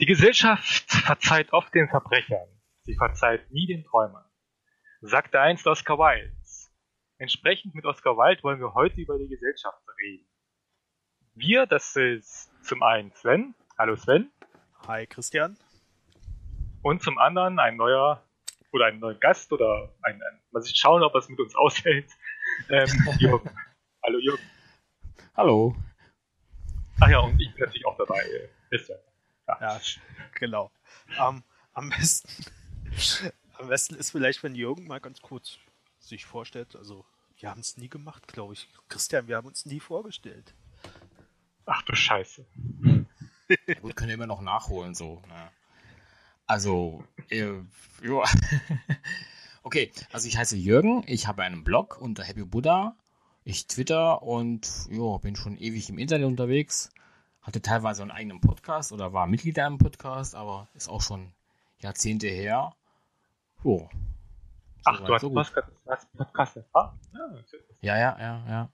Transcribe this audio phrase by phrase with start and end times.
[0.00, 2.48] Die Gesellschaft verzeiht oft den Verbrechern,
[2.86, 4.24] sie verzeiht nie den Träumern,
[5.02, 6.34] sagte einst Oscar Wilde.
[7.18, 10.26] Entsprechend mit Oscar Wilde wollen wir heute über die Gesellschaft reden.
[11.34, 13.54] Wir, das ist zum einen Sven.
[13.76, 14.30] Hallo Sven.
[14.88, 15.58] Hi Christian.
[16.80, 18.24] Und zum anderen ein neuer
[18.72, 21.54] oder ein neuer Gast oder ein, ein mal sich schauen, ob er es mit uns
[21.56, 22.10] aushält.
[22.70, 22.88] Ähm,
[23.18, 23.50] Jürgen.
[24.02, 24.42] Hallo Jürgen.
[25.36, 25.76] Hallo.
[27.02, 28.48] Ach ja, und ich bin natürlich auch dabei.
[28.70, 28.90] Ist
[29.60, 29.74] ja.
[29.74, 29.80] Ja, ja
[30.34, 30.70] genau.
[31.18, 32.28] Um, am besten
[33.60, 35.58] am besten ist vielleicht, wenn Jürgen mal ganz kurz
[35.98, 36.76] sich vorstellt.
[36.76, 37.04] Also,
[37.38, 38.68] wir haben es nie gemacht, glaube ich.
[38.88, 40.54] Christian, wir haben uns nie vorgestellt.
[41.66, 42.46] Ach du Scheiße.
[43.80, 45.22] Gut, können wir immer noch nachholen, so.
[45.28, 45.50] Ne?
[46.46, 47.52] Also, äh,
[48.02, 48.24] ja.
[49.62, 52.96] okay, also ich heiße Jürgen, ich habe einen Blog unter Happy Buddha.
[53.44, 56.90] Ich twitter und ja, bin schon ewig im Internet unterwegs.
[57.42, 61.32] Hatte teilweise einen eigenen Podcast oder war Mitglied in einem Podcast, aber ist auch schon
[61.80, 62.74] Jahrzehnte her.
[64.84, 66.98] Ach, so du hast, so Podcast, hast Podcast erfahren?
[67.80, 68.68] Ja, ja, ja, ja.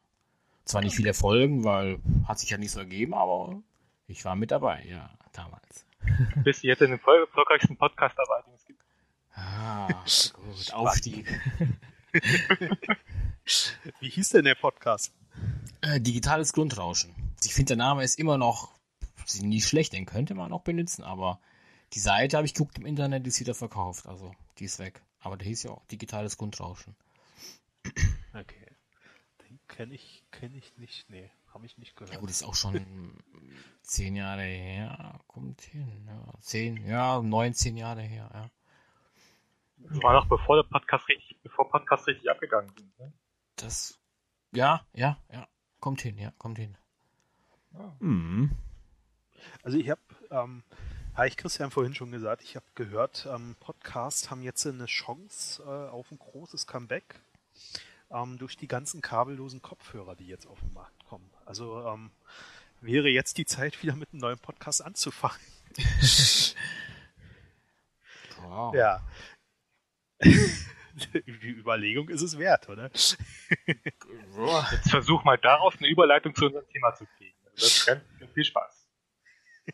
[0.64, 3.62] Zwar nicht viele Folgen, weil hat sich ja nicht so ergeben, aber
[4.08, 5.86] ich war mit dabei, ja, damals.
[6.44, 8.82] Bist du jetzt in dem erfolgreichsten Podcast dabei, den es gibt?
[9.34, 9.88] Ah,
[10.32, 11.26] gut, Aufstieg.
[14.00, 15.12] Wie hieß denn der Podcast?
[15.82, 17.14] Äh, digitales Grundrauschen.
[17.44, 18.72] Ich finde, der Name ist immer noch
[19.40, 21.40] nicht schlecht, den könnte man auch benutzen, aber
[21.92, 25.02] die Seite habe ich geguckt im Internet, die ist wieder verkauft, also die ist weg.
[25.20, 26.94] Aber der hieß ja auch digitales Grundrauschen.
[28.34, 28.66] Okay.
[29.48, 31.08] Den kenne ich, kenne ich nicht.
[31.08, 32.12] Nee, habe ich nicht gehört.
[32.12, 33.22] Ja gut, ist auch schon
[33.82, 35.20] zehn Jahre her.
[35.26, 36.06] Kommt hin.
[36.06, 38.50] Ja, zehn, ja, 19 Jahre her, ja.
[39.78, 43.12] Das war noch bevor der Podcast richtig, bevor Podcast richtig abgegangen sind, ne?
[43.56, 44.00] Das,
[44.52, 45.46] ja, ja, ja.
[45.80, 46.76] Kommt hin, ja, kommt hin.
[47.78, 47.96] Ja.
[48.00, 48.50] Mhm.
[49.62, 50.62] Also ich habe ähm,
[51.16, 55.62] habe ich Christian vorhin schon gesagt, ich habe gehört, ähm, Podcasts haben jetzt eine Chance
[55.62, 57.20] äh, auf ein großes Comeback
[58.10, 61.30] ähm, durch die ganzen kabellosen Kopfhörer, die jetzt auf den Markt kommen.
[61.46, 62.10] Also ähm,
[62.82, 65.40] wäre jetzt die Zeit, wieder mit einem neuen Podcast anzufangen.
[68.42, 68.74] wow.
[68.74, 69.00] Ja.
[70.20, 72.90] die Überlegung ist es wert, oder?
[72.92, 77.35] Jetzt versuch mal daraus eine Überleitung zu unserem Thema zu kriegen.
[77.56, 78.02] Also das ganz,
[78.34, 78.76] viel Spaß.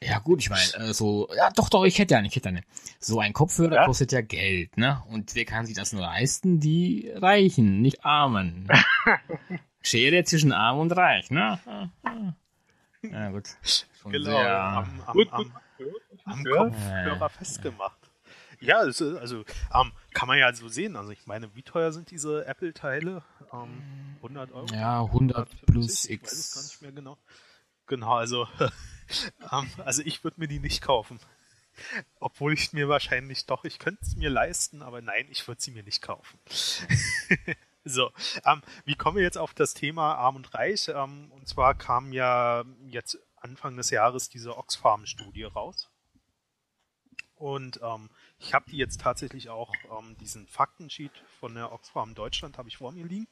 [0.02, 2.48] Ja gut, ich meine, äh, so, ja doch, doch, ich hätte ja nicht, ich hätte
[2.48, 2.62] eine.
[2.98, 3.84] So ein Kopfhörer ja?
[3.84, 5.02] kostet ja Geld, ne?
[5.08, 6.60] Und wer kann sich das nur leisten?
[6.60, 8.68] Die Reichen, nicht Armen.
[9.82, 11.60] Schere zwischen Arm und Reich, ne?
[13.02, 13.48] Ja gut.
[14.00, 15.52] Schon genau, sehr, am, am, gut, am,
[16.24, 17.98] am Kopfhörer festgemacht.
[18.60, 19.44] Ja, also, also
[19.74, 20.96] ähm, kann man ja so sehen.
[20.96, 23.22] Also ich meine, wie teuer sind diese Apple-Teile?
[23.52, 23.82] Ähm,
[24.18, 24.66] 100 Euro?
[24.72, 26.08] Ja, 100 plus X.
[26.08, 27.18] Ich weiß es gar nicht mehr genau.
[27.92, 28.48] Genau, also
[29.50, 31.20] um, also ich würde mir die nicht kaufen.
[32.20, 35.72] Obwohl ich mir wahrscheinlich doch, ich könnte es mir leisten, aber nein, ich würde sie
[35.72, 36.38] mir nicht kaufen.
[37.84, 38.10] so,
[38.46, 40.88] ähm, wie kommen wir jetzt auf das Thema Arm und Reich?
[40.88, 45.90] Ähm, und zwar kam ja jetzt Anfang des Jahres diese Oxfam-Studie raus.
[47.34, 48.08] Und ähm,
[48.38, 52.78] ich habe die jetzt tatsächlich auch, ähm, diesen Faktensheet von der Oxfam Deutschland habe ich
[52.78, 53.28] vor mir liegen.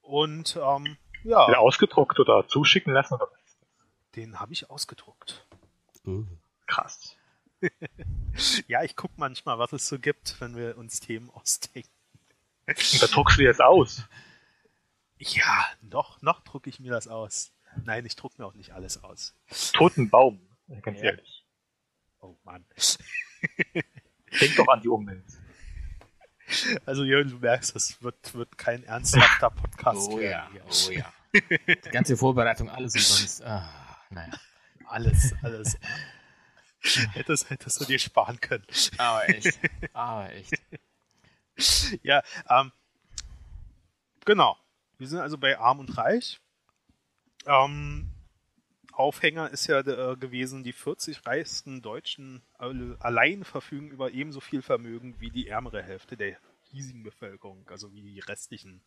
[0.00, 0.96] Und ähm,
[1.28, 1.58] ja.
[1.58, 3.28] Ausgedruckt oder zuschicken lassen oder
[4.16, 5.46] den habe ich ausgedruckt.
[6.06, 6.24] Uh.
[6.66, 7.16] Krass.
[8.66, 11.90] ja, ich gucke manchmal, was es so gibt, wenn wir uns Themen ausdenken.
[12.66, 14.04] Und da druckst du jetzt aus.
[15.18, 17.52] Ja, noch, noch drucke ich mir das aus.
[17.84, 19.34] Nein, ich drucke mir auch nicht alles aus.
[19.74, 20.40] Toten Baum,
[20.82, 21.04] ganz ja.
[21.04, 21.44] ehrlich.
[22.20, 22.64] Oh Mann.
[24.40, 25.24] Denk doch an die Umwelt.
[26.84, 30.08] Also Jürgen, du merkst, das wird, wird kein ernsthafter Podcast.
[30.10, 31.12] Oh ja, oh ja.
[31.40, 33.44] Die ganze Vorbereitung, alles umsonst.
[33.44, 33.68] Ah.
[34.10, 34.32] Naja.
[34.86, 35.78] Alles, alles.
[37.12, 38.66] hättest, hättest du dir sparen können.
[38.98, 39.58] Aber echt.
[39.92, 40.62] Aber echt.
[42.02, 42.70] Ja, ähm,
[44.24, 44.56] genau.
[44.98, 46.40] Wir sind also bei Arm und Reich.
[47.46, 48.10] Ähm,
[48.92, 55.20] Aufhänger ist ja äh, gewesen, die 40 reichsten Deutschen allein verfügen über ebenso viel Vermögen
[55.20, 56.38] wie die ärmere Hälfte der
[56.70, 58.82] hiesigen Bevölkerung, also wie die restlichen,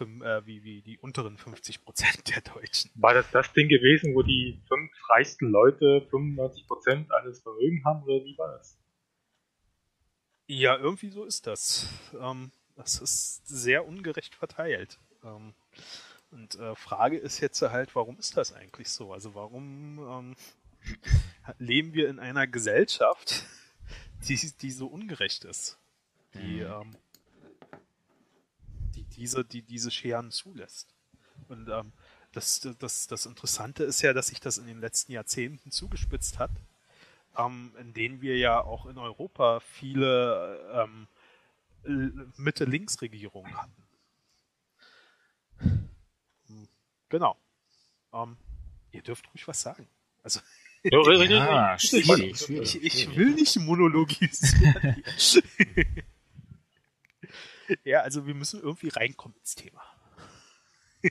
[0.00, 2.90] äh, wie, wie die unteren 50 Prozent der Deutschen.
[2.94, 8.02] War das das Ding gewesen, wo die fünf reichsten Leute 95 Prozent alles Vermögen haben,
[8.04, 8.78] oder wie war das?
[10.46, 11.88] Ja, irgendwie so ist das.
[12.20, 14.98] Ähm, das ist sehr ungerecht verteilt.
[15.22, 15.54] Ähm,
[16.30, 19.12] und äh, Frage ist jetzt halt, warum ist das eigentlich so?
[19.12, 20.36] Also warum ähm,
[21.58, 23.44] leben wir in einer Gesellschaft,
[24.28, 25.79] die, die so ungerecht ist?
[26.34, 26.66] Die, mhm.
[26.66, 26.96] ähm,
[28.94, 30.94] die, diese, die diese Scheren zulässt.
[31.48, 31.92] Und ähm,
[32.32, 36.50] das, das, das Interessante ist ja, dass sich das in den letzten Jahrzehnten zugespitzt hat.
[37.36, 41.06] ähm, in denen wir ja auch in Europa viele ähm,
[42.36, 43.82] Mitte-Links-Regierungen hatten.
[47.08, 47.36] Genau.
[48.12, 48.36] Ähm,
[48.92, 49.86] ihr dürft ruhig was sagen.
[50.22, 50.40] Also
[50.82, 55.02] ja, schwierig, ich, ich will nicht monologisieren.
[57.84, 59.82] ja, also wir müssen irgendwie reinkommen ins Thema.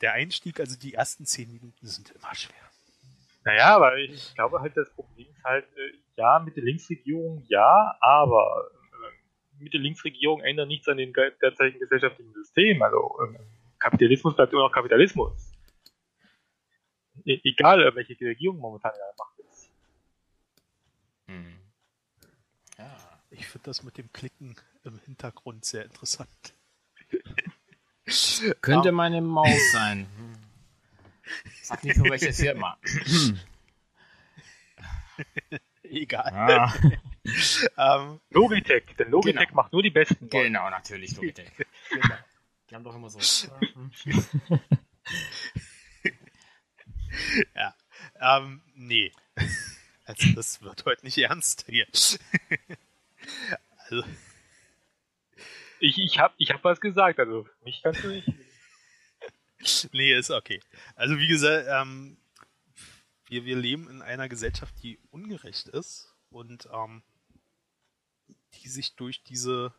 [0.00, 2.56] Der Einstieg, also die ersten zehn Minuten sind immer schwer.
[3.44, 9.62] Naja, aber ich glaube halt, das Problem ist halt, äh, ja, Mitte-Links-Regierung, ja, aber äh,
[9.62, 12.82] Mitte-Links-Regierung ändert nichts an dem derzeitigen gesellschaftlichen System.
[12.82, 13.38] Also äh,
[13.78, 15.52] Kapitalismus bleibt immer noch Kapitalismus.
[17.24, 19.70] E egal, welche Regierung momentan in der Macht ist.
[21.26, 21.61] Hm.
[23.32, 23.38] Ja.
[23.38, 26.54] Ich finde das mit dem Klicken im Hintergrund sehr interessant.
[28.60, 28.94] Könnte um.
[28.96, 30.06] meine Maus sein.
[31.62, 32.78] Sag nicht nur welche Firma.
[35.82, 36.32] Egal.
[36.32, 36.74] Ah.
[37.76, 39.62] ähm, Logitech, denn Logitech genau.
[39.62, 40.28] macht nur die besten.
[40.28, 41.50] Genau, natürlich Logitech.
[41.90, 42.16] genau.
[42.68, 43.18] Die haben doch immer so.
[47.54, 47.74] ja.
[48.20, 49.12] Ähm, nee.
[50.04, 51.86] Also das wird heute nicht ernst hier.
[53.76, 54.04] Also.
[55.80, 58.28] Ich, ich hab, ich hab was gesagt, also mich kannst du nicht.
[59.92, 60.60] nee, ist okay.
[60.94, 62.16] Also wie gesagt, ähm,
[63.26, 67.02] wir, wir leben in einer Gesellschaft, die ungerecht ist und ähm,
[68.54, 69.74] die sich durch diese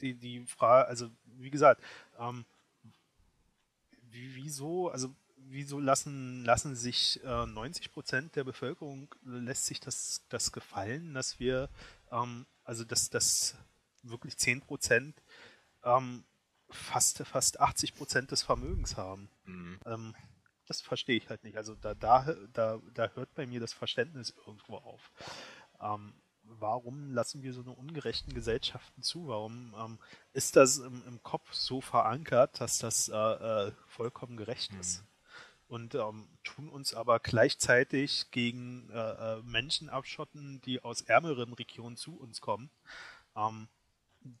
[0.00, 1.82] die, die Frage, also wie gesagt,
[2.18, 2.44] ähm,
[4.10, 5.14] wieso, also
[5.48, 11.38] wieso lassen, lassen sich äh, 90 Prozent der Bevölkerung, lässt sich das, das gefallen, dass
[11.38, 11.68] wir,
[12.10, 13.56] ähm, also dass, dass
[14.02, 15.22] wirklich 10 Prozent
[15.84, 16.24] ähm,
[16.70, 19.28] fast, fast 80 Prozent des Vermögens haben.
[19.44, 19.80] Mhm.
[19.86, 20.14] Ähm,
[20.66, 21.56] das verstehe ich halt nicht.
[21.56, 25.12] Also da, da, da, da hört bei mir das Verständnis irgendwo auf.
[25.80, 26.12] Ähm,
[26.42, 29.28] warum lassen wir so eine ungerechten Gesellschaften zu?
[29.28, 29.98] Warum ähm,
[30.32, 34.80] ist das im, im, Kopf so verankert, dass das äh, äh, vollkommen gerecht mhm.
[34.80, 35.04] ist?
[35.68, 41.96] Und ähm, tun uns aber gleichzeitig gegen äh, äh, Menschen abschotten, die aus ärmeren Regionen
[41.96, 42.70] zu uns kommen,
[43.36, 43.68] ähm,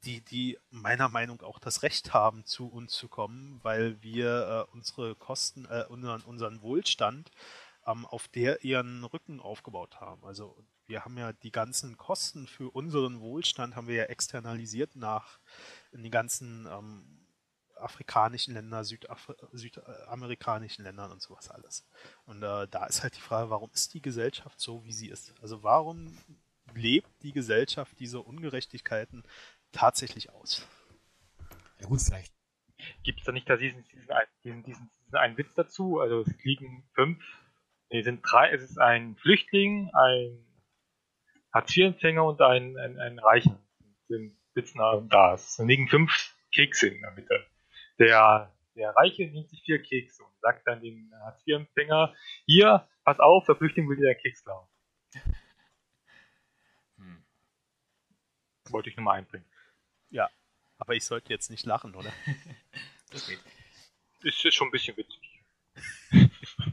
[0.04, 4.66] die, die meiner Meinung nach auch das Recht haben, zu uns zu kommen, weil wir
[4.68, 7.30] äh, unsere Kosten, äh, unseren, unseren Wohlstand
[7.86, 10.24] ähm, auf der ihren Rücken aufgebaut haben.
[10.24, 10.56] Also
[10.86, 15.38] wir haben ja die ganzen Kosten für unseren Wohlstand haben wir ja externalisiert nach
[15.92, 17.25] in die ganzen ähm,
[17.76, 21.86] afrikanischen Länder, Südaf südamerikanischen Ländern und sowas alles.
[22.24, 25.34] Und äh, da ist halt die Frage, warum ist die Gesellschaft so, wie sie ist?
[25.40, 26.18] Also warum
[26.74, 29.24] lebt die Gesellschaft diese Ungerechtigkeiten
[29.72, 30.66] tatsächlich aus?
[31.80, 32.32] Ja gut, vielleicht.
[33.02, 34.06] Gibt es da nicht da diesen, diesen,
[34.44, 36.00] diesen, diesen, einen Witz dazu?
[36.00, 37.22] Also es liegen fünf,
[37.90, 40.44] nee, sind drei, es ist ein Flüchtling, ein
[41.52, 43.58] Hartz-IV-Empfänger und ein, ein, ein Reicher
[44.08, 45.34] sind sitzen da.
[45.34, 47.46] Es liegen fünf Kekse in der Mitte.
[47.98, 52.14] Der, der Reiche nimmt sich vier Kekse und sagt dann dem Hartz-IV-Empfänger,
[52.46, 54.68] hier, pass auf, der Flüchtling will dir einen Keks klauen.
[56.98, 57.24] Hm.
[58.70, 59.46] Wollte ich nur mal einbringen.
[60.10, 60.30] Ja,
[60.78, 62.12] aber ich sollte jetzt nicht lachen, oder?
[63.10, 63.40] das geht.
[64.22, 65.44] Ist, ist schon ein bisschen witzig.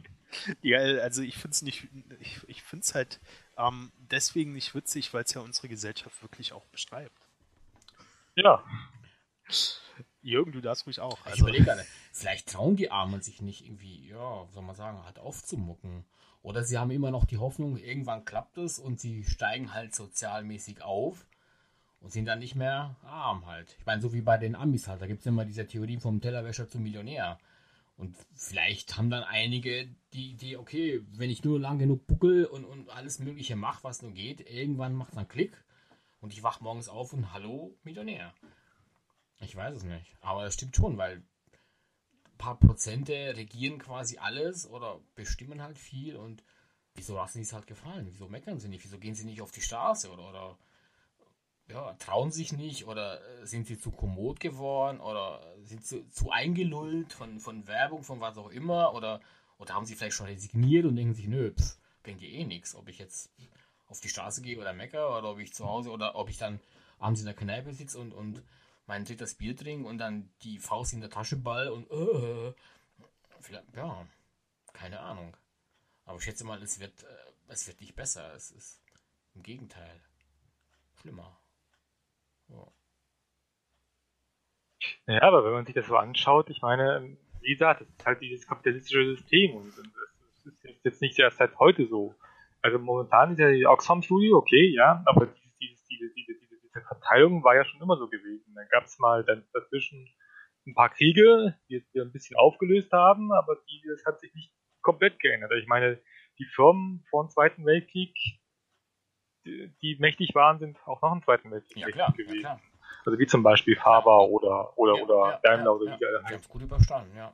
[0.61, 1.87] ja, also ich finde es nicht,
[2.19, 3.19] ich, ich finde es halt
[3.57, 7.27] ähm, deswegen nicht witzig, weil es ja unsere Gesellschaft wirklich auch beschreibt.
[8.35, 8.63] Ja.
[10.23, 11.25] Jürgen, du darfst ruhig auch.
[11.25, 11.35] Also.
[11.35, 15.19] Ich überlege gerade, vielleicht trauen die Armen sich nicht irgendwie, ja, soll man sagen, halt
[15.19, 16.05] aufzumucken.
[16.41, 20.81] Oder sie haben immer noch die Hoffnung, irgendwann klappt es und sie steigen halt sozialmäßig
[20.81, 21.25] auf
[22.01, 23.77] und sind dann nicht mehr arm halt.
[23.79, 26.19] Ich meine, so wie bei den Amis halt, da gibt es immer diese Theorie vom
[26.19, 27.39] Tellerwäscher zum Millionär.
[27.95, 32.65] Und vielleicht haben dann einige die Idee, okay, wenn ich nur lang genug buckel und,
[32.65, 35.63] und alles Mögliche mache, was nur geht, irgendwann macht es einen Klick
[36.19, 38.33] und ich wach morgens auf und hallo, Millionär.
[39.43, 40.15] Ich weiß es nicht.
[40.21, 46.15] Aber es stimmt schon, weil ein paar Prozente regieren quasi alles oder bestimmen halt viel
[46.15, 46.43] und
[46.95, 48.07] wieso lassen sie es halt gefallen?
[48.09, 48.83] Wieso meckern sie nicht?
[48.83, 50.57] Wieso gehen sie nicht auf die Straße oder, oder
[51.69, 56.29] ja, trauen sich nicht oder äh, sind sie zu kommod geworden oder sind sie zu
[56.29, 59.21] eingelullt von, von Werbung, von was auch immer oder,
[59.57, 62.75] oder haben sie vielleicht schon resigniert und denken sich, nö, pff, bringt dir eh nichts,
[62.75, 63.31] ob ich jetzt
[63.87, 66.59] auf die Straße gehe oder mecker oder ob ich zu Hause oder ob ich dann
[66.99, 68.43] abends in der Kneipe sitze und, und
[68.85, 72.53] mein drittes Bier trinke und dann die Faust in der Tasche ball und äh,
[73.39, 74.05] vielleicht, ja,
[74.73, 75.35] keine Ahnung.
[76.05, 78.33] Aber ich schätze mal, es wird, äh, es wird nicht besser.
[78.35, 78.81] Es ist
[79.35, 80.01] im Gegenteil
[81.01, 81.39] schlimmer.
[82.49, 82.67] Ja.
[85.21, 88.47] aber wenn man sich das so anschaut, ich meine, wie gesagt, es ist halt dieses
[88.47, 89.87] kapitalistische System und das
[90.45, 92.15] ist jetzt nicht erst seit heute so.
[92.61, 95.27] Also momentan ist ja die Oxfam-Studie okay, ja, aber
[95.59, 96.35] diese, diese, diese,
[96.73, 98.53] diese, Verteilung war ja schon immer so gewesen.
[98.55, 100.09] Dann gab es mal dann dazwischen
[100.65, 104.53] ein paar Kriege, die wir ein bisschen aufgelöst haben, aber die, das hat sich nicht
[104.81, 105.51] komplett geändert.
[105.53, 105.99] Ich meine,
[106.39, 108.15] die Firmen vor dem Zweiten Weltkrieg,
[109.45, 112.35] die, die mächtig waren, sind auch nach dem Zweiten Weltkrieg Ja, mächtig klar, gewesen.
[112.35, 112.61] ja, klar.
[113.05, 115.93] Also wie zum Beispiel Faber oder oder Ja, oder ja, Daimler ja, oder ja.
[115.93, 116.47] wie die alle heißen.
[116.49, 117.33] gut überstanden, ja.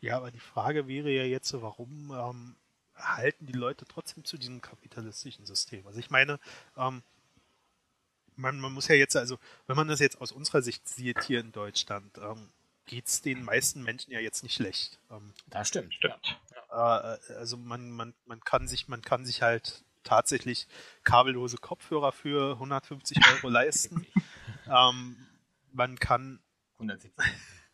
[0.00, 2.56] Ja, aber die Frage wäre ja jetzt, warum ähm,
[2.96, 5.86] halten die Leute trotzdem zu diesem kapitalistischen System?
[5.86, 6.38] Also ich meine,
[6.76, 7.02] ähm,
[8.36, 11.40] man, man muss ja jetzt, also wenn man das jetzt aus unserer Sicht sieht hier
[11.40, 12.50] in Deutschland, ähm,
[12.86, 14.98] geht es den meisten Menschen ja jetzt nicht schlecht.
[15.10, 15.94] Ähm, Das stimmt.
[15.94, 16.38] Stimmt.
[16.70, 20.68] äh, also man, man, man kann sich, man kann sich halt tatsächlich
[21.02, 24.06] kabellose Kopfhörer für 150 Euro leisten.
[24.66, 25.16] ähm,
[25.72, 26.40] man kann
[26.74, 27.12] 170.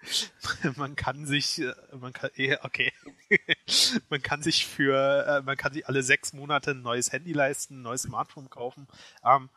[0.76, 2.30] man kann sich, äh, man kann,
[2.62, 2.92] okay,
[4.08, 7.78] man kann sich für, äh, man kann sich alle sechs Monate ein neues Handy leisten,
[7.78, 8.88] ein neues Smartphone kaufen.
[9.24, 9.50] Ähm,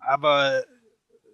[0.00, 0.64] aber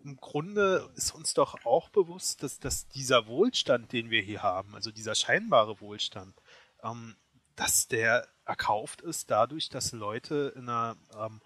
[0.05, 4.75] im Grunde ist uns doch auch bewusst, dass, dass dieser Wohlstand, den wir hier haben,
[4.75, 6.35] also dieser scheinbare Wohlstand,
[6.83, 7.17] ähm,
[7.57, 11.41] dass der erkauft ist dadurch, dass Leute in einer ähm,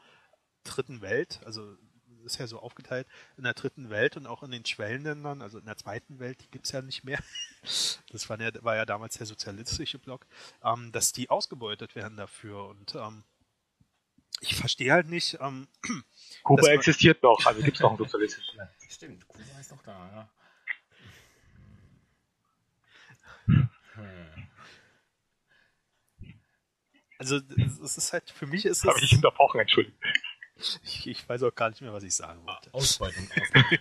[0.65, 1.77] dritten Welt, also
[2.25, 5.67] ist ja so aufgeteilt, in der dritten Welt und auch in den Schwellenländern, also in
[5.67, 7.19] der zweiten Welt, die gibt es ja nicht mehr.
[8.11, 10.27] Das war ja, war ja damals der sozialistische Block,
[10.65, 12.67] ähm, dass die ausgebeutet werden dafür.
[12.67, 13.23] Und ähm,
[14.41, 15.69] ich verstehe halt nicht, ähm,
[16.43, 18.71] Kuba existiert noch, also gibt es noch ein sozialistisches Land.
[18.91, 20.31] Stimmt, Kuba ist doch da, ja.
[23.47, 23.69] Hm.
[27.23, 27.41] also
[27.85, 29.97] es ist halt, für mich ist habe ich es, dich unterbrochen, entschuldigt.
[30.85, 32.73] Ich, ich weiß auch gar nicht mehr, was ich sagen wollte.
[32.75, 33.29] Ausbeutung.
[33.31, 33.79] Ausbeutung.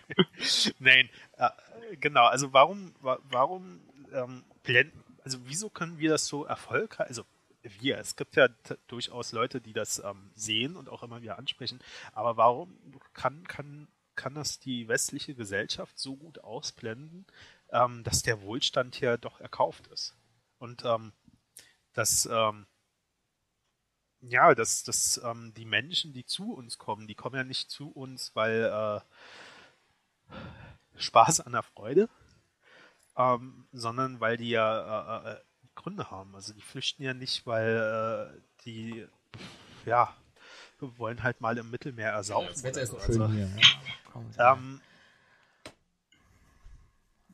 [0.80, 1.50] Nein, äh,
[1.98, 3.82] genau, also warum, wa- warum
[4.14, 7.24] ähm, blenden, also wieso können wir das so erfolgreich, also
[7.64, 8.48] wir, es gibt ja
[8.88, 11.80] durchaus Leute, die das ähm, sehen und auch immer wieder ansprechen,
[12.14, 12.76] aber warum
[13.14, 17.26] kann, kann, kann das die westliche Gesellschaft so gut ausblenden,
[17.72, 20.16] ähm, dass der Wohlstand hier doch erkauft ist?
[20.58, 21.12] Und ähm,
[21.94, 22.66] dass, ähm,
[24.22, 27.90] ja, dass, dass ähm, die Menschen, die zu uns kommen, die kommen ja nicht zu
[27.90, 28.64] uns, weil
[30.32, 30.36] äh,
[30.98, 32.10] Spaß an der Freude,
[33.18, 35.38] ähm, sondern weil die ja äh, äh,
[35.76, 36.36] Gründe haben.
[36.36, 39.08] Also die flüchten ja nicht, weil äh, die
[39.86, 40.16] ja
[40.98, 42.50] wollen halt mal im Mittelmeer ersaufen.
[42.52, 43.50] Das Wetter ist so schön Also, hier.
[44.38, 44.58] Mal.
[44.58, 44.82] ähm,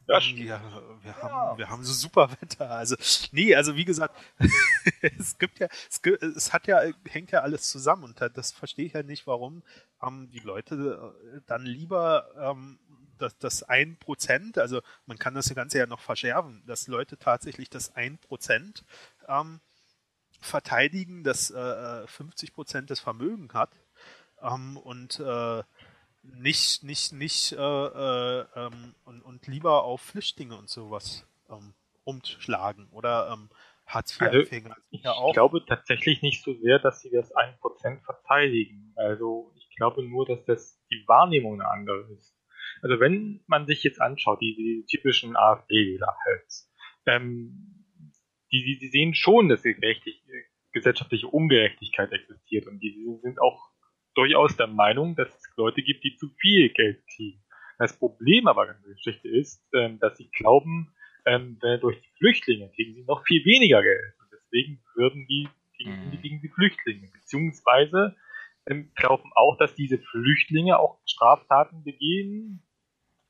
[0.10, 0.62] Ja, ja,
[1.04, 2.70] wir haben, wir haben so super Wetter.
[2.72, 2.96] Also,
[3.32, 4.16] nee, also wie gesagt,
[5.02, 8.54] es gibt ja, es, gibt, es hat ja, hängt ja alles zusammen und da- das
[8.54, 9.64] verstehe ich ja nicht, warum
[10.02, 12.80] ähm, die Leute äh, dann lieber ähm,
[13.18, 17.94] das, das 1%, also man kann das Ganze ja noch verschärfen, dass Leute tatsächlich das
[17.96, 18.86] 1%
[19.28, 19.60] ähm,
[20.42, 23.72] verteidigen, das äh, 50% des Vermögens hat
[24.42, 25.64] ähm, und äh,
[26.36, 32.88] nicht, nicht, nicht, äh, äh, ähm, und, und lieber auf Flüchtlinge und sowas ähm, umschlagen
[32.92, 33.50] oder ähm,
[33.86, 34.76] Hartz-IV-Empfänger.
[34.92, 35.34] Ich ja auch.
[35.34, 38.94] glaube tatsächlich nicht so sehr, dass sie das 1% verteidigen.
[38.96, 42.36] Also ich glaube nur, dass das die Wahrnehmung eine andere ist.
[42.82, 46.54] Also wenn man sich jetzt anschaut, die, die typischen AfD-Wähler halt,
[47.06, 47.86] ähm,
[48.52, 50.24] die, die, die sehen schon, dass die gerechtig,
[50.72, 53.67] gesellschaftliche Ungerechtigkeit existiert und die sind auch
[54.18, 57.44] durchaus der Meinung, dass es Leute gibt, die zu viel Geld kriegen.
[57.78, 60.92] Das Problem aber an der Geschichte ist, ähm, dass sie glauben,
[61.26, 64.14] ähm, durch die Flüchtlinge kriegen sie noch viel weniger Geld.
[64.20, 65.48] Und deswegen würden die
[65.78, 66.12] gegen, Mhm.
[66.12, 67.08] die gegen die Flüchtlinge.
[67.14, 68.16] Beziehungsweise
[68.66, 72.64] ähm, glauben auch, dass diese Flüchtlinge auch Straftaten begehen,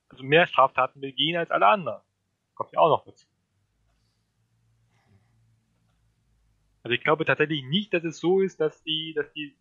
[0.09, 2.01] also mehr Straftaten begehen als alle anderen.
[2.55, 3.27] Kommt ja auch noch dazu.
[6.83, 9.57] Also ich glaube tatsächlich nicht, dass es so ist, dass die, dass die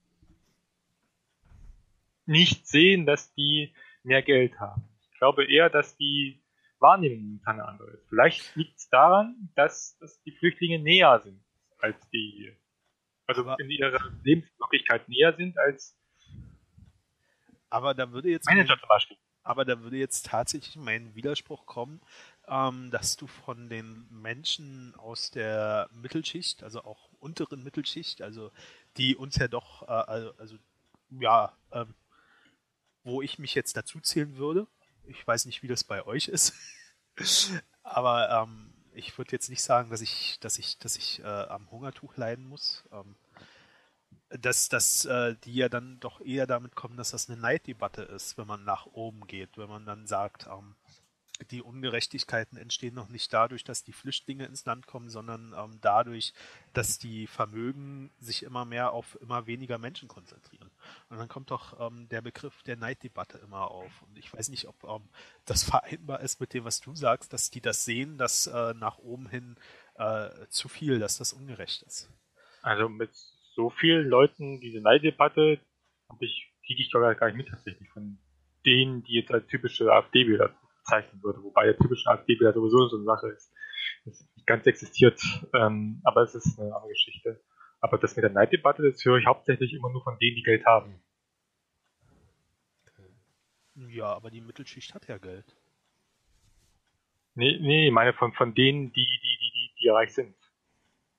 [2.27, 4.89] nicht sehen, dass die mehr Geld haben.
[5.13, 6.43] Ich glaube eher, dass die
[6.79, 8.09] Wahrnehmung momentan eine andere ist.
[8.09, 11.43] Vielleicht liegt es daran, dass, dass die Flüchtlinge näher sind
[11.79, 12.53] als die,
[13.27, 15.97] also Aber- in ihrer Lebenswirklichkeit näher sind als
[17.71, 19.17] Aber da würde jetzt Manager zum Beispiel.
[19.43, 22.01] Aber da würde jetzt tatsächlich mein Widerspruch kommen,
[22.49, 28.51] ähm, dass du von den Menschen aus der Mittelschicht, also auch unteren Mittelschicht, also
[28.97, 30.57] die uns ja doch, äh, also, also
[31.11, 31.95] ja, ähm,
[33.07, 34.67] wo ich mich jetzt dazu zählen würde.
[35.07, 36.53] Ich weiß nicht, wie das bei euch ist,
[37.83, 41.71] aber ähm, ich würde jetzt nicht sagen, dass ich, dass ich, dass ich äh, am
[41.71, 42.85] Hungertuch leiden muss.
[42.93, 43.15] Ähm,
[44.31, 48.37] dass, dass äh, die ja dann doch eher damit kommen, dass das eine Neiddebatte ist,
[48.37, 50.75] wenn man nach oben geht, wenn man dann sagt, ähm,
[51.51, 56.33] die Ungerechtigkeiten entstehen noch nicht dadurch, dass die Flüchtlinge ins Land kommen, sondern ähm, dadurch,
[56.73, 60.71] dass die Vermögen sich immer mehr auf immer weniger Menschen konzentrieren.
[61.09, 64.03] Und dann kommt doch ähm, der Begriff der Neiddebatte immer auf.
[64.03, 65.09] Und ich weiß nicht, ob ähm,
[65.45, 68.99] das vereinbar ist mit dem, was du sagst, dass die das sehen, dass äh, nach
[68.99, 69.57] oben hin
[69.95, 72.11] äh, zu viel, dass das ungerecht ist.
[72.63, 73.11] Also mit
[73.55, 75.61] so vielen Leuten diese Neiddebatte
[76.21, 78.19] ich, kriege ich doch gar nicht mit tatsächlich von
[78.65, 80.55] denen, die jetzt als typische AfD-Wähler
[80.87, 83.53] bezeichnen würde, wobei der typische AfD-Wähler sowieso so eine Sache ist,
[84.05, 85.21] das nicht ganz existiert,
[85.55, 87.43] ähm, aber es ist eine andere Geschichte.
[87.81, 90.65] Aber das mit der Neiddebatte, das höre ich hauptsächlich immer nur von denen, die Geld
[90.65, 91.03] haben.
[93.75, 95.45] Ja, aber die Mittelschicht hat ja Geld.
[97.35, 100.35] Nee, nee, ich meine von, von denen, die, die, die, die, die reich sind.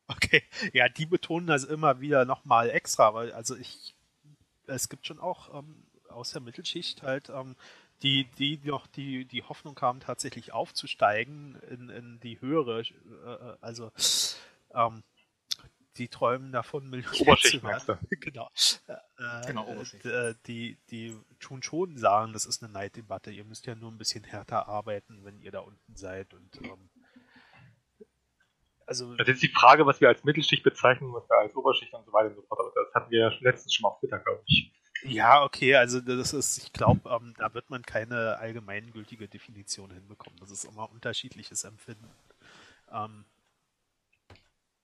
[0.07, 0.41] Okay,
[0.73, 3.93] ja, die betonen das immer wieder nochmal extra, weil, also ich,
[4.65, 7.55] es gibt schon auch ähm, aus der Mittelschicht halt, ähm,
[8.03, 13.57] die, die noch die, die Hoffnung haben, tatsächlich aufzusteigen in, in die höhere, äh, äh
[13.61, 13.91] also
[14.73, 15.03] ähm,
[15.97, 17.97] die träumen davon, Millionär zu werden.
[18.19, 18.49] genau.
[18.87, 19.67] Äh, genau
[20.03, 23.31] äh, die, die tun schon sagen, das ist eine Neiddebatte.
[23.31, 26.33] Ihr müsst ja nur ein bisschen härter arbeiten, wenn ihr da unten seid.
[26.33, 26.89] Und ähm,
[28.85, 32.05] also das ist die Frage, was wir als Mittelschicht bezeichnen, was wir als Oberschicht und
[32.05, 32.59] so weiter und so fort.
[32.59, 34.71] Aber das hatten wir ja letztens schon mal auf Twitter, glaube ich.
[35.03, 40.39] Ja, okay, also das ist, ich glaube, ähm, da wird man keine allgemeingültige Definition hinbekommen.
[40.39, 42.09] Das ist immer unterschiedliches Empfinden.
[42.91, 43.25] Ähm,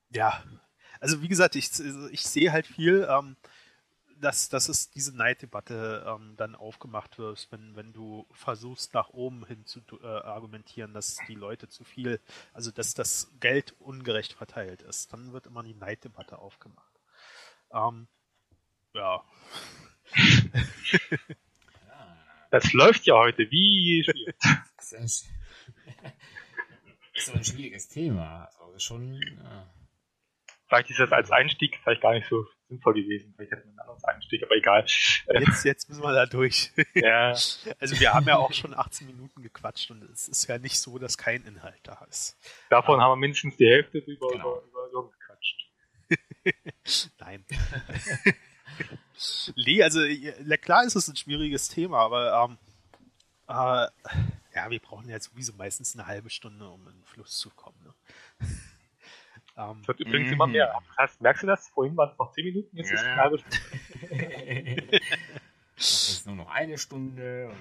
[0.10, 0.43] ja,
[1.00, 1.70] also wie gesagt, ich,
[2.12, 3.36] ich sehe halt viel, ähm,
[4.20, 9.46] dass, dass es diese Neiddebatte ähm, dann aufgemacht wird, wenn, wenn du versuchst, nach oben
[9.46, 12.22] hin zu äh, argumentieren, dass die Leute zu viel,
[12.53, 15.13] also dass das Geld ungerecht verteilt ist.
[15.13, 16.93] Dann wird immer die Neiddebatte aufgemacht.
[17.74, 18.08] Ähm,
[18.93, 19.24] ja.
[22.51, 24.36] Das läuft ja heute wie schwierig.
[24.77, 25.29] Das ist
[27.34, 28.50] ein, schwieriges Thema.
[28.60, 29.13] Also schon.
[29.13, 29.74] Ja
[30.74, 33.34] vielleicht ist das als Einstieg vielleicht gar nicht so sinnvoll gewesen.
[33.36, 34.86] Vielleicht hätten wir einen anderen Einstieg, aber egal.
[34.86, 36.71] Jetzt, jetzt müssen wir da durch.
[36.95, 37.36] Ja.
[37.80, 40.97] Also wir haben ja auch schon 18 Minuten gequatscht und es ist ja nicht so,
[40.97, 42.38] dass kein Inhalt da ist.
[42.69, 44.62] Davon aber, haben wir mindestens die Hälfte über, genau.
[44.62, 45.69] über, über gequatscht.
[47.19, 47.45] Nein.
[49.55, 49.99] Nee, also
[50.62, 52.57] klar ist es ein schwieriges Thema, aber ähm,
[53.47, 53.88] äh,
[54.55, 57.77] ja, wir brauchen ja sowieso meistens eine halbe Stunde, um in den Fluss zu kommen.
[57.83, 57.93] Ne?
[59.55, 60.33] Ähm, das wird übrigens mm.
[60.33, 60.73] immer mehr.
[60.88, 61.67] Das heißt, merkst du das?
[61.69, 62.95] Vorhin waren es noch 10 Minuten, jetzt ja.
[62.95, 64.89] ist es eine halbe Stunde.
[65.75, 67.55] das ist nur noch eine Stunde.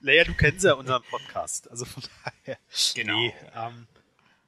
[0.00, 2.58] Naja, du kennst ja unseren Podcast, also von daher.
[2.94, 3.18] Genau.
[3.18, 3.86] Nee, ähm,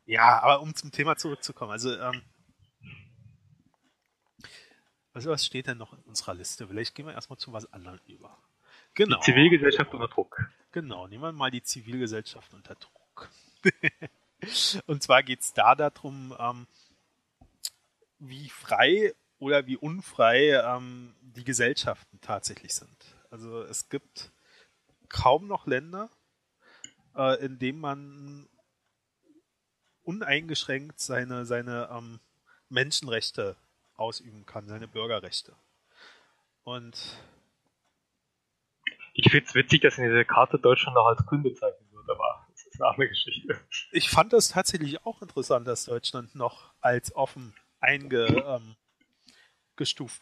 [0.04, 2.20] ja, aber um zum Thema zurückzukommen, also ähm,
[5.14, 6.66] also was steht denn noch in unserer Liste?
[6.66, 8.37] Vielleicht gehen wir erstmal zu was anderem über.
[8.94, 9.16] Genau.
[9.18, 10.50] Die Zivilgesellschaft unter Druck.
[10.72, 13.31] Genau, nehmen wir mal die Zivilgesellschaft unter Druck.
[14.87, 16.66] Und zwar geht es da darum, ähm,
[18.18, 23.16] wie frei oder wie unfrei ähm, die Gesellschaften tatsächlich sind.
[23.31, 24.33] Also es gibt
[25.09, 26.11] kaum noch Länder,
[27.16, 28.48] äh, in denen man
[30.03, 32.20] uneingeschränkt seine, seine ähm,
[32.68, 33.57] Menschenrechte
[33.96, 35.54] ausüben kann, seine Bürgerrechte.
[36.62, 37.18] Und
[39.12, 42.44] ich finde es witzig, dass in dieser Karte Deutschland noch als grün bezeichnet wird, aber
[42.74, 43.61] ist eine andere Geschichte.
[43.92, 48.76] Ich fand das tatsächlich auch interessant, dass Deutschland noch als offen eingestuft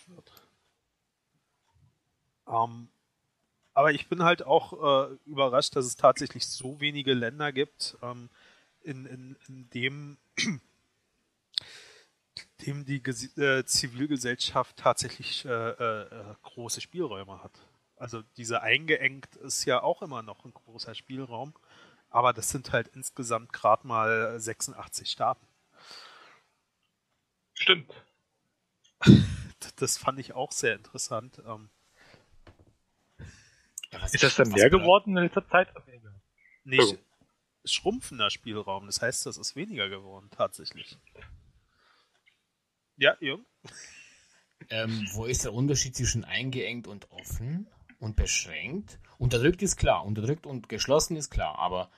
[0.09, 0.33] ähm, wird.
[2.47, 2.89] Ähm,
[3.75, 8.29] aber ich bin halt auch äh, überrascht, dass es tatsächlich so wenige Länder gibt, ähm,
[8.83, 10.19] in, in, in dem,
[12.67, 17.53] dem die Ges äh, Zivilgesellschaft tatsächlich äh, äh, große Spielräume hat.
[17.97, 21.55] Also diese eingeengt ist ja auch immer noch ein großer Spielraum.
[22.11, 25.47] Aber das sind halt insgesamt gerade mal 86 Staaten.
[27.55, 27.93] Stimmt.
[29.77, 31.41] Das fand ich auch sehr interessant.
[31.47, 31.71] Ähm,
[34.13, 35.69] ist das dann mehr geworden in letzter Zeit?
[36.65, 36.99] Nee, oh.
[37.65, 38.87] schrumpfender Spielraum.
[38.87, 40.99] Das heißt, das ist weniger geworden, tatsächlich.
[42.97, 43.47] Ja, Jürgen?
[44.71, 47.67] Ähm, wo ist der Unterschied zwischen eingeengt und offen
[47.99, 48.99] und beschränkt?
[49.19, 51.91] Unterdrückt ist klar, unterdrückt und geschlossen ist klar, aber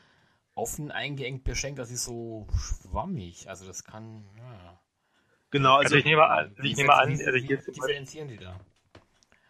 [0.55, 3.49] offen eingeengt beschränkt, das ist so schwammig.
[3.49, 4.25] Also das kann.
[4.39, 4.81] Ja.
[5.51, 8.39] Genau, also, also ich nehme an, also ich nehme an, also hier ist differenzieren die
[8.39, 8.59] da.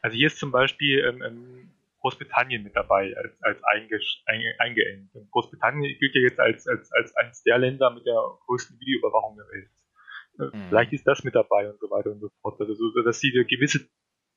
[0.02, 5.14] Also hier ist zum Beispiel ähm, ähm, Großbritannien mit dabei als, als eingeengt.
[5.14, 9.36] Und Großbritannien gilt ja jetzt als, als, als eines der Länder mit der größten Videoüberwachung
[9.36, 9.70] der Welt.
[10.38, 10.68] Äh, mhm.
[10.68, 12.60] Vielleicht ist das mit dabei und so weiter und so fort.
[12.60, 13.88] Also so, dass sie gewisse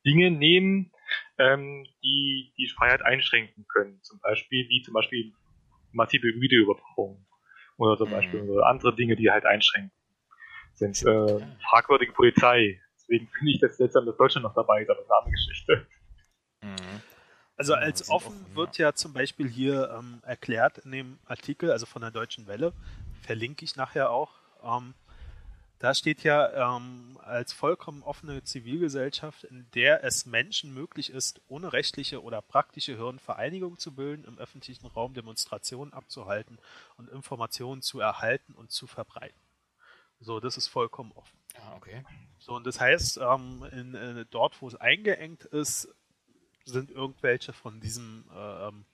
[0.05, 0.91] Dinge nehmen,
[1.38, 4.01] ähm, die die Freiheit einschränken können.
[4.03, 5.33] Zum Beispiel, wie zum Beispiel
[5.91, 7.25] massive Videoüberwachung
[7.77, 8.12] oder zum Mhm.
[8.12, 9.91] Beispiel andere Dinge, die halt einschränken,
[10.73, 12.79] sind äh, fragwürdige Polizei.
[12.95, 15.88] Deswegen finde ich das seltsam, dass Deutschland noch dabei ist, aber eine andere Geschichte.
[16.62, 17.01] Mhm.
[17.57, 22.03] Also als offen, wird ja zum Beispiel hier ähm, erklärt in dem Artikel, also von
[22.03, 22.71] der Deutschen Welle,
[23.23, 24.31] verlinke ich nachher auch.
[24.63, 24.93] Ähm,
[25.80, 31.72] da steht ja ähm, als vollkommen offene Zivilgesellschaft, in der es Menschen möglich ist, ohne
[31.72, 36.58] rechtliche oder praktische Hürden Vereinigungen zu bilden, im öffentlichen Raum Demonstrationen abzuhalten
[36.98, 39.40] und Informationen zu erhalten und zu verbreiten.
[40.20, 41.38] So, das ist vollkommen offen.
[41.56, 42.04] Ja, okay.
[42.40, 45.90] So, und das heißt, ähm, in, äh, dort, wo es eingeengt ist,
[46.66, 48.86] sind irgendwelche von diesem, äh, ähm,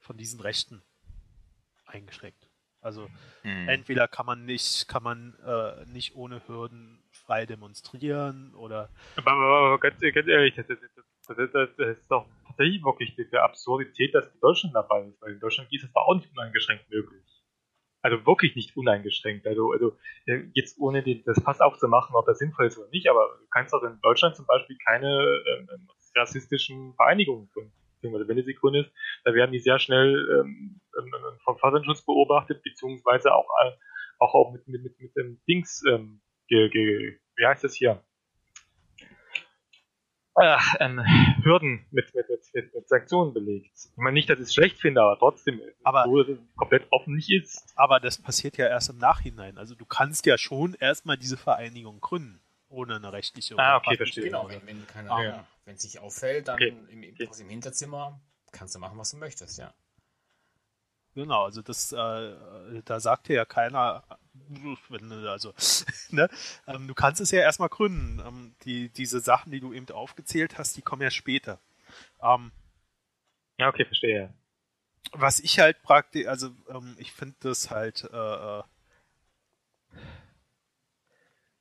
[0.00, 0.82] von diesen Rechten
[1.86, 2.45] eingeschränkt.
[2.86, 3.08] Also
[3.42, 3.68] Mhm.
[3.68, 9.58] entweder kann man nicht, kann man äh, nicht ohne Hürden frei demonstrieren oder Aber, aber,
[9.66, 13.36] aber ganz, ganz ehrlich, das, das, das, das, das, das ist doch tatsächlich wirklich die
[13.36, 16.88] Absurdität, dass in Deutschland dabei ist, weil in Deutschland ist es da auch nicht uneingeschränkt
[16.88, 17.24] möglich.
[18.02, 19.46] Also wirklich nicht uneingeschränkt.
[19.48, 23.08] Also, also äh, jetzt ohne den, das Fass aufzumachen, ob das sinnvoll ist oder nicht,
[23.10, 27.72] aber du kannst doch in Deutschland zum Beispiel keine ähm, rassistischen Vereinigungen gründen.
[27.96, 28.92] Beziehungsweise wenn es sie gründet,
[29.24, 31.12] da werden die sehr schnell ähm, ähm,
[31.44, 33.72] vom Verfassungsschutz beobachtet, beziehungsweise auch, äh,
[34.18, 38.02] auch, auch mit, mit, mit, mit dem Dings, ähm, ge, ge, wie heißt das hier?
[40.38, 41.00] äh, ähm,
[41.42, 43.70] Hürden mit, mit, mit, mit, mit Sanktionen belegt.
[43.74, 46.86] Ich meine nicht, dass ich es schlecht finde, aber trotzdem, Aber- so dass es komplett
[46.90, 47.72] offen nicht ist.
[47.76, 49.56] aber das passiert ja erst im Nachhinein.
[49.56, 54.24] Also du kannst ja schon erstmal diese Vereinigung gründen, ohne eine rechtliche Ah, okay, verstehe.
[54.24, 55.22] Genau, wenn, wenn, keine, Ah.
[55.22, 55.46] ja.
[55.64, 56.76] wenn es sich auffällt, dann Okay.
[56.88, 57.28] im, Okay.
[57.42, 58.20] im Hinterzimmer
[58.52, 59.72] kannst du machen, was du möchtest, ja.
[61.14, 64.04] Genau, also das, äh, da sagt dir ja keiner,
[65.26, 65.54] also,
[66.10, 66.28] ne,
[66.66, 68.20] ähm, du kannst es ja erstmal gründen.
[68.26, 71.58] Ähm, die, diese Sachen, die du eben aufgezählt hast, die kommen ja später.
[72.20, 72.52] Ähm,
[73.58, 74.34] Ja, okay, verstehe.
[75.12, 78.62] was ich halt praktisch, also ähm, ich finde das halt äh, äh,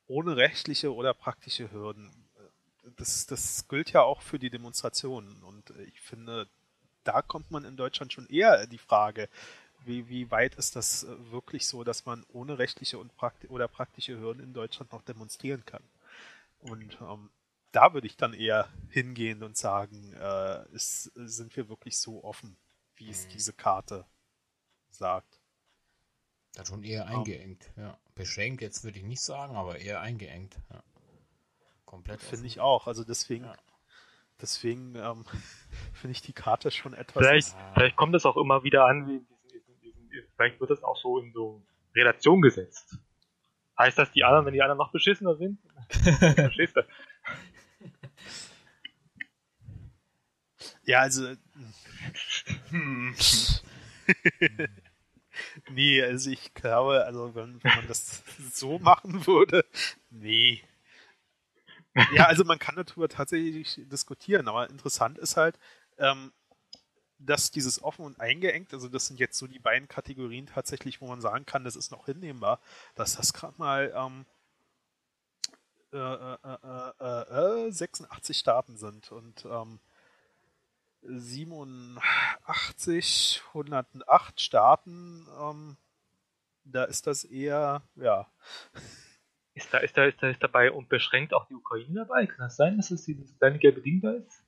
[0.07, 2.11] ohne rechtliche oder praktische Hürden.
[2.97, 6.47] Das, das gilt ja auch für die Demonstrationen und ich finde,
[7.03, 9.29] da kommt man in Deutschland schon eher die Frage,
[9.85, 14.19] wie, wie weit ist das wirklich so, dass man ohne rechtliche und prakti oder praktische
[14.19, 15.83] Hürden in Deutschland noch demonstrieren kann.
[16.59, 17.29] Und ähm,
[17.71, 22.57] da würde ich dann eher hingehen und sagen, äh, ist, sind wir wirklich so offen,
[22.95, 23.29] wie es Mhm.
[23.29, 24.05] diese Karte
[24.89, 25.34] sagt.
[26.55, 27.97] Dann schon eher eingeengt, ja.
[28.15, 30.83] Beschränkt jetzt würde ich nicht sagen, aber eher eingeengt, ja.
[31.85, 32.87] Komplett Finde ich auch.
[32.87, 33.55] Also deswegen, Ja.
[34.41, 35.25] deswegen ähm,
[35.93, 37.25] finde ich die Karte schon etwas.
[37.25, 40.83] Vielleicht, vielleicht kommt es auch immer wieder an, wie diesen, diesen, diesen, vielleicht wird es
[40.83, 41.61] auch so in so
[41.93, 42.97] Relation gesetzt.
[43.77, 45.59] Heißt das, die anderen, wenn die anderen noch beschissener sind?
[45.89, 46.81] Verstehst du?
[50.85, 51.33] Ja, also.
[55.69, 59.65] nee, also ich glaube, also wenn, wenn man das so machen würde,
[60.09, 60.63] nee.
[62.13, 65.57] Ja, also man kann darüber tatsächlich diskutieren, aber interessant ist halt,
[65.97, 66.33] ähm,
[67.19, 71.07] dass dieses offen und eingeengt, also das sind jetzt so die beiden Kategorien tatsächlich, wo
[71.07, 72.59] man sagen kann, das ist noch hinnehmbar,
[72.95, 74.25] dass das gerade mal ähm,
[75.93, 79.79] äh, äh, äh, äh, äh, 86 Staaten sind und ähm,
[81.07, 85.77] 87, 108 Staaten, ähm,
[86.63, 88.27] da ist das eher, ja,
[89.53, 92.25] Ist da, ist da, ist da, ist dabei und beschränkt auch die Ukraine dabei?
[92.25, 94.43] Kann das sein, dass es dieses kleine gelbe Ding da ist?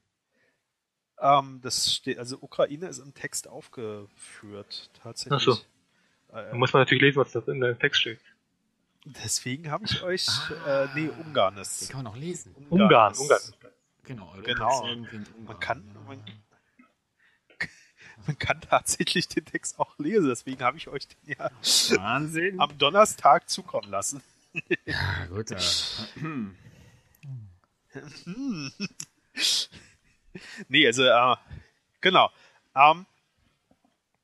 [1.20, 5.42] ähm, das steht, also Ukraine ist im Text aufgeführt, tatsächlich.
[5.42, 5.54] Ach so.
[6.36, 8.20] Äh, Da muss man natürlich lesen, was da in dem Text steht.
[9.06, 10.28] deswegen habe ich euch,
[10.66, 10.84] Ah.
[10.84, 11.90] äh, nee, Ungarn Den ist.
[11.90, 12.54] kann man noch lesen.
[12.70, 13.42] Ungarn, ist- Ungarn.
[14.04, 14.82] Genau, Genau.
[14.84, 15.26] Ungarn.
[15.46, 16.24] Man kann- man-
[18.26, 21.52] Man kann tatsächlich den Text auch lesen, deswegen habe ich euch den ja
[21.98, 22.60] Wahnsinn.
[22.60, 24.22] am Donnerstag zukommen lassen.
[24.86, 25.58] Ja, gut, ja.
[30.68, 31.36] Nee, also, äh,
[32.02, 32.32] genau.
[32.76, 33.06] Ähm,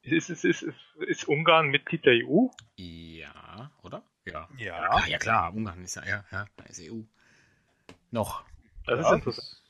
[0.02, 0.64] Ist, ist, ist,
[0.98, 2.48] ist, Ungarn Mitglied der EU?
[2.76, 4.04] Ja, oder?
[4.26, 4.48] Ja.
[4.58, 4.78] Ja.
[4.78, 7.02] klar, ja klar, Ungarn ist ja, ja, ja, ist EU.
[8.12, 8.44] Noch.
[8.86, 9.62] Das ja, ist interessant.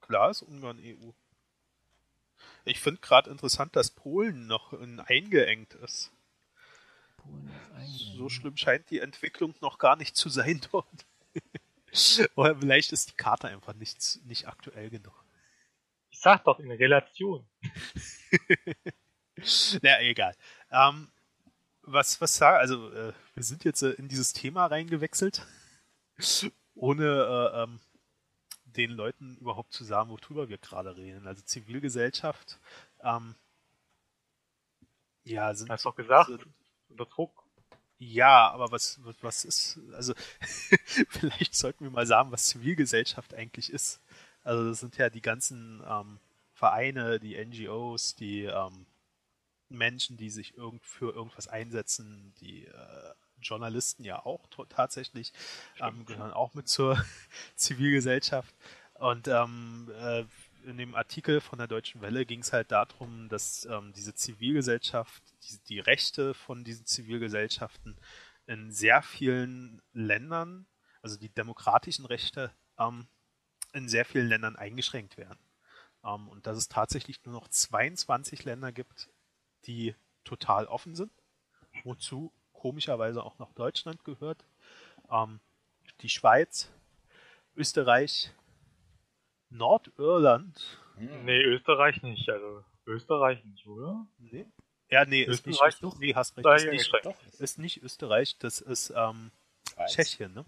[0.00, 1.10] Klar ist Ungarn EU.
[2.64, 6.12] Ich finde gerade interessant, dass Polen noch in eingeengt ist.
[8.16, 11.06] So schlimm scheint die Entwicklung noch gar nicht zu sein dort.
[12.36, 15.24] Oder vielleicht ist die Karte einfach nicht, nicht aktuell genug.
[16.10, 17.46] Ich sag doch in Relation.
[19.82, 20.34] Na, egal.
[20.70, 21.10] Ähm,
[21.82, 25.46] was, was sagen, also äh, wir sind jetzt äh, in dieses Thema reingewechselt,
[26.74, 27.80] ohne äh, ähm,
[28.78, 31.26] den Leuten überhaupt zu sagen, worüber wir gerade reden.
[31.26, 32.58] Also Zivilgesellschaft.
[33.02, 33.34] Ähm,
[35.24, 36.46] Ja, sind, Hast doch gesagt, sind-
[36.88, 37.44] unter Druck.
[37.98, 40.14] ja, aber was, was- ist, also
[41.10, 44.00] vielleicht sollten wir mal sagen, was Zivilgesellschaft eigentlich ist.
[44.42, 46.18] Also das sind ja die ganzen ähm,
[46.54, 48.86] Vereine, die NGOs, die ähm,
[49.68, 55.32] Menschen, die sich irgend für irgendwas einsetzen, die äh, Journalisten ja auch tatsächlich
[55.80, 57.02] ähm, gehören auch mit zur
[57.56, 58.54] Zivilgesellschaft.
[58.94, 60.24] Und ähm, äh,
[60.64, 65.22] in dem Artikel von der Deutschen Welle ging es halt darum, dass ähm, diese Zivilgesellschaft,
[65.44, 67.96] die, die Rechte von diesen Zivilgesellschaften
[68.46, 70.66] in sehr vielen Ländern,
[71.02, 73.06] also die demokratischen Rechte, ähm,
[73.72, 75.38] in sehr vielen Ländern eingeschränkt werden.
[76.04, 79.10] Ähm, und dass es tatsächlich nur noch 22 Länder gibt,
[79.66, 81.12] die total offen sind,
[81.84, 84.44] wozu komischerweise auch noch Deutschland gehört,
[85.10, 85.40] ähm,
[86.00, 86.70] die Schweiz,
[87.56, 88.30] Österreich,
[89.50, 92.28] Nordirland, Nee, Österreich nicht.
[92.28, 94.06] Also Österreich nicht, oder?
[94.18, 94.46] nee,
[94.90, 97.04] ja, nee, ist nicht, Österreich doch, nee, hast recht, ist nicht.
[97.04, 97.16] Doch.
[97.38, 99.30] ist nicht Österreich, das ist ähm.
[99.86, 100.44] Tschechien, ne?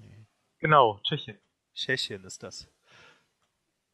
[0.59, 1.39] Genau, Tschechien.
[1.75, 2.65] Tschechien ist das.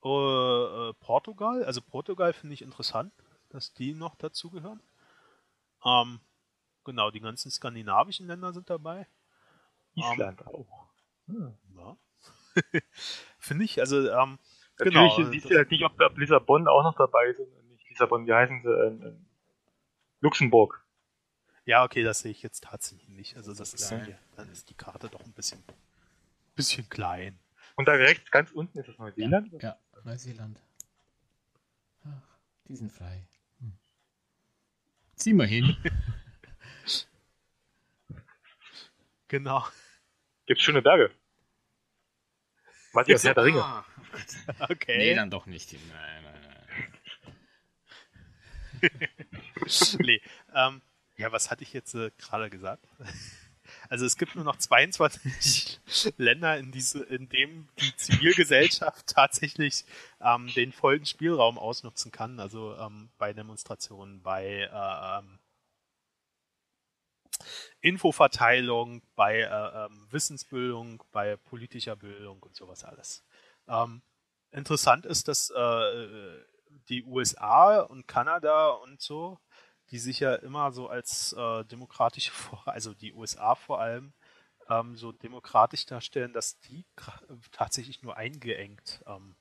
[0.02, 3.12] Äh, Portugal, also Portugal finde ich interessant,
[3.50, 4.80] dass die noch dazugehören.
[5.84, 6.20] Ähm,
[6.86, 9.06] genau, die ganzen skandinavischen Länder sind dabei.
[9.94, 10.88] Island auch.
[11.26, 11.54] Hm.
[11.76, 11.96] Ja.
[13.38, 14.38] finde ich, also ähm,
[14.78, 17.40] Natürlich Genau, siehst du halt nicht, ob, ob Lissabon auch noch dabei ist.
[17.70, 18.68] Nicht Lissabon, wie heißen sie?
[18.68, 19.26] Ähm, ähm,
[20.20, 20.84] Luxemburg.
[21.64, 23.36] ja, okay, das sehe ich jetzt tatsächlich nicht.
[23.36, 24.18] Also das ist Klein.
[24.36, 25.62] dann ist die Karte doch ein bisschen,
[26.54, 27.38] bisschen klein.
[27.76, 29.62] Und da rechts, ganz unten ist das Neuseeland.
[29.62, 30.60] Ja, Neuseeland.
[32.04, 33.26] Ach, die sind frei.
[33.60, 33.78] Hm.
[35.14, 35.76] Zieh mal hin.
[39.28, 39.66] Genau.
[40.46, 41.10] Gibt's schöne Berge.
[42.92, 43.62] Was ist Herr der Ringe?
[43.62, 43.84] Ah,
[44.60, 44.96] Okay.
[44.96, 45.72] Nee, dann doch nicht.
[45.72, 46.68] Nein, nein,
[48.80, 48.90] nein.
[49.98, 50.22] nee.
[50.54, 50.80] Ähm,
[51.16, 52.86] ja, was hatte ich jetzt äh, gerade gesagt?
[53.88, 55.80] Also es gibt nur noch 22
[56.18, 59.84] Länder, in, diese, in dem die Zivilgesellschaft tatsächlich
[60.20, 62.38] ähm, den vollen Spielraum ausnutzen kann.
[62.38, 65.40] Also ähm, bei Demonstrationen, bei äh, ähm,
[67.80, 73.24] Infoverteilung, bei äh, ähm, Wissensbildung, bei politischer Bildung und sowas alles.
[73.68, 74.02] Ähm,
[74.50, 76.44] interessant ist, dass äh,
[76.88, 79.38] die USA und Kanada und so,
[79.90, 82.32] die sich ja immer so als äh, demokratische,
[82.64, 84.12] also die USA vor allem,
[84.68, 86.84] ähm, so demokratisch darstellen, dass die
[87.52, 89.36] tatsächlich nur eingeengt ähm,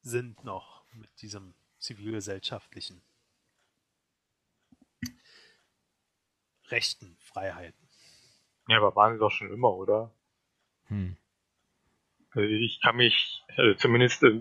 [0.00, 3.02] sind noch mit diesem zivilgesellschaftlichen
[6.70, 7.88] Rechten, Freiheiten.
[8.68, 10.12] Ja, aber waren sie doch schon immer, oder?
[10.86, 11.16] Hm.
[12.32, 14.40] Also ich kann mich, also zumindest äh,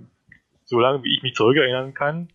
[0.66, 2.30] so lange wie ich mich zurückerinnern kann,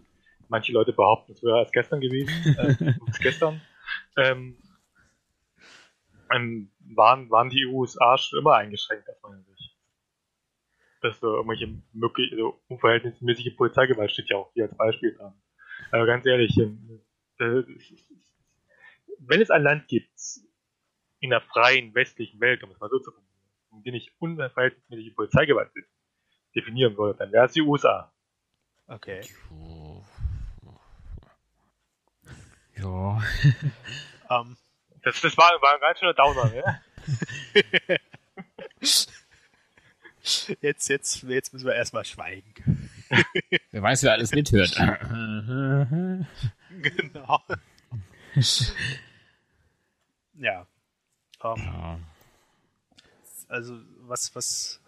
[0.49, 3.61] manche Leute behaupten, es wäre erst gestern gewesen, äh, gestern,
[4.17, 4.57] ähm,
[6.35, 9.77] ähm, waren, waren die USA schon immer eingeschränkt aus meiner Sicht.
[11.01, 15.35] Dass so irgendwelche mögliche, also unverhältnismäßige Polizeigewalt steht ja auch hier als Beispiel dran.
[15.91, 17.01] Aber ganz ehrlich, ähm,
[17.39, 17.63] äh,
[19.27, 20.11] wenn es ein Land gibt,
[21.21, 23.33] in der freien westlichen Welt, um es mal so zu formulieren,
[23.73, 25.71] in dem ich unverhältnismäßige Polizeigewalt
[26.55, 28.13] definieren würde, dann wäre es die USA.
[28.87, 29.21] Okay.
[32.77, 33.23] Ja.
[34.31, 34.57] Ähm,
[35.03, 36.81] Das, das war, war ein ganz schöner Downer, ne?
[40.61, 42.91] jetzt, jetzt, jetzt müssen wir erstmal schweigen.
[43.71, 44.75] Wer weiß, wer alles mithört.
[46.83, 47.43] genau.
[50.43, 50.67] ja.
[51.43, 51.99] Ähm, ja.
[53.49, 54.81] also was, was.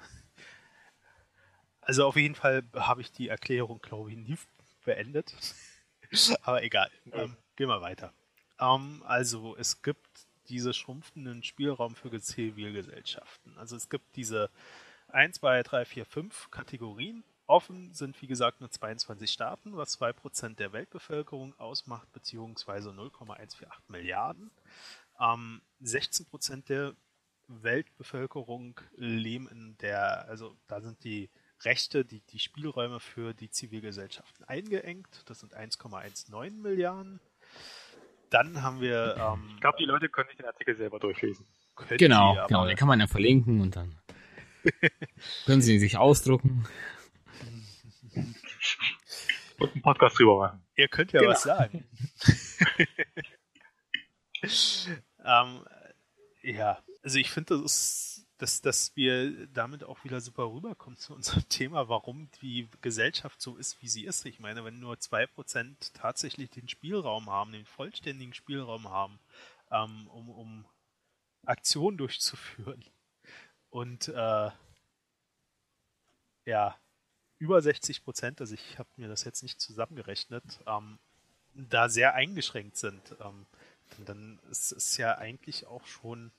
[1.80, 4.38] Also auf jeden Fall habe ich die Erklärung, glaube ich, nie
[4.84, 5.34] beendet.
[6.42, 6.90] Aber egal.
[7.12, 8.12] Ähm, gehen wir weiter.
[8.58, 13.56] Ähm, also es gibt diese schrumpfenden Spielraum für Zivilgesellschaften.
[13.58, 14.50] Also es gibt diese
[15.08, 17.24] 1, 2, 3, 4, 5 Kategorien.
[17.46, 24.50] Offen sind, wie gesagt, nur 22 Staaten, was 2% der Weltbevölkerung ausmacht, beziehungsweise 0,148 Milliarden.
[25.20, 26.94] Ähm, 16% der
[27.48, 31.30] Weltbevölkerung leben in der, also da sind die
[31.62, 35.22] Rechte, die, die Spielräume für die Zivilgesellschaften eingeengt.
[35.26, 37.20] Das sind 1,19 Milliarden.
[38.30, 39.16] Dann haben wir.
[39.18, 41.46] Ähm, Ich glaube, die Leute können sich den Artikel selber durchlesen.
[41.98, 42.66] Genau, aber- genau.
[42.66, 43.96] Den kann man ja verlinken und dann
[45.46, 46.66] können Sie ihn sich ausdrucken.
[49.58, 50.62] Und einen Podcast drüber machen.
[50.76, 51.32] Ihr könnt ja Genau.
[51.32, 51.84] was sagen.
[55.24, 55.64] ähm,
[56.42, 61.14] ja, also ich finde, das ist dass, dass wir damit auch wieder super rüberkommen zu
[61.14, 64.26] unserem Thema, warum die Gesellschaft so ist, wie sie ist.
[64.26, 69.18] Ich meine, wenn nur 2% tatsächlich den Spielraum haben, den vollständigen Spielraum haben,
[69.70, 70.66] ähm, um, um
[71.46, 72.84] Aktionen durchzuführen
[73.70, 74.50] und äh,
[76.46, 76.76] ja,
[77.38, 80.98] über 60 Prozent, also ich habe mir das jetzt nicht zusammengerechnet, ähm,
[81.54, 83.46] da sehr eingeschränkt sind, ähm,
[84.04, 86.32] dann ist es ja eigentlich auch schon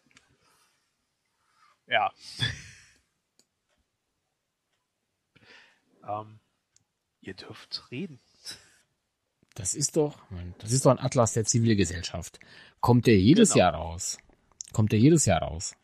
[1.87, 2.11] ja.
[6.07, 6.39] ähm,
[7.21, 8.19] ihr dürft reden.
[9.53, 10.19] Das ist doch,
[10.57, 12.39] das ist doch ein Atlas der Zivilgesellschaft.
[12.81, 13.59] Kommt der jedes genau.
[13.59, 14.17] Jahr raus?
[14.73, 15.75] Kommt der jedes Jahr raus?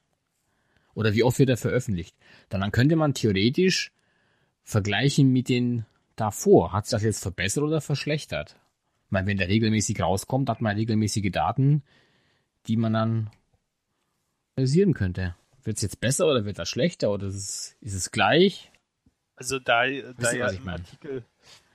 [0.94, 2.16] Oder wie oft wird er veröffentlicht?
[2.50, 3.94] Dann könnte man theoretisch
[4.64, 5.86] vergleichen mit den
[6.18, 6.74] davor.
[6.74, 8.60] Hat sich das jetzt verbessert oder verschlechtert?
[9.12, 11.84] Ich meine, wenn der regelmäßig rauskommt, hat man regelmäßige Daten,
[12.68, 13.30] die man dann
[14.56, 15.36] analysieren könnte.
[15.64, 18.72] Wird es jetzt besser oder wird das schlechter oder ist es, ist es gleich?
[19.36, 21.26] Also da, da ja im Artikel,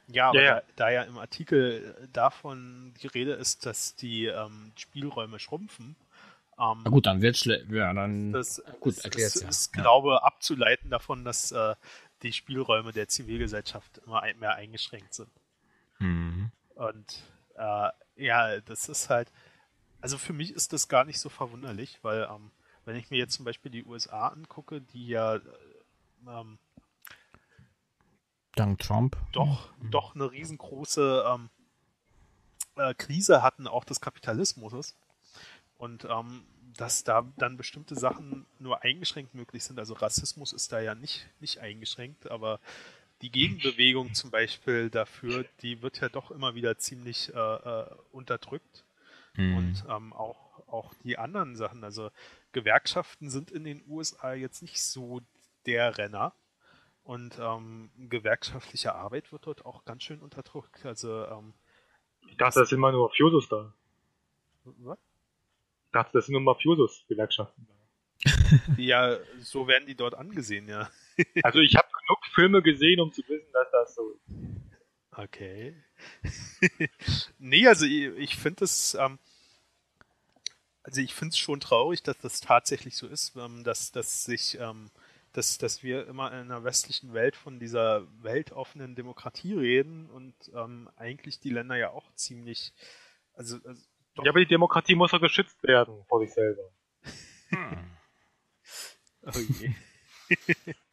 [0.07, 0.55] ja, aber ja, ja.
[0.55, 5.95] Da, da, ja im Artikel davon die Rede ist, dass die ähm, Spielräume schrumpfen.
[6.59, 7.71] Ähm, Na gut, dann wird schlecht.
[7.71, 9.47] Ja, dann das, gut, erklärt ja.
[9.47, 11.75] ist, glaube abzuleiten davon, dass äh,
[12.23, 15.29] die Spielräume der Zivilgesellschaft immer mehr eingeschränkt sind.
[15.99, 16.51] Mhm.
[16.77, 17.23] Und
[17.57, 19.33] äh, ja, das ist halt,
[20.01, 22.51] also für mich ist das gar nicht so verwunderlich, weil ähm,
[22.85, 25.41] wenn ich mir jetzt zum Beispiel die USA angucke, die ja
[26.29, 26.59] ähm,
[28.55, 29.91] dank Trump doch, mhm.
[29.91, 31.51] doch eine riesengroße ähm,
[32.77, 34.95] äh, Krise hatten, auch des Kapitalismus.
[35.79, 36.45] Und ähm,
[36.77, 39.79] dass da dann bestimmte Sachen nur eingeschränkt möglich sind.
[39.79, 42.61] Also Rassismus ist da ja nicht, nicht eingeschränkt, aber
[43.23, 48.85] die Gegenbewegung zum Beispiel dafür, die wird ja doch immer wieder ziemlich äh, äh, unterdrückt.
[49.35, 49.57] Mhm.
[49.57, 52.11] Und ähm, auch, auch die anderen Sachen, also
[52.53, 55.21] Gewerkschaften sind in den USA jetzt nicht so
[55.67, 56.35] der Renner.
[57.05, 60.85] Und ähm, gewerkschaftliche Arbeit wird dort auch ganz schön unterdrückt.
[60.85, 61.55] Also, ähm,
[62.29, 63.73] ich dachte, das sind immer nur Mafiosos da.
[64.65, 64.99] Was?
[65.85, 67.77] Ich dachte, das sind nur Mafiosos-Gewerkschaften da.
[68.77, 70.91] ja, so werden die dort angesehen, ja.
[71.43, 74.23] also ich habe genug Filme gesehen, um zu wissen, dass das so ist.
[75.13, 75.75] Okay.
[77.39, 79.19] nee, also ich, ich finde es, ähm,
[80.83, 84.59] also ich finde es schon traurig, dass das tatsächlich so ist, ähm, dass, dass sich,
[84.61, 84.91] ähm,
[85.33, 90.91] dass, dass wir immer in einer westlichen Welt von dieser weltoffenen Demokratie reden und ähm,
[90.97, 92.73] eigentlich die Länder ja auch ziemlich,
[93.33, 93.83] also, also
[94.23, 96.63] ja, aber die Demokratie muss doch geschützt werden vor sich selber.
[97.49, 97.91] Hm.
[99.29, 99.75] Oh je.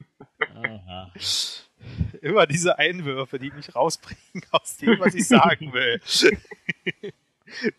[2.22, 6.00] Immer diese Einwürfe, die mich rausbringen aus dem, was ich sagen will.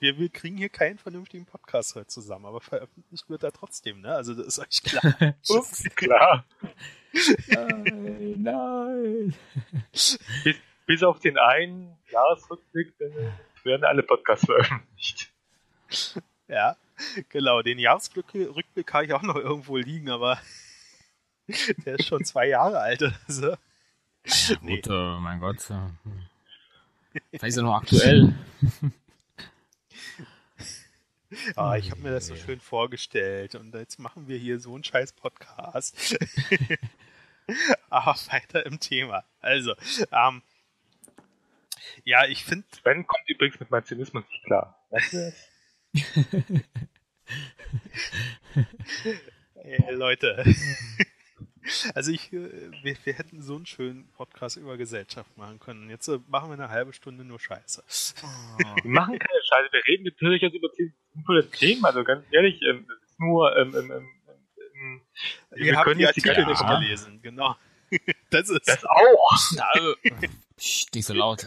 [0.00, 4.14] wir, wir kriegen hier keinen vernünftigen Podcast heute zusammen, aber veröffentlicht wird er trotzdem, ne?
[4.14, 5.34] Also das ist euch klar.
[5.48, 6.44] Ups, klar.
[7.48, 9.34] nein, nein.
[10.44, 12.94] Bis, bis auf den einen Jahresrückblick
[13.62, 15.32] werden alle Podcasts veröffentlicht.
[16.48, 16.76] Ja,
[17.28, 17.62] genau.
[17.62, 20.38] Den Jahresrückblick habe ich auch noch irgendwo liegen, aber
[21.84, 23.02] der ist schon zwei Jahre alt.
[23.26, 23.50] Also.
[23.50, 24.80] Ja, gut, nee.
[24.86, 25.60] äh, mein Gott.
[27.30, 28.34] Vielleicht ist er noch aktuell.
[31.56, 34.84] Ah, ich habe mir das so schön vorgestellt und jetzt machen wir hier so einen
[34.84, 36.16] scheiß Podcast.
[37.90, 39.24] Aber weiter im Thema.
[39.40, 39.74] Also,
[40.12, 40.42] ähm,
[42.04, 42.66] ja, ich finde.
[42.72, 44.78] Sven kommt übrigens mit meinem Zynismus nicht klar.
[44.90, 45.48] Weißt du das?
[49.54, 50.44] hey, Leute.
[51.94, 55.88] Also ich, äh, wir, wir, hätten so einen schönen Podcast über Gesellschaft machen können.
[55.88, 57.82] Jetzt äh, machen wir eine halbe Stunde nur Scheiße.
[58.82, 60.68] Wir machen keine Scheiße, wir reden natürlich jetzt über
[61.12, 61.84] sinnvolle Themen.
[61.84, 64.08] Also ganz ehrlich, ähm, das ist nur ähm, ähm, ähm,
[64.74, 65.02] ähm
[65.50, 67.56] wir, wir können die Artikel nicht gelesen, genau.
[68.30, 68.66] Das ist.
[68.66, 69.30] Das auch.
[69.72, 69.94] Also,
[70.94, 71.46] nicht so laut.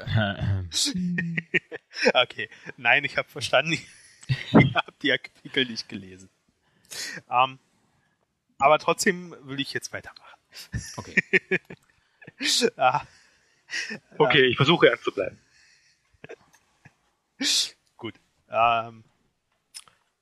[2.13, 2.49] okay.
[2.77, 3.77] Nein, ich habe verstanden.
[4.27, 6.29] Ich habe die Artikel nicht gelesen.
[7.29, 7.59] Ähm,
[8.57, 10.39] aber trotzdem will ich jetzt weitermachen.
[10.95, 11.15] Okay.
[12.77, 13.01] ah,
[14.17, 15.39] okay, ich versuche ernst zu bleiben.
[17.97, 18.15] Gut.
[18.49, 19.03] Ähm,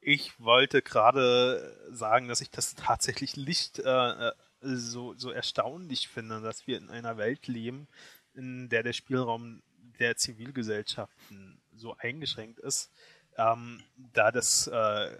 [0.01, 4.31] ich wollte gerade sagen, dass ich das tatsächlich nicht äh,
[4.61, 7.87] so, so erstaunlich finde, dass wir in einer Welt leben,
[8.33, 9.63] in der der Spielraum
[9.99, 12.91] der Zivilgesellschaften so eingeschränkt ist,
[13.37, 13.81] ähm,
[14.13, 15.17] da das äh,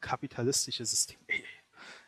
[0.00, 1.18] kapitalistische System,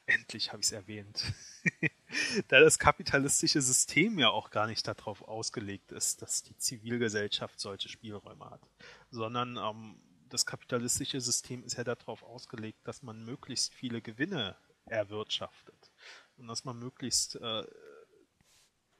[0.06, 1.32] endlich habe ich es erwähnt,
[2.48, 7.88] da das kapitalistische System ja auch gar nicht darauf ausgelegt ist, dass die Zivilgesellschaft solche
[7.88, 8.62] Spielräume hat,
[9.10, 15.90] sondern ähm, das kapitalistische System ist ja darauf ausgelegt, dass man möglichst viele Gewinne erwirtschaftet.
[16.36, 17.64] Und dass man möglichst äh,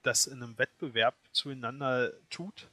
[0.02, 2.68] das in einem Wettbewerb zueinander tut.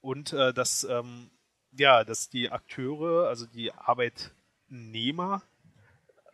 [0.00, 1.30] Und äh, dass, ähm,
[1.72, 5.42] ja, dass die Akteure, also die Arbeitnehmer,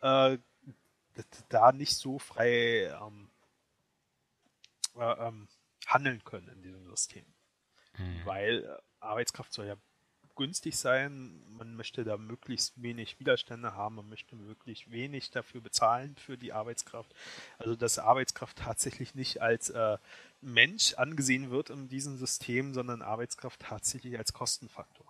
[0.04, 0.38] äh,
[1.48, 3.30] da nicht so frei ähm,
[4.96, 5.48] äh, ähm,
[5.86, 7.24] handeln können in diesem System.
[7.96, 8.20] Mhm.
[8.24, 9.76] Weil äh, Arbeitskraft soll ja
[10.36, 16.16] günstig sein, man möchte da möglichst wenig Widerstände haben, man möchte möglichst wenig dafür bezahlen
[16.16, 17.14] für die Arbeitskraft.
[17.58, 19.96] Also dass Arbeitskraft tatsächlich nicht als äh,
[20.40, 25.06] Mensch angesehen wird in diesem System, sondern Arbeitskraft tatsächlich als Kostenfaktor.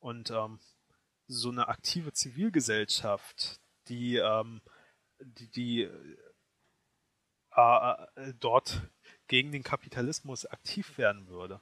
[0.00, 0.58] Und ähm,
[1.28, 4.60] so eine aktive Zivilgesellschaft, die, ähm,
[5.20, 5.90] die, die
[7.56, 8.82] äh, äh, dort
[9.28, 11.60] gegen den Kapitalismus aktiv werden würde,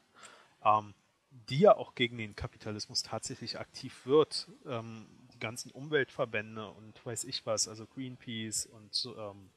[0.65, 0.95] ähm,
[1.31, 4.51] die ja auch gegen den Kapitalismus tatsächlich aktiv wird.
[4.67, 9.51] Ähm, die ganzen Umweltverbände und weiß ich was, also Greenpeace und ähm,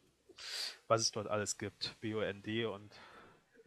[0.87, 2.93] was es dort alles gibt, BUND und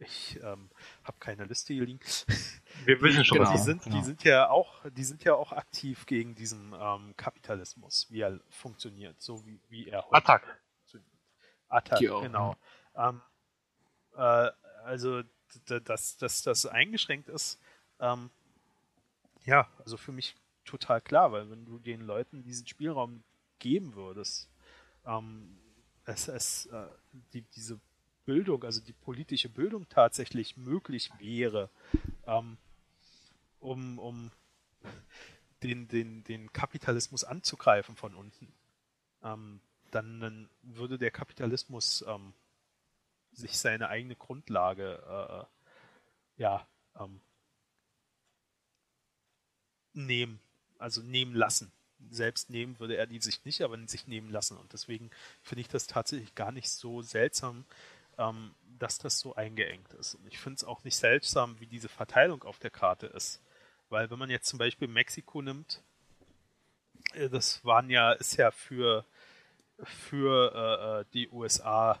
[0.01, 0.69] ich ähm,
[1.03, 1.99] habe keine Liste hier liegen.
[2.85, 3.97] Wir wissen schon, genau, die sind, genau.
[3.97, 8.39] die sind ja auch, die sind ja auch aktiv gegen diesen ähm, Kapitalismus, wie er
[8.49, 10.61] funktioniert, so wie, wie er heute Attack.
[11.67, 12.55] Attack, genau.
[12.95, 13.21] Ähm,
[14.15, 14.49] äh,
[14.83, 15.23] also
[15.83, 17.59] dass, dass das eingeschränkt ist,
[17.99, 18.29] ähm,
[19.45, 20.35] ja, also für mich
[20.65, 23.23] total klar, weil wenn du den Leuten diesen Spielraum
[23.59, 24.49] geben würdest,
[25.05, 25.57] ähm,
[26.05, 26.87] es, es äh,
[27.33, 27.79] die, diese
[28.25, 31.69] Bildung, also die politische Bildung tatsächlich möglich wäre,
[32.25, 32.57] ähm,
[33.59, 34.31] um, um
[35.63, 38.53] den, den, den Kapitalismus anzugreifen von unten,
[39.23, 39.61] ähm,
[39.91, 42.33] dann, dann, würde der Kapitalismus ähm,
[43.33, 45.47] sich seine eigene Grundlage
[46.37, 46.67] äh, ja,
[46.99, 47.21] ähm,
[49.93, 50.39] nehmen,
[50.77, 51.71] also nehmen lassen.
[52.09, 54.57] Selbst nehmen würde er die sich nicht, aber sich nehmen lassen.
[54.57, 55.11] Und deswegen
[55.41, 57.65] finde ich das tatsächlich gar nicht so seltsam,
[58.21, 60.15] ähm, dass das so eingeengt ist.
[60.15, 63.41] Und ich finde es auch nicht seltsam, wie diese Verteilung auf der Karte ist.
[63.89, 65.81] Weil wenn man jetzt zum Beispiel Mexiko nimmt,
[67.13, 69.05] äh, das waren ja, ist ja für,
[69.83, 71.99] für äh, äh die USA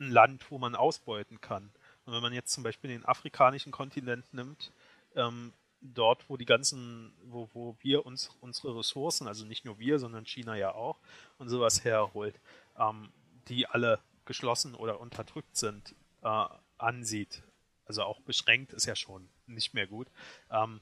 [0.00, 1.70] ein Land, wo man ausbeuten kann.
[2.04, 4.72] Und wenn man jetzt zum Beispiel den afrikanischen Kontinent nimmt,
[5.14, 9.98] ähm, dort, wo die ganzen, wo, wo wir uns unsere Ressourcen, also nicht nur wir,
[9.98, 10.98] sondern China ja auch,
[11.38, 12.40] und sowas herholt,
[12.78, 13.10] ähm,
[13.48, 16.46] die alle geschlossen oder unterdrückt sind, äh,
[16.78, 17.42] ansieht.
[17.86, 20.08] Also auch beschränkt ist ja schon nicht mehr gut.
[20.50, 20.80] Ähm,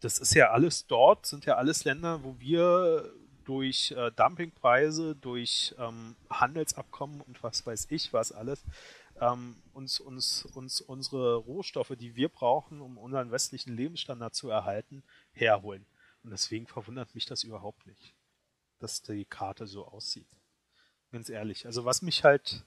[0.00, 3.12] das ist ja alles dort, sind ja alles Länder, wo wir
[3.44, 8.64] durch äh, Dumpingpreise, durch ähm, Handelsabkommen und was weiß ich was alles,
[9.20, 15.02] ähm, uns, uns, uns unsere Rohstoffe, die wir brauchen, um unseren westlichen Lebensstandard zu erhalten,
[15.32, 15.86] herholen.
[16.22, 18.14] Und deswegen verwundert mich das überhaupt nicht,
[18.78, 20.28] dass die Karte so aussieht.
[21.12, 21.66] Ganz ehrlich.
[21.66, 22.64] Also was mich halt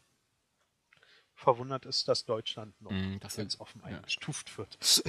[1.33, 3.97] verwundert ist, dass Deutschland noch mm, das ganz offen ja.
[3.97, 4.77] eingestuft wird.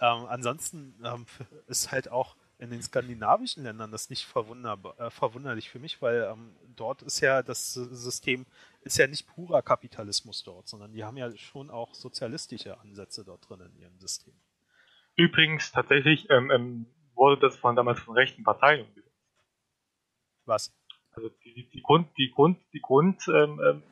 [0.00, 1.26] ähm, ansonsten ähm,
[1.66, 6.56] ist halt auch in den skandinavischen Ländern das nicht äh, verwunderlich für mich, weil ähm,
[6.74, 8.46] dort ist ja das System
[8.80, 13.48] ist ja nicht purer Kapitalismus dort, sondern die haben ja schon auch sozialistische Ansätze dort
[13.48, 14.32] drin in ihrem System.
[15.16, 19.06] Übrigens tatsächlich ähm, ähm, wurde das von damals von rechten Parteien umgesetzt.
[20.46, 20.72] Was?
[21.16, 23.82] Also die, die Grund, die Grund, die Grundumsetzung, ähm,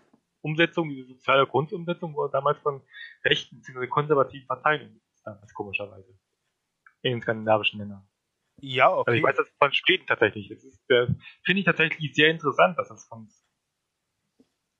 [0.43, 2.83] ähm diese soziale Grundumsetzung wurde damals von
[3.25, 3.87] rechten bzw.
[3.87, 6.19] konservativen Parteien umgesetzt, damals komischerweise.
[7.03, 8.07] In den skandinavischen Ländern.
[8.61, 9.11] Ja, okay.
[9.11, 10.49] Also ich weiß das von Schweden tatsächlich.
[10.49, 11.07] Das äh,
[11.45, 13.29] finde ich tatsächlich sehr interessant, dass das von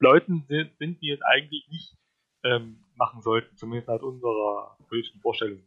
[0.01, 0.45] Leuten
[0.79, 1.97] sind, die es eigentlich nicht
[2.45, 5.67] ähm, machen sollten, zumindest nach unserer politischen Vorstellung.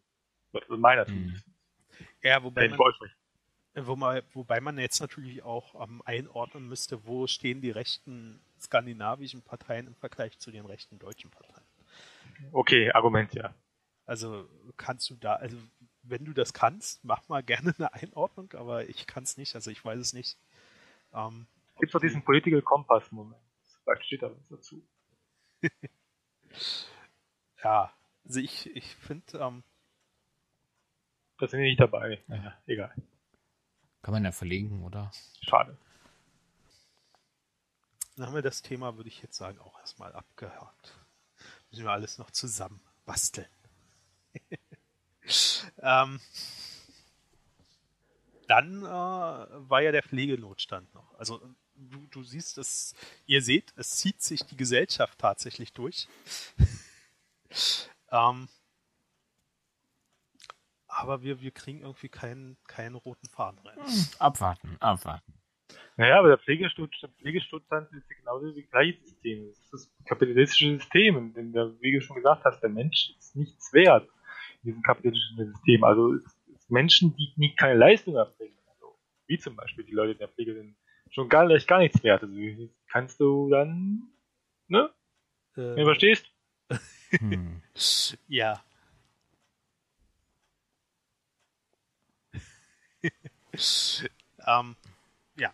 [0.70, 1.36] Meiner hm.
[2.22, 2.78] Ja, wobei man,
[3.86, 9.88] wobei, wobei man jetzt natürlich auch ähm, einordnen müsste, wo stehen die rechten skandinavischen Parteien
[9.88, 11.66] im Vergleich zu den rechten deutschen Parteien.
[12.52, 13.54] Okay, Argument, ja.
[14.06, 14.48] Also
[14.78, 15.58] kannst du da, also
[16.04, 19.70] wenn du das kannst, mach mal gerne eine Einordnung, aber ich kann es nicht, also
[19.70, 20.38] ich weiß es nicht.
[21.14, 21.46] Ähm,
[21.78, 23.42] Gibt es doch diesen Political Compass-Moment.
[23.84, 24.82] Vielleicht steht da was dazu.
[27.64, 27.94] ja,
[28.26, 29.64] also ich, ich finde, ähm,
[31.40, 32.24] da sind wir nicht dabei.
[32.28, 32.94] Naja, egal.
[34.08, 35.12] Kann man ja verlinken, oder?
[35.42, 35.78] Schade.
[38.16, 40.98] Dann haben wir das Thema, würde ich jetzt sagen, auch erstmal abgehakt.
[41.70, 43.50] Müssen wir alles noch zusammen basteln.
[45.80, 46.22] ähm,
[48.48, 51.14] dann äh, war ja der Pflegenotstand noch.
[51.16, 51.42] Also
[51.76, 52.96] du, du siehst es,
[53.26, 56.08] ihr seht, es zieht sich die Gesellschaft tatsächlich durch.
[58.12, 58.48] ähm,
[60.88, 63.78] aber wir, wir kriegen irgendwie keinen, keinen roten Faden rein.
[63.78, 65.34] Hm, abwarten, abwarten.
[65.98, 69.48] Naja, aber der Pflegezustand, Pflegezustand ist genauso wie gleiches System.
[69.48, 73.14] Das ist das kapitalistische System, in dem, der, wie du schon gesagt hast, der Mensch
[73.18, 74.08] ist nichts wert
[74.64, 75.84] in diesem kapitalistischen System.
[75.84, 76.24] Also es,
[76.56, 80.30] es Menschen, die nie keine Leistung erbringen, also wie zum Beispiel die Leute in der
[80.30, 80.76] Pflege sind,
[81.10, 82.24] schon gar, gar nichts wert.
[82.24, 82.36] Also
[82.92, 84.04] kannst du dann,
[84.68, 84.90] ne?
[85.56, 86.32] Äh, Wenn du verstehst?
[87.10, 87.62] Hm.
[88.28, 88.64] ja.
[94.48, 94.76] ähm,
[95.36, 95.54] ja.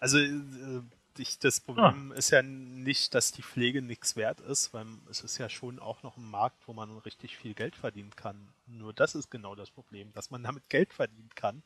[0.00, 0.82] Also äh,
[1.18, 2.14] ich, das Problem ah.
[2.14, 6.02] ist ja nicht, dass die Pflege nichts wert ist, weil es ist ja schon auch
[6.02, 8.48] noch ein Markt, wo man richtig viel Geld verdienen kann.
[8.66, 11.62] Nur das ist genau das Problem, dass man damit Geld verdienen kann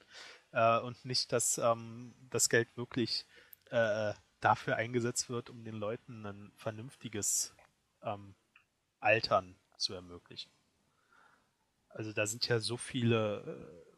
[0.53, 3.27] äh, und nicht, dass ähm, das Geld wirklich
[3.70, 7.55] äh, dafür eingesetzt wird, um den Leuten ein vernünftiges
[8.03, 8.35] ähm,
[9.01, 10.51] Altern zu ermöglichen.
[11.89, 13.93] Also da sind ja so viele äh,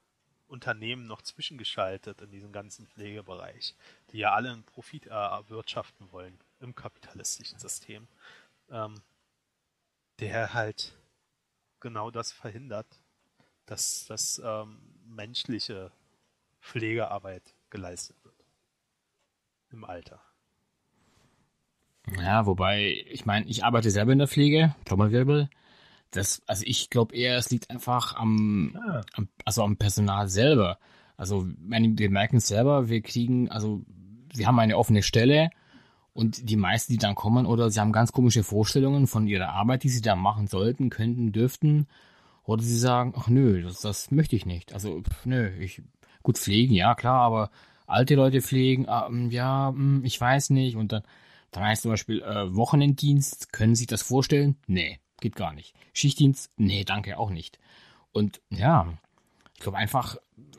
[0.49, 3.75] Unternehmen noch zwischengeschaltet in diesem ganzen Pflegebereich,
[4.11, 8.07] die ja alle einen Profit erwirtschaften wollen im kapitalistischen System,
[8.71, 8.95] ähm,
[10.21, 10.93] der halt
[11.81, 12.87] genau das verhindert,
[13.67, 15.91] dass das ähm, menschliche
[16.61, 18.35] Pflegearbeit geleistet wird
[19.71, 20.21] im Alter.
[22.19, 25.51] Ja, wobei, ich meine, ich arbeite selber in der Pflege, Trommelwirbel.
[26.11, 29.03] Das, also ich glaube eher, es liegt einfach am, ah.
[29.15, 30.79] am, also am Personal selber.
[31.17, 33.83] Also wir merken es selber, wir kriegen, also
[34.35, 35.51] wir haben eine offene Stelle
[36.17, 39.83] und die meisten, die dann kommen, oder sie haben ganz komische Vorstellungen von ihrer Arbeit,
[39.83, 41.87] die sie da machen sollten, könnten, dürften.
[42.45, 44.73] Oder sie sagen, ach nö, das, das möchte ich nicht.
[44.73, 45.83] Also, nö, ich,
[46.23, 47.51] gut pflegen, ja klar, aber
[47.87, 50.77] alte Leute pflegen, ähm, ja, hm, ich weiß nicht.
[50.77, 51.03] Und dann,
[51.51, 54.57] dann heißt zum Beispiel äh, Wochenenddienst, können Sie sich das vorstellen?
[54.67, 55.75] Nee, geht gar nicht.
[55.93, 56.53] Schichtdienst?
[56.57, 57.59] Nee, danke, auch nicht.
[58.13, 58.97] Und ja,
[59.55, 60.17] ich glaube einfach,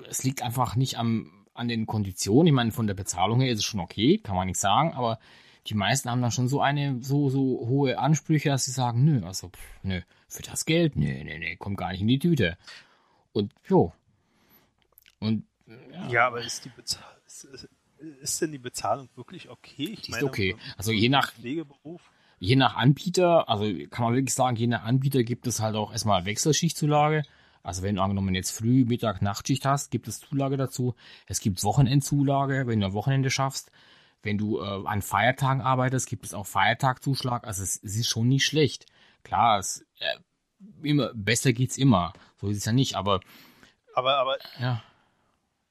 [0.10, 2.48] es liegt einfach nicht am, an den Konditionen.
[2.48, 5.20] Ich meine, von der Bezahlung her ist es schon okay, kann man nicht sagen, aber
[5.68, 9.26] die meisten haben dann schon so eine, so, so hohe Ansprüche, dass sie sagen, nö,
[9.26, 12.58] also, pff, nö, für das Geld, nö, nö, nö, kommt gar nicht in die Tüte.
[13.32, 13.94] Und, jo.
[15.20, 15.46] Und,
[15.94, 17.16] ja, ja aber ist die Bezahlung,
[18.22, 19.90] ist denn die Bezahlung wirklich okay?
[19.94, 20.58] Ich die meine, ist okay.
[20.76, 22.12] Also je nach Pflegeberuf.
[22.40, 25.92] Je nach Anbieter, also kann man wirklich sagen, je nach Anbieter gibt es halt auch
[25.92, 27.24] erstmal Wechselschichtzulage.
[27.64, 30.96] Also wenn du angenommen jetzt Früh-, Mittag-, Nachtschicht hast, gibt es Zulage dazu.
[31.26, 33.72] Es gibt Wochenendzulage, wenn du am Wochenende schaffst.
[34.24, 37.46] Wenn du äh, an Feiertagen arbeitest, gibt es auch Feiertagzuschlag.
[37.46, 38.86] Also es, es ist schon nicht schlecht.
[39.24, 40.18] Klar, es, äh,
[40.82, 42.14] immer, besser geht's immer.
[42.40, 43.20] So ist es ja nicht, aber.
[43.96, 44.38] Aber, aber.
[44.60, 44.82] Ja.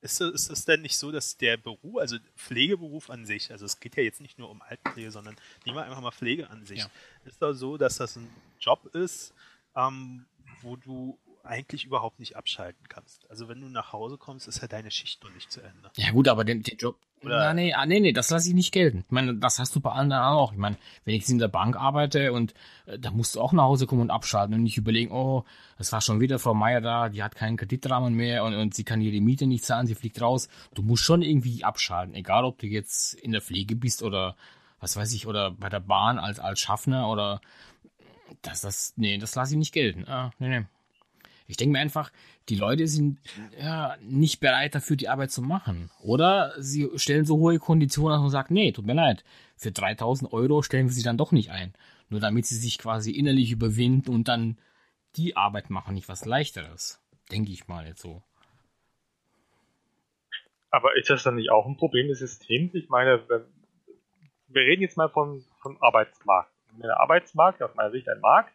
[0.07, 3.81] Ist, ist es denn nicht so, dass der Beruf, also Pflegeberuf an sich, also es
[3.81, 6.79] geht ja jetzt nicht nur um Altenpflege, sondern nehmen wir einfach mal Pflege an sich,
[6.79, 6.91] ja.
[7.25, 8.29] ist da so, dass das ein
[8.61, 9.35] Job ist,
[9.75, 10.27] ähm,
[10.63, 13.29] wo du eigentlich überhaupt nicht abschalten kannst.
[13.31, 15.91] Also wenn du nach Hause kommst, ist ja deine Schicht noch nicht zu Ende.
[15.97, 18.55] Ja gut, aber den, den Job, Oder na, nee, ah, nee, nee, das lasse ich
[18.55, 18.99] nicht gelten.
[19.07, 20.53] Ich meine, das hast du bei anderen auch.
[20.53, 22.55] Ich meine, wenn ich in der Bank arbeite und
[22.87, 25.45] äh, da musst du auch nach Hause kommen und abschalten und nicht überlegen, oh,
[25.79, 28.85] es war schon wieder Frau Meier da, die hat keinen Kreditrahmen mehr und, und sie
[28.85, 30.49] kann ihre Miete nicht zahlen, sie fliegt raus.
[30.75, 34.37] Du musst schon irgendwie abschalten, egal ob du jetzt in der Pflege bist oder
[34.79, 37.41] was weiß ich, oder bei der Bahn als, als Schaffner oder
[38.43, 40.07] das, das, nee, das lasse ich nicht gelten.
[40.07, 40.67] Ah, nee, nee.
[41.47, 42.11] Ich denke mir einfach,
[42.49, 43.19] die Leute sind
[43.59, 45.91] ja, nicht bereit dafür, die Arbeit zu machen.
[46.01, 49.25] Oder sie stellen so hohe Konditionen und sagen, nee, tut mir leid,
[49.57, 51.75] für 3000 Euro stellen wir sie dann doch nicht ein.
[52.09, 54.59] Nur damit sie sich quasi innerlich überwinden und dann
[55.17, 57.01] die Arbeit machen, nicht was leichteres.
[57.31, 58.23] Denke ich mal jetzt so.
[60.71, 62.75] Aber ist das dann nicht auch ein Problem des Systems?
[62.75, 63.23] Ich meine,
[64.49, 66.53] wir reden jetzt mal von, von Arbeitsmarkt.
[66.83, 68.53] Der Arbeitsmarkt, aus meiner Sicht ein Markt,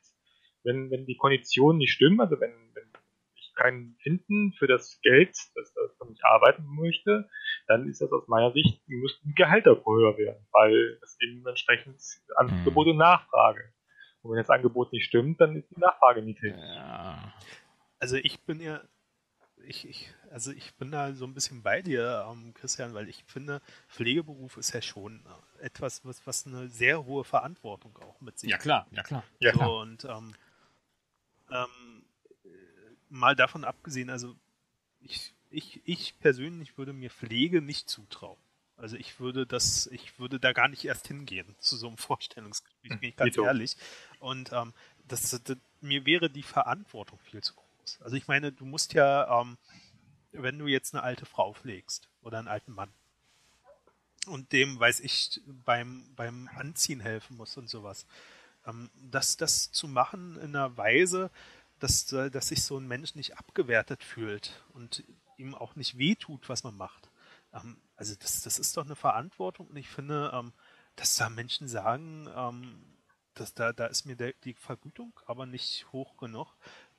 [0.64, 2.91] wenn, wenn die Konditionen nicht stimmen, also wenn, wenn
[3.36, 7.30] ich keinen finden für das Geld, das, das ich arbeiten möchte,
[7.68, 12.01] dann ist das aus meiner Sicht, müssten die Gehälter höher werden, weil es eben entsprechend
[12.36, 13.72] Angebot und Nachfrage.
[14.22, 16.55] Und wenn das Angebot nicht stimmt, dann ist die Nachfrage niedrig.
[16.55, 17.34] Ja.
[17.99, 18.82] Also ich bin ja,
[19.64, 23.24] ich, ich, also ich bin da so ein bisschen bei dir, ähm, Christian, weil ich
[23.26, 25.24] finde, Pflegeberuf ist ja schon
[25.59, 29.24] etwas, was, was eine sehr hohe Verantwortung auch mit sich Ja klar, ja klar.
[29.39, 29.78] Ja, klar.
[29.78, 30.34] und ähm,
[31.52, 32.06] ähm,
[33.10, 34.36] mal davon abgesehen, also
[34.99, 38.39] ich, ich, ich persönlich würde mir Pflege nicht zutrauen.
[38.78, 42.99] Also ich würde das, ich würde da gar nicht erst hingehen zu so einem Vorstellungsgespräch,
[42.99, 43.45] bin ich ganz Dito.
[43.45, 43.78] ehrlich.
[44.20, 44.74] Und ähm,
[45.08, 48.02] das, das, mir wäre die Verantwortung viel zu groß.
[48.02, 49.58] Also ich meine, du musst ja, ähm,
[50.32, 52.91] wenn du jetzt eine alte Frau pflegst oder einen alten Mann
[54.28, 58.06] und dem, weiß ich, beim, beim Anziehen helfen musst und sowas,
[58.66, 61.32] ähm, das, das zu machen in einer Weise,
[61.80, 65.03] dass, äh, dass sich so ein Mensch nicht abgewertet fühlt und
[65.38, 67.09] ihm auch nicht wehtut, was man macht.
[67.53, 70.53] Ähm, Also das, das ist doch eine Verantwortung und ich finde, ähm,
[70.95, 72.84] dass da Menschen sagen, ähm,
[73.34, 76.55] dass da, da ist mir der, die Vergütung aber nicht hoch genug,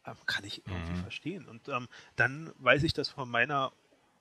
[0.06, 1.02] ähm, kann ich irgendwie mhm.
[1.02, 1.48] verstehen.
[1.48, 3.72] Und ähm, dann weiß ich das von meiner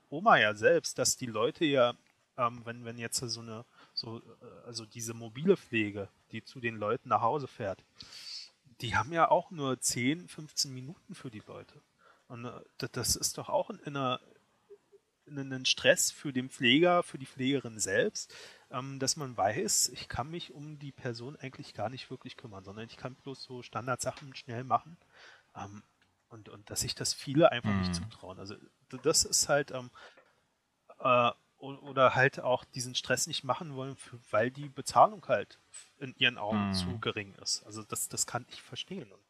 [0.10, 1.94] Oma ja selbst, dass die Leute ja,
[2.36, 7.10] wenn, wenn jetzt so eine, so, äh, also diese mobile Pflege, die zu den Leuten
[7.10, 7.84] nach Hause fährt,
[8.82, 11.82] die haben ja auch nur 10, 15 Minuten für die Leute.
[12.28, 14.20] Und äh, das ist doch auch in einer,
[15.28, 18.34] ein Stress für den Pfleger, für die Pflegerin selbst,
[18.70, 22.64] ähm, dass man weiß, ich kann mich um die Person eigentlich gar nicht wirklich kümmern,
[22.64, 24.98] sondern ich kann bloß so Standardsachen schnell machen.
[25.56, 25.84] Ähm,
[26.30, 27.80] und, und dass sich das viele einfach mhm.
[27.80, 28.40] nicht zutrauen.
[28.40, 28.56] Also
[29.04, 29.92] das ist halt, ähm,
[31.00, 31.32] äh,
[31.62, 33.96] oder halt auch diesen Stress nicht machen wollen,
[34.32, 35.60] weil die Bezahlung halt
[36.00, 36.74] in ihren Augen mhm.
[36.74, 37.64] zu gering ist.
[37.64, 39.12] Also das, das kann ich verstehen.
[39.12, 39.22] Und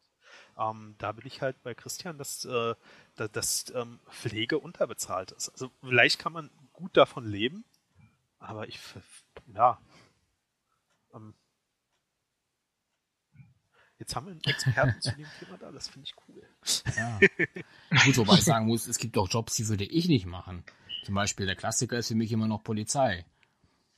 [0.58, 2.74] ähm, da bin ich halt bei Christian, dass, äh,
[3.16, 5.50] dass, dass ähm, Pflege unterbezahlt ist.
[5.50, 7.64] Also vielleicht kann man gut davon leben,
[8.38, 8.80] aber ich,
[9.54, 9.78] ja,
[11.14, 11.34] ähm,
[13.98, 16.42] Jetzt haben wir einen Experten zu dem Thema da, das finde ich cool.
[16.96, 17.20] Ja.
[18.04, 20.64] Gut, wobei ich sagen muss, es gibt auch Jobs, die würde ich nicht machen.
[21.02, 23.24] Zum Beispiel der Klassiker ist für mich immer noch Polizei.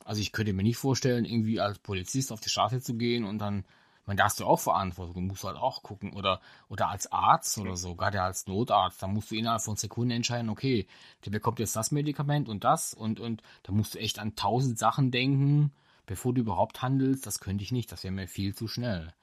[0.03, 3.39] Also ich könnte mir nicht vorstellen, irgendwie als Polizist auf die Straße zu gehen und
[3.39, 3.65] dann,
[4.05, 6.13] man da hast du auch Verantwortung, musst halt auch gucken.
[6.13, 10.11] Oder, oder als Arzt oder so, gerade als Notarzt, da musst du innerhalb von Sekunden
[10.11, 10.87] entscheiden, okay,
[11.25, 14.77] der bekommt jetzt das Medikament und das und, und da musst du echt an tausend
[14.77, 15.71] Sachen denken,
[16.05, 17.25] bevor du überhaupt handelst.
[17.25, 19.13] Das könnte ich nicht, das wäre mir viel zu schnell.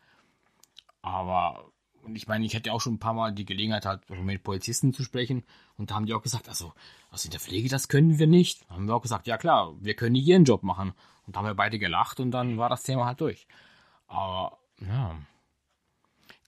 [1.01, 1.72] Aber
[2.03, 4.93] und ich meine, ich hatte auch schon ein paar Mal die Gelegenheit, halt mit Polizisten
[4.93, 5.45] zu sprechen.
[5.77, 6.73] Und da haben die auch gesagt, also,
[7.11, 8.69] also in der Pflege, das können wir nicht.
[8.69, 10.93] Da haben wir auch gesagt, ja klar, wir können nicht ihren Job machen.
[11.27, 13.47] Und da haben wir beide gelacht und dann war das Thema halt durch.
[14.09, 15.17] Aber, ja.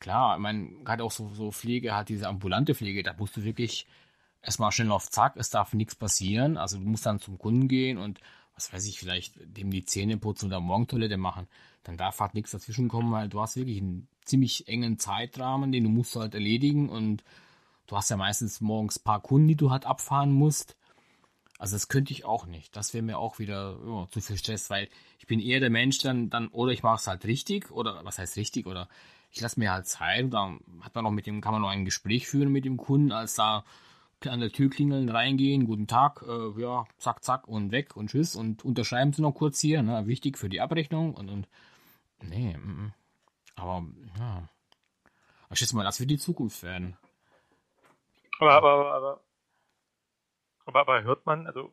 [0.01, 3.45] Klar, ich meine, gerade auch so, so Pflege, halt diese ambulante Pflege, da musst du
[3.45, 3.87] wirklich
[4.43, 6.57] erstmal schnell auf Zack, es darf nichts passieren.
[6.57, 8.21] Also du musst dann zum Kunden gehen und,
[8.55, 11.49] was weiß ich, vielleicht dem die Zähne putzen oder Morgentoilette machen.
[11.85, 15.85] Dann darf halt nichts dazwischen kommen, weil du hast wirklich einen ziemlich engen Zeitrahmen, den
[15.85, 17.23] du musst halt erledigen und
[17.87, 20.77] du hast ja meistens morgens ein paar Kunden, die du halt abfahren musst.
[21.59, 22.75] Also das könnte ich auch nicht.
[22.77, 25.99] Das wäre mir auch wieder ja, zu viel Stress, weil ich bin eher der Mensch
[25.99, 28.89] dann, dann oder ich mache es halt richtig oder was heißt richtig oder
[29.31, 31.69] ich lasse mir halt Zeit und dann hat man noch mit dem, kann man noch
[31.69, 33.65] ein Gespräch führen mit dem Kunden, als da
[34.27, 38.37] an der Tür klingeln, reingehen, guten Tag, äh, ja, zack, zack und weg und tschüss
[38.37, 41.49] und unterschreiben Sie noch kurz hier, ne, wichtig für die Abrechnung und, und
[42.29, 42.93] nee, m
[43.57, 43.61] -m.
[43.61, 43.87] Aber,
[44.19, 44.49] ja.
[45.51, 46.97] Ich schätze mal, das wird die Zukunft werden.
[48.41, 49.21] Aber, aber, aber,
[50.67, 51.73] aber, aber hört man, also,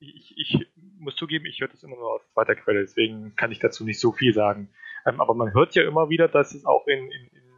[0.00, 0.66] ich, ich
[0.98, 4.00] muss zugeben, ich höre das immer nur aus zweiter Quelle, deswegen kann ich dazu nicht
[4.00, 4.72] so viel sagen.
[5.06, 7.48] Ähm, aber man hört ja immer wieder, dass es auch in, in, in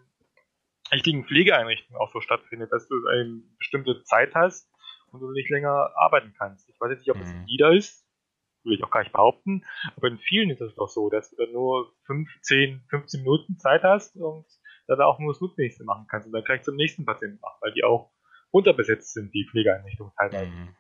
[0.93, 4.68] richtigen Pflegeeinrichtungen auch so stattfindet, dass du eine bestimmte Zeit hast
[5.12, 6.68] und du nicht länger arbeiten kannst.
[6.68, 7.47] Ich weiß jetzt nicht, ob es mhm.
[7.47, 8.07] wieder ist,
[8.64, 9.64] will ich auch gar nicht behaupten,
[9.96, 13.58] aber in vielen ist es doch so, dass du dann nur 5, 10, 15 Minuten
[13.58, 14.46] Zeit hast und
[14.86, 17.72] dann auch nur das Notwendigste machen kannst und dann gleich zum nächsten Patienten machen, weil
[17.72, 18.11] die auch
[18.50, 20.50] unterbesetzt sind, die Pflegeeinrichtungen teilweise.
[20.50, 20.74] Mhm.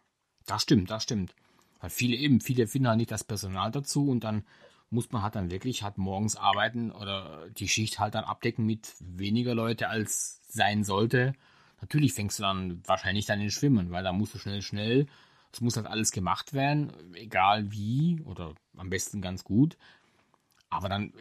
[0.46, 1.34] Das stimmt, das stimmt.
[1.80, 4.44] Weil viele eben, viele finden halt nicht das Personal dazu und dann
[4.90, 8.94] muss man halt dann wirklich halt morgens arbeiten oder die Schicht halt dann abdecken mit
[8.98, 11.32] weniger Leute als sein sollte.
[11.80, 15.06] Natürlich fängst du dann wahrscheinlich dann in Schwimmen, weil da musst du schnell, schnell
[15.52, 19.76] es muss halt alles gemacht werden, egal wie oder am besten ganz gut.
[20.68, 21.12] Aber dann,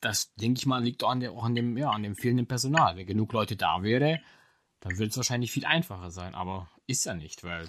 [0.00, 2.46] das denke ich mal, liegt auch an, der, auch an, dem, ja, an dem fehlenden
[2.46, 2.96] Personal.
[2.96, 4.20] Wenn genug Leute da wäre,
[4.80, 6.34] dann würde es wahrscheinlich viel einfacher sein.
[6.34, 7.68] Aber ist ja nicht, weil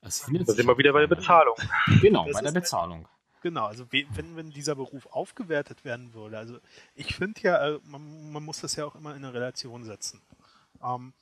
[0.00, 1.56] es findet Da sind wir wieder bei der Bezahlung.
[2.00, 3.08] Genau, das bei der Bezahlung.
[3.42, 6.58] Genau, also wenn, wenn dieser Beruf aufgewertet werden würde, also
[6.94, 10.22] ich finde ja, äh, man, man, muss das ja auch immer in eine Relation setzen.
[10.80, 11.12] Ähm,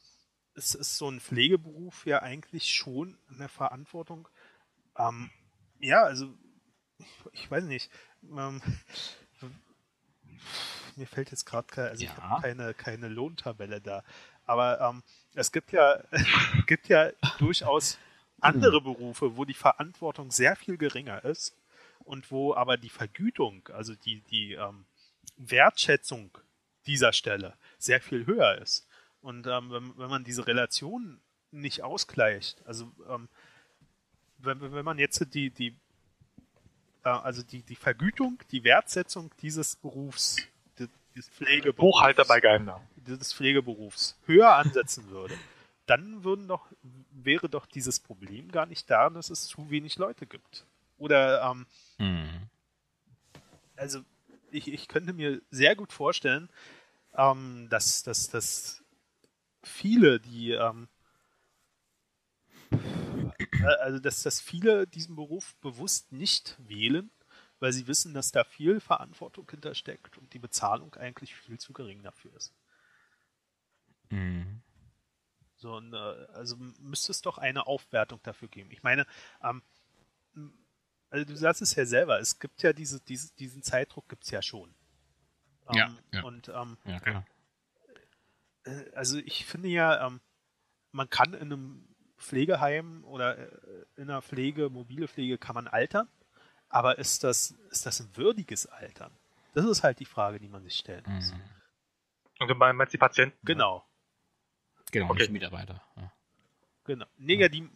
[0.61, 4.29] es ist so ein Pflegeberuf ja eigentlich schon eine Verantwortung.
[4.99, 5.31] Ähm,
[5.79, 6.35] ja, also
[7.33, 7.91] ich, weiß nicht.
[8.23, 8.61] Ähm,
[10.97, 12.11] mir fällt jetzt gerade keine, also ja.
[12.11, 14.05] ich habe keine, keine Lohntabelle da.
[14.45, 15.03] Aber ähm,
[15.35, 16.03] es gibt ja,
[16.67, 17.99] gibt ja durchaus
[18.41, 21.57] andere Berufe, wo die Verantwortung sehr viel geringer ist
[22.01, 24.85] und wo aber die Vergütung, also die, die ähm,
[25.39, 26.37] Wertschätzung
[26.85, 28.90] dieser Stelle sehr viel höher ist.
[29.23, 33.29] Und ähm, wenn, wenn, man diese Relation nicht ausgleicht, also ähm,
[34.39, 35.77] wenn, wenn man jetzt die, die
[37.05, 40.37] äh, also die, die Vergütung, die Wertsetzung dieses Berufs,
[41.17, 42.41] des Pflegeberufs, Buchhalter bei
[42.97, 45.35] des Pflegeberufs höher ansetzen würde,
[45.87, 46.67] dann würden doch,
[47.11, 50.65] wäre doch dieses Problem gar nicht da, dass es zu wenig Leute gibt.
[50.99, 51.67] Oder ähm,
[51.99, 52.49] mhm.
[53.77, 54.01] also
[54.51, 56.49] ich, ich könnte mir sehr gut vorstellen,
[57.17, 58.80] ähm, dass, dass, dass
[59.63, 60.89] viele, die ähm,
[63.81, 67.11] also dass, dass viele diesen Beruf bewusst nicht wählen,
[67.59, 72.03] weil sie wissen, dass da viel Verantwortung hintersteckt und die Bezahlung eigentlich viel zu gering
[72.03, 72.55] dafür ist.
[74.11, 74.63] Mhm.
[75.57, 78.71] So, und, äh, also müsste es doch eine Aufwertung dafür geben.
[78.71, 79.07] Ich meine,
[79.43, 79.63] ähm,
[81.11, 84.31] also du sagst es ja selber, es gibt ja diese, diese diesen Zeitdruck gibt es
[84.31, 84.75] ja schon.
[85.69, 86.23] Ähm, ja, ja.
[86.23, 87.27] Und ähm, ja, klar.
[88.71, 90.21] Äh, also ich finde ja, ähm,
[90.93, 93.49] man kann in einem Pflegeheim oder äh,
[93.97, 96.09] in einer Pflege, mobile Pflege kann man altern,
[96.69, 99.13] aber ist das, ist das ein würdiges Altern?
[99.55, 101.33] Das ist halt die Frage, die man sich stellen muss.
[101.33, 101.41] Mhm.
[102.41, 103.39] Und du meinst die Patienten?
[103.45, 103.85] Genau.
[104.93, 105.23] Genau, okay.
[105.23, 105.83] nicht Mitarbeiter.
[105.97, 106.13] Ja.
[106.85, 107.07] Genau.
[107.19, 107.69] Nee, ja, die,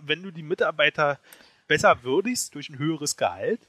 [0.00, 1.20] wenn du die Mitarbeiter
[1.66, 3.60] besser würdigst durch ein höheres Gehalt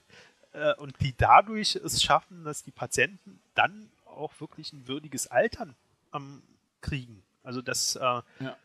[0.54, 5.76] äh, und die dadurch es schaffen, dass die Patienten dann auch wirklich ein würdiges Altern
[6.14, 6.42] ähm,
[6.82, 7.24] kriegen.
[7.44, 8.58] Also dass, äh, ja.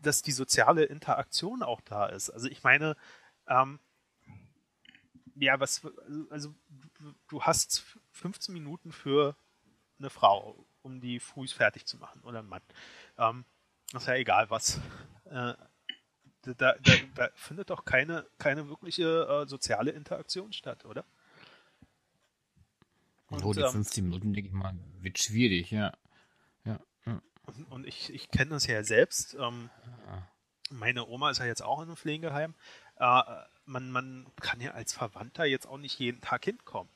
[0.00, 2.30] dass die soziale Interaktion auch da ist.
[2.30, 2.96] Also ich meine,
[3.46, 3.78] ähm,
[5.36, 5.82] ja, was,
[6.30, 6.54] also
[7.28, 9.36] du hast 15 Minuten für
[9.98, 12.62] eine Frau, um die früh fertig zu machen oder ein Mann.
[13.16, 13.44] Ähm,
[13.94, 14.80] ist ja egal was.
[15.26, 15.54] Äh,
[16.42, 16.74] da, da,
[17.14, 21.04] da, findet doch keine, keine wirkliche äh, soziale Interaktion statt, oder?
[23.28, 25.92] Und, oh, die ähm, 15 Minuten, denke ich mal, wird schwierig, ja.
[27.48, 29.34] Und, und, ich, ich kenne das ja selbst.
[29.34, 29.70] Ähm,
[30.70, 32.54] meine Oma ist ja jetzt auch in einem Pflegeheim.
[32.96, 33.22] Äh,
[33.64, 36.92] man, man kann ja als Verwandter jetzt auch nicht jeden Tag hinkommen.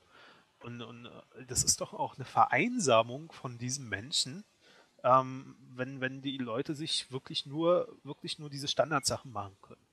[0.60, 4.44] Und, und äh, das ist doch auch eine Vereinsamung von diesen Menschen,
[5.02, 9.86] ähm, wenn, wenn die Leute sich wirklich nur, wirklich nur diese Standardsachen machen können.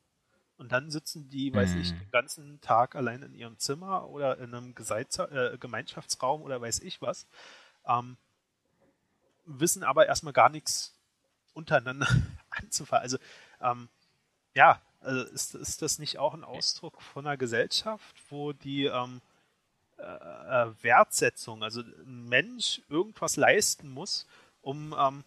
[0.57, 1.99] Und dann sitzen die, weiß ich, mhm.
[1.99, 6.79] den ganzen Tag allein in ihrem Zimmer oder in einem Geseitzer, äh, Gemeinschaftsraum oder weiß
[6.81, 7.27] ich was,
[7.87, 8.17] ähm,
[9.49, 10.95] wissen aber erstmal gar nichts
[11.53, 12.07] untereinander
[12.49, 13.03] anzufangen.
[13.03, 13.17] Also,
[13.61, 13.89] ähm,
[14.55, 19.21] ja, also ist, ist das nicht auch ein Ausdruck von einer Gesellschaft, wo die ähm,
[19.97, 24.27] äh, äh Wertsetzung, also ein Mensch irgendwas leisten muss,
[24.61, 25.23] um ähm,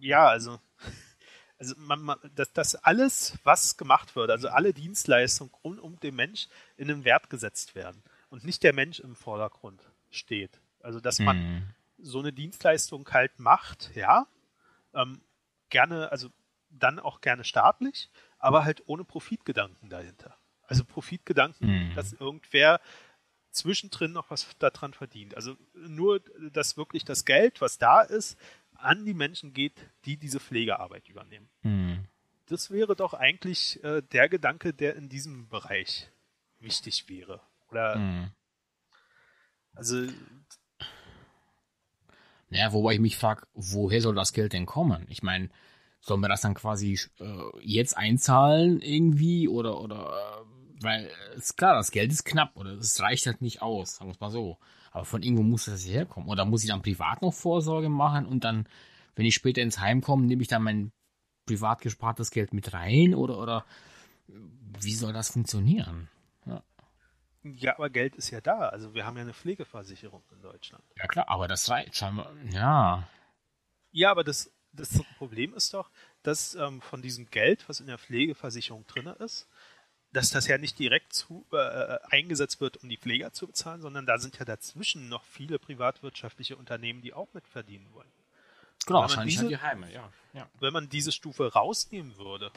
[0.00, 0.60] ja, also,
[1.58, 6.14] also man, man, dass das alles, was gemacht wird, also alle Dienstleistungen rund um den
[6.14, 10.60] Mensch in den Wert gesetzt werden und nicht der Mensch im Vordergrund steht.
[10.80, 11.74] Also dass man mhm.
[11.98, 14.26] So eine Dienstleistung halt macht, ja,
[14.94, 15.20] ähm,
[15.68, 16.28] gerne, also
[16.70, 20.36] dann auch gerne staatlich, aber halt ohne Profitgedanken dahinter.
[20.62, 21.94] Also Profitgedanken, mhm.
[21.94, 22.80] dass irgendwer
[23.50, 25.34] zwischendrin noch was daran verdient.
[25.34, 26.20] Also nur,
[26.52, 28.38] dass wirklich das Geld, was da ist,
[28.74, 29.72] an die Menschen geht,
[30.04, 31.48] die diese Pflegearbeit übernehmen.
[31.62, 32.04] Mhm.
[32.46, 36.10] Das wäre doch eigentlich äh, der Gedanke, der in diesem Bereich
[36.60, 37.40] wichtig wäre.
[37.70, 38.30] Oder mhm.
[39.74, 40.06] also
[42.48, 45.06] naja, wobei ich mich frage, woher soll das Geld denn kommen?
[45.08, 45.48] Ich meine,
[46.00, 51.74] sollen wir das dann quasi äh, jetzt einzahlen irgendwie oder oder äh, weil ist klar,
[51.74, 54.58] das Geld ist knapp oder es reicht halt nicht aus, sagen wir es mal so.
[54.92, 56.28] Aber von irgendwo muss das herkommen.
[56.28, 58.66] Oder muss ich dann privat noch Vorsorge machen und dann,
[59.14, 60.92] wenn ich später ins Heim komme, nehme ich dann mein
[61.46, 63.64] privat gespartes Geld mit rein oder oder
[64.80, 66.08] wie soll das funktionieren?
[67.54, 67.74] Ja.
[67.74, 68.68] aber Geld ist ja da.
[68.68, 70.84] Also wir haben ja eine Pflegeversicherung in Deutschland.
[70.96, 72.32] Ja klar, aber das reicht scheinbar.
[72.50, 73.08] Ja.
[73.92, 75.90] Ja, aber das, das Problem ist doch,
[76.22, 79.48] dass ähm, von diesem Geld, was in der Pflegeversicherung drin ist,
[80.12, 84.06] dass das ja nicht direkt zu, äh, eingesetzt wird, um die Pfleger zu bezahlen, sondern
[84.06, 88.10] da sind ja dazwischen noch viele privatwirtschaftliche Unternehmen, die auch mitverdienen wollen.
[88.86, 90.10] Genau, wahrscheinlich diese, die Heime, ja.
[90.32, 90.48] ja.
[90.60, 92.50] Wenn man diese Stufe rausnehmen würde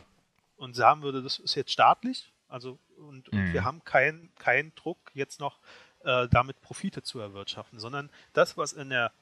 [0.57, 3.39] und sagen würde, das ist jetzt staatlich, also und, mhm.
[3.39, 5.59] und wir haben keinen kein Druck, jetzt noch
[6.03, 9.13] äh, damit Profite zu erwirtschaften, sondern das, was in der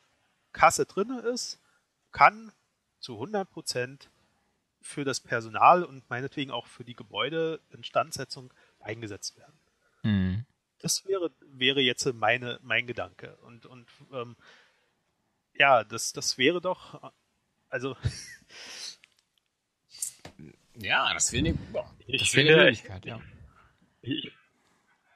[0.54, 1.60] Kasse drin ist,
[2.12, 2.52] kann
[3.00, 4.10] zu 100 Prozent
[4.82, 9.60] für das Personal und meinetwegen auch für die Gebäudeinstandsetzung eingesetzt werden.
[10.04, 10.46] Mhm.
[10.80, 13.36] Das wäre, wäre jetzt meine, mein Gedanke.
[13.38, 14.36] Und, und ähm,
[15.54, 17.12] ja, das, das wäre doch,
[17.70, 17.98] also.
[20.80, 21.58] ja, das wäre eine,
[22.06, 23.20] ich das finde, eine Möglichkeit, ja.
[24.02, 24.32] Ich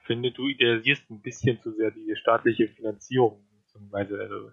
[0.06, 3.46] finde, du idealisierst ein bisschen zu sehr die staatliche Finanzierung.
[3.92, 4.52] Also,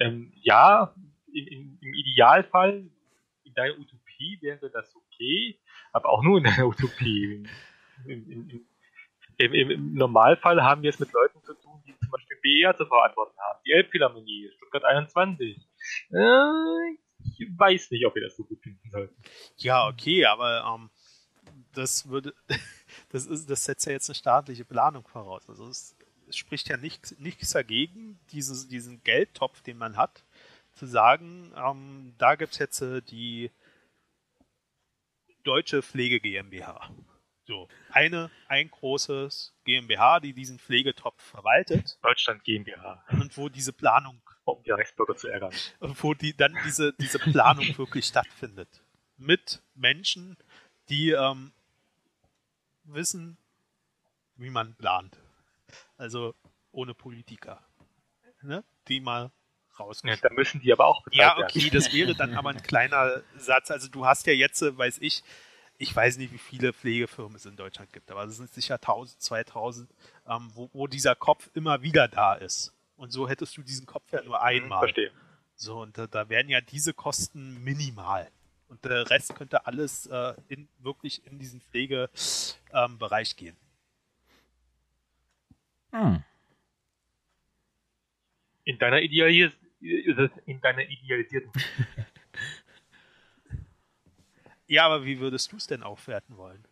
[0.00, 0.94] ähm, ja,
[1.32, 2.90] in, in, im Idealfall,
[3.44, 5.58] in deiner Utopie wäre das okay,
[5.92, 7.46] aber auch nur in einer Utopie.
[8.06, 8.66] Im, im,
[9.38, 12.86] im, Im, Normalfall haben wir es mit Leuten zu tun, die zum Beispiel BER zu
[12.86, 13.60] verantworten haben.
[13.66, 15.56] Die Elbphilharmonie, Stuttgart 21.
[16.10, 16.96] Äh,
[17.38, 19.14] ich weiß nicht, ob wir das so gut finden sollten.
[19.56, 20.90] Ja, okay, aber ähm,
[21.72, 22.34] das würde,
[23.10, 25.48] das ist, das setzt ja jetzt eine staatliche Planung voraus.
[25.48, 25.96] Also es,
[26.28, 30.24] es spricht ja nichts, nichts dagegen, dieses, diesen Geldtopf, den man hat,
[30.72, 33.50] zu sagen, ähm, da gibt es jetzt äh, die
[35.44, 36.90] Deutsche Pflege GmbH.
[37.46, 41.98] So, eine, ein großes GmbH, die diesen Pflegetopf verwaltet.
[42.02, 43.04] Deutschland GmbH.
[43.10, 44.22] Und wo diese Planung.
[44.44, 45.52] Um die Reichsbürger zu ärgern.
[45.80, 48.82] Wo die, dann diese, diese Planung wirklich stattfindet.
[49.16, 50.36] Mit Menschen,
[50.88, 51.52] die ähm,
[52.84, 53.38] wissen,
[54.36, 55.18] wie man plant.
[55.96, 56.34] Also
[56.72, 57.62] ohne Politiker.
[58.42, 58.64] Ne?
[58.88, 59.30] Die mal
[59.78, 60.02] raus.
[60.04, 61.74] Ja, da müssen die aber auch bezahlt Ja, okay, werden.
[61.74, 63.70] das wäre dann aber ein kleiner Satz.
[63.70, 65.22] Also du hast ja jetzt, äh, weiß ich,
[65.78, 69.20] ich weiß nicht, wie viele Pflegefirmen es in Deutschland gibt, aber es sind sicher 1000,
[69.20, 69.90] 2000,
[70.28, 72.73] ähm, wo, wo, dieser Kopf immer wieder da ist.
[72.96, 74.80] Und so hättest du diesen Kopf ja nur einmal.
[74.80, 75.10] Verstehe.
[75.56, 78.30] So, und da, da wären ja diese Kosten minimal.
[78.68, 83.56] Und der Rest könnte alles äh, in, wirklich in diesen Pflegebereich ähm, gehen.
[85.92, 86.24] Hm.
[88.64, 91.52] In deiner Idealis in deiner idealisierten
[94.66, 96.64] Ja, aber wie würdest du es denn aufwerten wollen?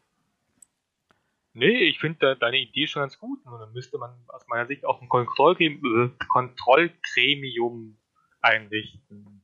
[1.54, 3.44] Nee, ich finde deine Idee schon ganz gut.
[3.44, 7.98] Und dann müsste man aus meiner Sicht auch ein Kontrollgremium, äh, Kontrollgremium
[8.40, 9.42] einrichten.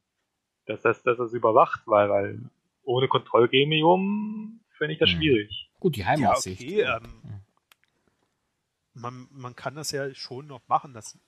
[0.67, 2.41] Dass das, dass das überwacht, weil, weil
[2.83, 5.19] ohne Kontrollgremium finde ich das hm.
[5.19, 5.71] schwierig.
[5.81, 6.63] Gut, die Heimatsicht.
[6.63, 7.43] Ja, okay, ähm,
[8.95, 11.19] man, man kann das ja schon noch machen, dass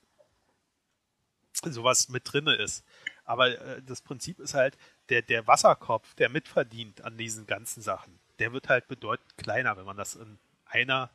[1.53, 2.85] sowas mit drinne ist.
[3.25, 4.79] Aber äh, das Prinzip ist halt,
[5.11, 9.85] der, der Wasserkopf, der mitverdient an diesen ganzen Sachen, der wird halt bedeutend kleiner, wenn
[9.85, 10.39] man das in
[10.71, 11.11] einer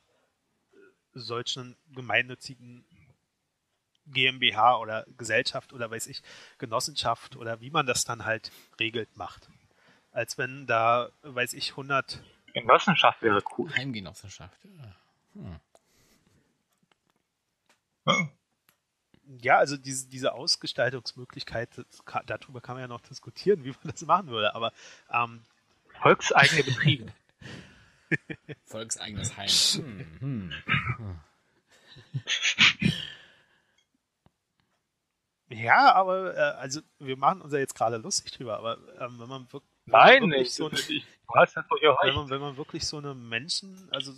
[0.71, 0.77] äh,
[1.13, 2.85] solchen gemeinnützigen
[4.07, 6.21] GmbH oder Gesellschaft oder weiß ich,
[6.57, 9.49] Genossenschaft oder wie man das dann halt regelt macht.
[10.11, 12.21] Als wenn da, weiß ich, 100...
[12.53, 13.73] Genossenschaft wäre cool.
[13.75, 14.95] Heimgenossenschaft, ja.
[15.33, 15.59] Hm.
[18.05, 18.29] Hm
[19.41, 21.69] ja, also diese, diese Ausgestaltungsmöglichkeit,
[22.05, 24.71] kann, darüber kann man ja noch diskutieren, wie man das machen würde, aber
[25.11, 25.41] ähm,
[26.01, 27.11] volkseigene Betriebe.
[28.65, 29.49] Volkseigenes Heim.
[30.19, 30.51] Hm,
[30.97, 31.19] hm.
[35.49, 39.29] Ja, aber äh, also wir machen uns ja jetzt gerade lustig drüber, aber ähm, wenn
[39.29, 40.53] man wirklich Nein, nicht.
[40.53, 44.11] So eine, ich, wenn, man, wenn man wirklich so eine Menschen, also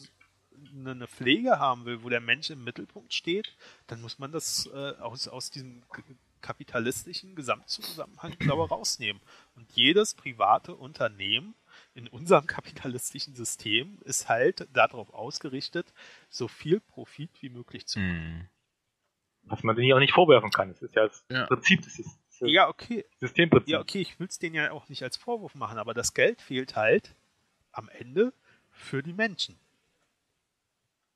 [0.73, 3.55] eine Pflege haben will, wo der Mensch im Mittelpunkt steht,
[3.87, 5.83] dann muss man das äh, aus, aus diesem
[6.41, 9.21] kapitalistischen Gesamtzusammenhang, glaube ich, rausnehmen.
[9.55, 11.55] Und jedes private Unternehmen
[11.97, 15.93] in unserem kapitalistischen System ist halt darauf ausgerichtet,
[16.29, 18.39] so viel Profit wie möglich zu machen.
[18.39, 18.47] Hm.
[19.49, 20.69] Was man denen ja auch nicht vorwerfen kann.
[20.69, 21.45] Das ist ja das ja.
[21.45, 22.51] Prinzip des Systems.
[22.51, 23.05] Ja, okay.
[23.19, 23.69] Systemprinzip.
[23.69, 26.41] Ja, okay, ich will es denen ja auch nicht als Vorwurf machen, aber das Geld
[26.41, 27.15] fehlt halt
[27.71, 28.33] am Ende
[28.71, 29.57] für die Menschen.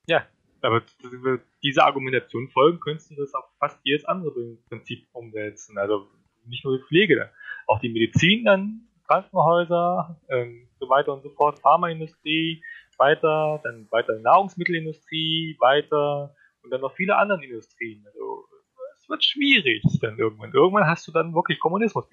[0.07, 0.25] Ja,
[0.61, 0.81] aber
[1.61, 5.77] diese Argumentation folgen könntest du das auf fast jedes andere Prinzip umsetzen.
[5.77, 6.09] Also
[6.45, 7.31] nicht nur die Pflege,
[7.67, 12.63] auch die Medizin dann, Krankenhäuser, ähm, so weiter und so fort, Pharmaindustrie,
[12.97, 16.33] weiter, dann weiter Nahrungsmittelindustrie, weiter
[16.63, 18.05] und dann noch viele andere Industrien.
[18.07, 18.45] Also
[18.97, 20.53] es wird schwierig dann irgendwann.
[20.53, 22.05] Irgendwann hast du dann wirklich Kommunismus.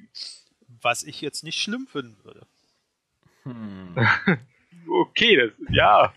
[0.83, 2.47] Was ich jetzt nicht schlimm finden würde.
[3.45, 3.95] Hm.
[4.91, 6.13] okay, das ja.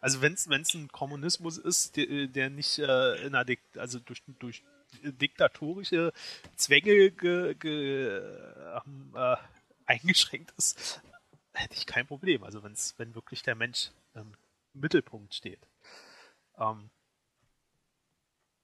[0.00, 4.22] Also wenn es ein Kommunismus ist, der, der nicht äh, in einer Dik also durch,
[4.38, 4.62] durch
[5.02, 6.12] diktatorische
[6.56, 8.18] Zwänge ge, ge,
[9.14, 9.36] äh,
[9.86, 11.00] eingeschränkt ist,
[11.52, 12.42] hätte ich kein Problem.
[12.44, 14.34] Also wenn's, wenn wirklich der Mensch ähm,
[14.74, 15.60] im Mittelpunkt steht.
[16.58, 16.90] Ähm,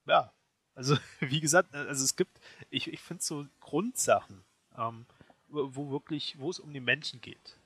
[0.07, 0.33] ja,
[0.75, 4.45] also wie gesagt, also es gibt, ich, ich finde so Grundsachen,
[4.77, 5.07] ähm,
[5.49, 7.57] wo wirklich, wo es um die Menschen geht,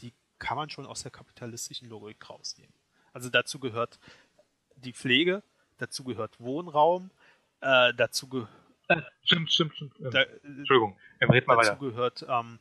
[0.00, 2.72] die kann man schon aus der kapitalistischen Logik rausnehmen.
[3.12, 3.98] Also dazu gehört
[4.76, 5.42] die Pflege,
[5.78, 7.10] dazu gehört Wohnraum,
[7.60, 8.50] äh, dazu gehört.
[8.88, 9.94] Äh, stimmt, stimmt, stimmt.
[10.00, 11.76] Da, Entschuldigung, red mal dazu weiter.
[11.78, 12.58] gehört ähm,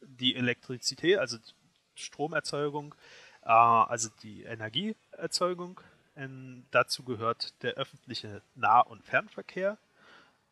[0.00, 1.36] die Elektrizität, also
[1.94, 2.94] Stromerzeugung,
[3.42, 5.80] äh, also die Energieerzeugung.
[6.16, 9.78] Ähm, dazu gehört der öffentliche Nah- und Fernverkehr.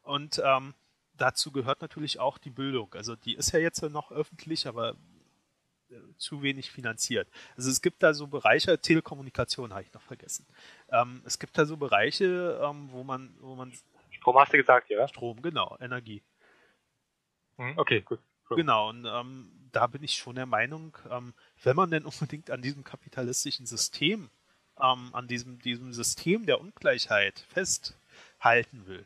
[0.03, 0.75] Und ähm,
[1.17, 2.95] dazu gehört natürlich auch die Bildung.
[2.95, 4.97] Also die ist ja jetzt noch öffentlich, aber
[6.17, 7.29] zu wenig finanziert.
[7.57, 10.47] Also es gibt da so Bereiche, Telekommunikation habe ich noch vergessen.
[10.91, 13.73] Ähm, es gibt da so Bereiche, ähm, wo man, wo man
[14.11, 15.07] Strom hast du gesagt, ja?
[15.09, 16.23] Strom, genau, Energie.
[17.57, 18.21] Hm, okay, gut.
[18.49, 18.57] Cool.
[18.57, 22.63] Genau, und ähm, da bin ich schon der Meinung, ähm, wenn man denn unbedingt an
[22.63, 24.31] diesem kapitalistischen System,
[24.81, 29.05] ähm, an diesem, diesem System der Ungleichheit festhalten will,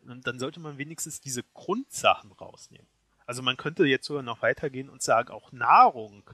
[0.00, 2.86] dann sollte man wenigstens diese Grundsachen rausnehmen.
[3.26, 6.30] Also man könnte jetzt sogar noch weitergehen und sagen, auch Nahrung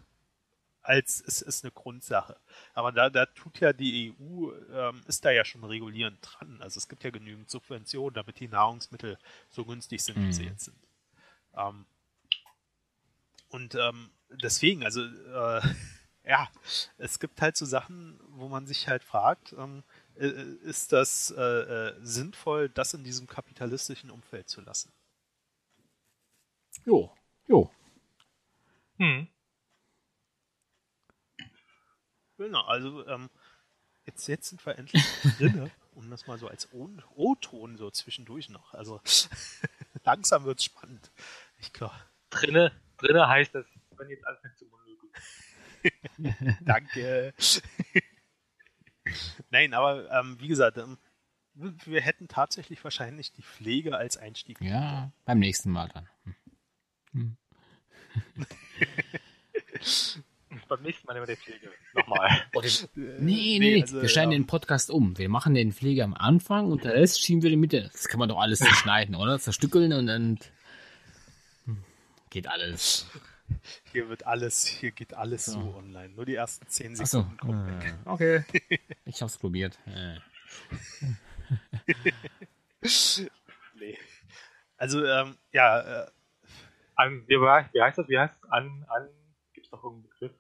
[0.83, 2.37] als es ist eine Grundsache.
[2.75, 6.61] Aber da, da tut ja die EU, ähm, ist da ja schon regulierend dran.
[6.63, 9.19] Also es gibt ja genügend Subventionen, damit die Nahrungsmittel
[9.51, 10.49] so günstig sind, wie sie mhm.
[10.49, 10.79] jetzt sind.
[11.57, 11.87] Ähm,
[13.51, 15.61] Und ähm, deswegen, also äh,
[16.25, 16.49] ja,
[16.99, 19.83] es gibt halt so Sachen, wo man sich halt fragt, ähm,
[20.17, 20.29] äh,
[20.63, 24.93] ist das äh, äh, sinnvoll, das in diesem kapitalistischen Umfeld zu lassen?
[26.85, 27.13] Jo,
[27.47, 27.71] jo.
[28.99, 29.29] Hm.
[32.41, 33.29] Genau, also ähm,
[34.07, 35.05] jetzt, jetzt sind wir endlich
[35.37, 38.73] drin, um das mal so als O-Ton so zwischendurch noch.
[38.73, 38.99] Also
[40.05, 41.13] langsam wird es spannend.
[41.59, 41.95] Ich glaube.
[42.31, 43.67] Drinne, drinne heißt das,
[43.99, 45.11] wenn jetzt anfängt zu monologen.
[46.65, 47.35] Danke.
[49.51, 50.97] Nein, aber ähm, wie gesagt, ähm,
[51.53, 54.63] wir hätten tatsächlich wahrscheinlich die Pflege als Einstieg.
[54.63, 56.09] Ja, beim nächsten Mal dann.
[57.13, 57.37] Hm.
[60.69, 61.71] beim nächsten Mal nehmen wir die Pflege.
[61.95, 62.29] Nochmal.
[62.55, 62.63] Oh,
[62.95, 64.39] nee, nee, nee, also, wir schneiden ja.
[64.39, 65.17] den Podcast um.
[65.17, 67.89] Wir machen den Pflege am Anfang und der Rest schieben wir in die Mitte.
[67.93, 69.39] Das kann man doch alles zerschneiden, oder?
[69.39, 70.39] Zerstückeln und dann
[72.31, 73.07] geht alles.
[73.93, 76.11] Hier wird alles, hier geht alles so, so online.
[76.11, 77.47] Nur die ersten 10 Sekunden so.
[77.47, 77.95] kommen weg.
[78.05, 78.45] Ah, okay.
[79.05, 79.79] Ich hab's probiert.
[83.79, 83.99] nee.
[84.77, 86.03] Also, ähm, ja.
[86.03, 86.07] Äh,
[86.95, 88.09] an, wie, wie heißt das?
[88.09, 88.51] Wie heißt es?
[88.51, 89.09] An, an,
[89.81, 90.33] noch irgendeinen Begriff?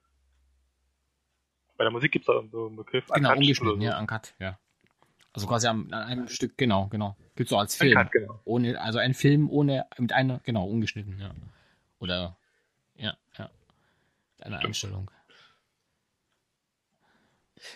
[1.76, 3.06] Bei der Musik gibt's doch so einen Begriff.
[3.08, 3.86] Genau, ungeschnitten, so.
[3.86, 4.58] ja, Uncut, ja.
[5.32, 7.16] Also quasi am, an einem Stück, genau, genau.
[7.36, 7.96] Gibt's so als Film.
[7.96, 8.40] Uncut, genau.
[8.44, 11.30] Ohne, also ein Film ohne, mit einer, genau, ungeschnitten, ja.
[12.00, 12.36] Oder
[12.96, 13.50] ja, ja.
[14.40, 15.10] Eine Einstellung.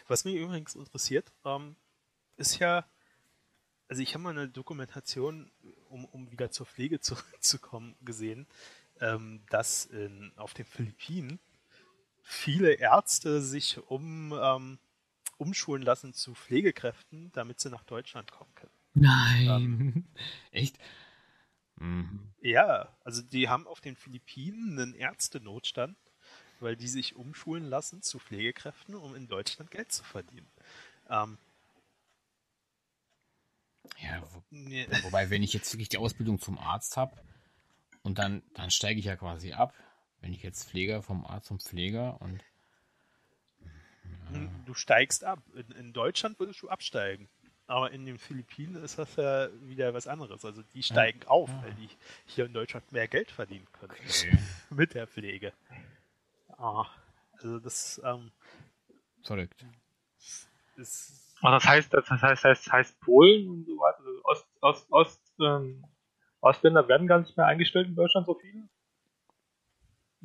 [0.09, 1.77] Was mich übrigens interessiert, ähm,
[2.37, 2.85] ist ja,
[3.89, 5.51] also ich habe mal eine Dokumentation,
[5.91, 8.47] um, um wieder zur Pflege zurückzukommen, gesehen,
[9.01, 11.39] ähm, dass in, auf den Philippinen
[12.25, 14.79] viele Ärzte sich um, ähm,
[15.37, 18.73] umschulen lassen zu Pflegekräften, damit sie nach Deutschland kommen können.
[18.95, 19.47] Nein.
[19.47, 20.05] Ähm,
[20.51, 20.79] Echt?
[21.77, 22.33] Mhm.
[22.41, 25.97] Ja, also die haben auf den Philippinen einen Ärztenotstand,
[26.61, 30.49] weil die sich umschulen lassen zu Pflegekräften, um in Deutschland Geld zu verdienen.
[31.11, 31.39] Ähm,
[33.99, 34.87] ja, wo, nee.
[35.03, 37.21] wobei, wenn ich jetzt wirklich die Ausbildung zum Arzt habe
[38.03, 39.75] und dann, dann steige ich ja quasi ab,
[40.25, 42.43] wenn ich jetzt Pfleger vom Arzt zum Pfleger und
[44.33, 44.49] ja.
[44.65, 45.39] Du steigst ab.
[45.55, 47.29] In, in Deutschland würdest du absteigen.
[47.67, 50.45] Aber in den Philippinen ist das ja wieder was anderes.
[50.45, 51.29] Also die steigen ja.
[51.29, 51.89] auf, weil die
[52.25, 53.93] hier in Deutschland mehr Geld verdienen können.
[53.93, 54.39] Okay.
[54.71, 55.53] Mit der Pflege.
[56.57, 56.87] Ah,
[57.35, 58.33] also das ähm,
[59.23, 59.65] verrückt.
[60.77, 65.21] Ist, das heißt, das heißt, das heißt Polen und so weiter, also Ost, Ost, Ost,
[65.41, 65.85] ähm,
[66.41, 68.69] Ostländer werden gar nicht mehr eingestellt in Deutschland so viele?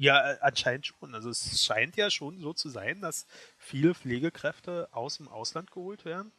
[0.02, 1.14] Ja, äh, anscheinend schon.
[1.14, 3.28] Also es scheint ja schon so zu sein, dass
[3.58, 6.32] viele Pflegekräfte aus dem Ausland geholt werden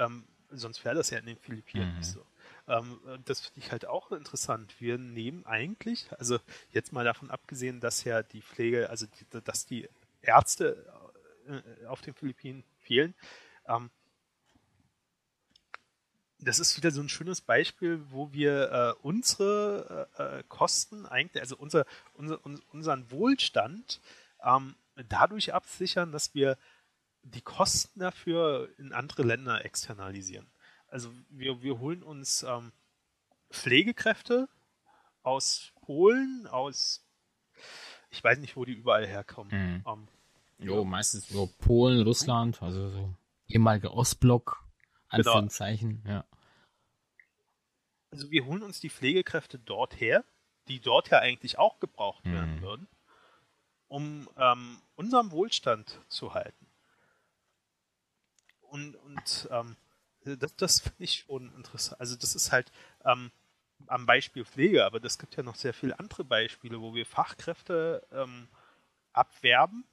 [0.00, 1.98] ähm, sonst wäre das ja in den Philippinen mhm.
[1.98, 2.24] nicht so.
[2.66, 4.74] Ähm, das finde ich halt auch interessant.
[4.80, 6.38] Wir nehmen eigentlich, also
[6.70, 9.88] jetzt mal davon abgesehen, dass ja die Pflege, also die, dass die
[10.22, 10.92] Ärzte
[11.46, 13.14] äh, auf den Philippinen fehlen,
[13.66, 13.90] ähm,
[16.42, 21.42] das ist wieder so ein schönes Beispiel, wo wir äh, unsere äh, äh Kosten eigentlich,
[21.42, 21.84] also unser,
[22.14, 22.38] unser,
[22.72, 24.00] unseren Wohlstand
[24.42, 24.74] ähm,
[25.08, 26.56] dadurch absichern, dass wir
[27.22, 30.46] die Kosten dafür in andere Länder externalisieren.
[30.88, 32.72] Also wir, wir holen uns ähm,
[33.50, 34.48] Pflegekräfte
[35.22, 37.04] aus Polen, aus
[38.10, 39.52] ich weiß nicht, wo die überall herkommen.
[39.52, 39.84] Mhm.
[39.86, 40.08] Ähm,
[40.58, 40.84] jo, ja.
[40.84, 43.14] meistens so Polen, Russland, also so
[43.46, 44.64] ehemaliger Ostblock,
[45.10, 45.30] genau.
[45.30, 46.14] Anführungszeichen, genau.
[46.14, 46.24] ja.
[48.10, 50.24] Also wir holen uns die Pflegekräfte dort her,
[50.68, 52.32] die dort ja eigentlich auch gebraucht mhm.
[52.32, 52.88] werden würden,
[53.88, 56.66] um ähm, unseren Wohlstand zu halten.
[58.62, 59.76] Und, und ähm,
[60.24, 62.00] das, das finde ich schon interessant.
[62.00, 62.70] Also das ist halt
[63.04, 63.32] ähm,
[63.86, 68.06] am Beispiel Pflege, aber das gibt ja noch sehr viele andere Beispiele, wo wir Fachkräfte
[68.12, 68.48] ähm,
[69.12, 69.84] abwerben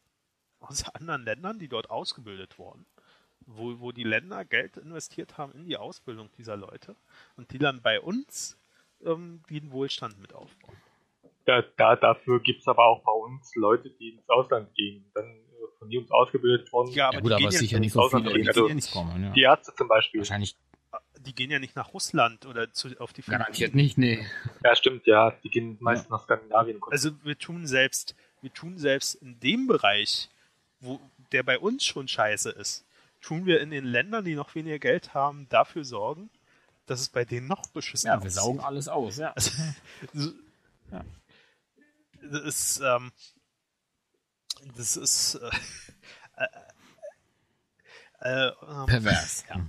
[0.60, 2.86] aus anderen Ländern, die dort ausgebildet wurden,
[3.48, 6.96] wo, wo die Länder Geld investiert haben in die Ausbildung dieser Leute
[7.36, 8.60] und die dann bei uns
[9.04, 10.76] ähm, den Wohlstand mit aufbauen.
[11.48, 15.10] Ja, da, dafür gibt es aber auch bei uns Leute, die ins Ausland gehen.
[15.14, 15.40] Dann
[15.80, 16.92] von uns ausgebildet worden.
[16.92, 19.24] Ja, aber, ja, gut, aber sicher nicht so viele, die also, nicht kommen.
[19.24, 19.32] Ja.
[19.32, 20.22] Die Ärzte zum Beispiel.
[20.22, 20.56] Wahrscheinlich.
[21.20, 23.40] Die gehen ja nicht nach Russland oder zu, auf die Philippinen.
[23.40, 24.26] Garantiert nicht, nee.
[24.64, 25.32] Ja, stimmt, ja.
[25.44, 26.16] Die gehen meistens ja.
[26.16, 26.80] nach Skandinavien.
[26.90, 30.30] Also wir tun selbst, wir tun selbst in dem Bereich,
[30.80, 31.00] wo
[31.32, 32.86] der bei uns schon scheiße ist,
[33.28, 36.30] tun wir in den Ländern, die noch weniger Geld haben, dafür sorgen,
[36.86, 38.16] dass es bei denen noch beschissen ist.
[38.16, 39.34] Ja, wir saugen alles aus, ja.
[39.34, 39.52] Also,
[40.92, 41.06] ja.
[42.22, 43.12] Das ist, ähm,
[44.78, 45.50] das ist äh,
[48.22, 49.44] äh, äh, Pervers.
[49.50, 49.66] Ja.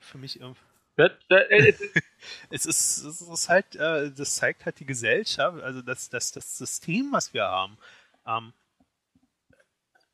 [0.00, 0.60] Für mich irgendwie.
[0.96, 1.72] Das, das, äh,
[2.50, 6.58] es, ist, es ist halt, äh, das zeigt halt die Gesellschaft, also das, das, das
[6.58, 7.78] System, was wir haben,
[8.26, 8.52] ähm,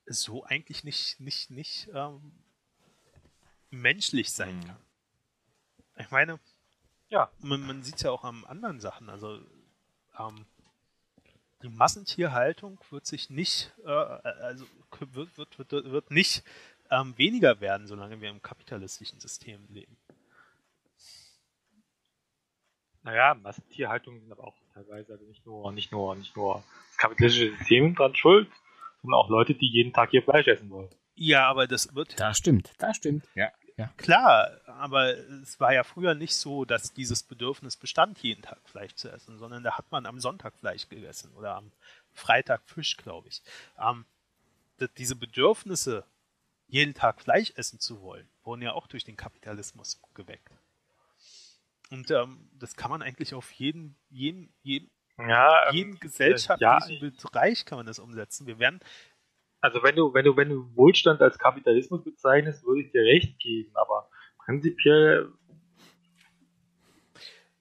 [0.06, 2.43] so eigentlich nicht, nicht, nicht ähm,
[3.74, 4.64] menschlich sein Mhm.
[4.64, 4.76] kann.
[5.98, 6.40] Ich meine,
[7.08, 7.30] Ja.
[7.40, 9.08] man, man sieht es ja auch an anderen Sachen.
[9.08, 9.40] Also
[10.18, 10.46] ähm,
[11.62, 14.66] die Massentierhaltung wird sich nicht, äh, also
[15.00, 16.42] wird, wird, wird, wird nicht
[16.90, 19.96] ähm, weniger werden, solange wir im kapitalistischen System leben.
[23.02, 27.54] naja, Massentierhaltungen sind aber auch teilweise also nicht nur, nicht nur, nicht nur das kapitalistische
[27.58, 28.50] System dran schuld,
[29.02, 30.88] sondern auch Leute, die jeden Tag ihr Fleisch essen wollen.
[31.14, 33.28] Ja, aber das wird Das stimmt, das stimmt.
[33.34, 33.90] Ja, ja.
[33.96, 38.94] klar, aber es war ja früher nicht so, dass dieses Bedürfnis bestand, jeden Tag Fleisch
[38.94, 41.72] zu essen, sondern da hat man am Sonntag Fleisch gegessen oder am
[42.12, 43.42] Freitag Fisch, glaube ich.
[43.78, 44.04] Ähm,
[44.96, 46.04] diese Bedürfnisse,
[46.68, 50.50] jeden Tag Fleisch essen zu wollen, wurden ja auch durch den Kapitalismus geweckt.
[51.90, 57.28] Und ähm, das kann man eigentlich auf jeden, jeden, jeden, Ja, ähm, jeden gesellschaftlichen ja,
[57.30, 58.46] Bereich kann man das umsetzen.
[58.46, 58.80] Wir werden
[59.64, 63.38] also wenn du, wenn du, wenn du Wohlstand als Kapitalismus bezeichnest, würde ich dir recht
[63.38, 65.32] geben, aber prinzipiell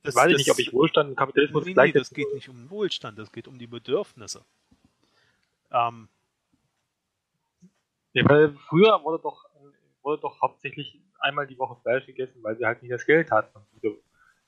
[0.01, 2.36] das, weiß ich nicht, ob ich Wohlstand und Kapitalismus Nee, nee, gleichsetzen das geht würde.
[2.36, 4.43] nicht um Wohlstand, das geht um die Bedürfnisse.
[5.72, 6.10] Ähm,
[8.12, 9.45] Ja, weil früher wurde doch,
[10.01, 13.58] wurde doch hauptsächlich einmal die Woche Fleisch gegessen, weil sie halt nicht das Geld hatten,
[13.82, 13.97] um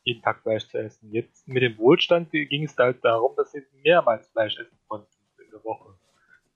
[0.03, 1.09] jeden Tag Fleisch zu essen.
[1.13, 5.07] Jetzt mit dem Wohlstand ging es halt darum, dass sie mehrmals Fleisch essen konnten
[5.41, 5.97] in der Woche.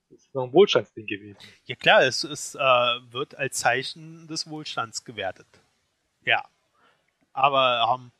[0.09, 1.37] Ist noch ein Wohlstandsding gewesen.
[1.65, 5.47] ja klar, es, es äh, wird als Zeichen des Wohlstands gewertet.
[6.23, 6.43] Ja.
[7.33, 8.11] Aber ähm,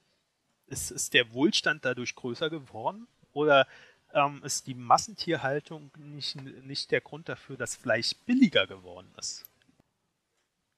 [0.67, 3.07] ist, ist der Wohlstand dadurch größer geworden?
[3.33, 3.67] Oder
[4.13, 9.49] ähm, ist die Massentierhaltung nicht, nicht der Grund dafür, dass Fleisch billiger geworden ist?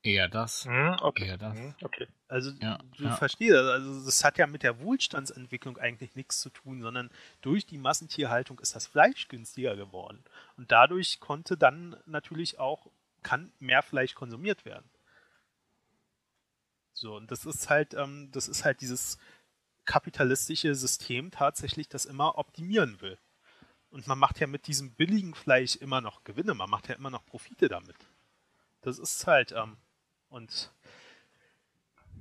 [0.03, 0.65] Eher das.
[0.65, 1.27] Mhm, okay.
[1.27, 1.57] Eher das.
[1.57, 2.07] Mhm, okay.
[2.27, 3.15] Also Ja, du ja.
[3.15, 7.77] verstehst, also das hat ja mit der Wohlstandsentwicklung eigentlich nichts zu tun, sondern durch die
[7.77, 10.23] Massentierhaltung ist das Fleisch günstiger geworden.
[10.57, 12.87] Und dadurch konnte dann natürlich auch,
[13.21, 14.89] kann mehr Fleisch konsumiert werden.
[16.93, 19.17] So, und das ist halt, ähm, das ist halt dieses
[19.85, 23.17] kapitalistische System tatsächlich, das immer optimieren will.
[23.89, 27.09] Und man macht ja mit diesem billigen Fleisch immer noch Gewinne, man macht ja immer
[27.09, 27.97] noch Profite damit.
[28.81, 29.77] Das ist halt, ähm,
[30.31, 30.71] und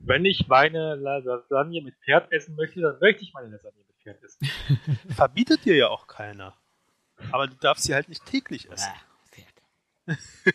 [0.02, 4.22] Wenn ich meine Lasagne mit Pferd essen möchte, dann möchte ich meine Lasagne mit Pferd
[4.22, 4.46] essen.
[5.14, 6.56] verbietet dir ja auch keiner.
[7.32, 8.90] Aber du darfst sie halt nicht täglich essen.
[8.92, 10.18] Ah, Pferd.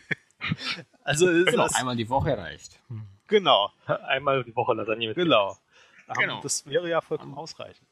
[1.02, 2.80] Also ist Genau, das, einmal die Woche reicht.
[3.26, 5.56] genau, Einmal die Woche Lasagne mit genau.
[6.08, 6.40] Ähm, Genau.
[6.40, 7.88] Das wäre ja vollkommen ausreichend.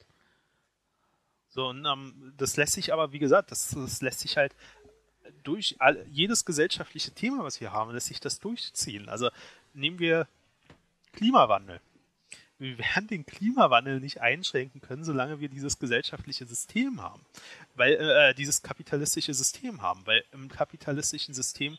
[1.48, 4.54] So, und ähm, das lässt sich aber, wie gesagt, das, das lässt sich halt
[5.42, 9.08] durch all, jedes gesellschaftliche Thema, was wir haben, lässt sich das durchziehen.
[9.08, 9.30] Also
[9.72, 10.28] nehmen wir
[11.12, 11.80] Klimawandel.
[12.58, 17.22] Wir werden den Klimawandel nicht einschränken können, solange wir dieses gesellschaftliche System haben.
[17.74, 20.06] Weil, äh, dieses kapitalistische System haben.
[20.06, 21.76] Weil im kapitalistischen System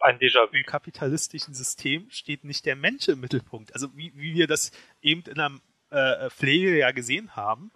[0.00, 0.56] ein Déjà-vu.
[0.56, 3.72] im kapitalistischen System steht nicht der Mensch im Mittelpunkt.
[3.72, 5.52] Also wie, wie wir das eben in der
[5.90, 7.70] äh, Pflege ja gesehen haben,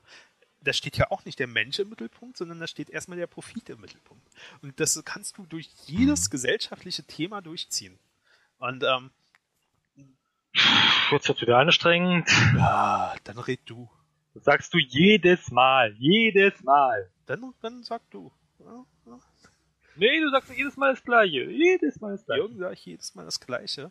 [0.62, 3.68] da steht ja auch nicht der Mensch im Mittelpunkt, sondern da steht erstmal der Profit
[3.70, 4.26] im Mittelpunkt.
[4.62, 7.98] Und das kannst du durch jedes gesellschaftliche Thema durchziehen.
[8.58, 9.10] Und ähm,
[11.08, 12.28] Kurz wird wieder anstrengend.
[12.56, 13.88] ja, dann red du.
[14.34, 15.94] Das sagst du jedes Mal.
[15.98, 17.10] Jedes Mal.
[17.26, 18.32] Dann, dann sag du.
[18.58, 19.18] Ja, ja.
[19.96, 21.44] Nee, du sagst jedes Mal das Gleiche.
[21.50, 22.40] Jedes Mal das Gleiche.
[22.40, 23.90] Jürgen sage ich jedes Mal das Gleiche.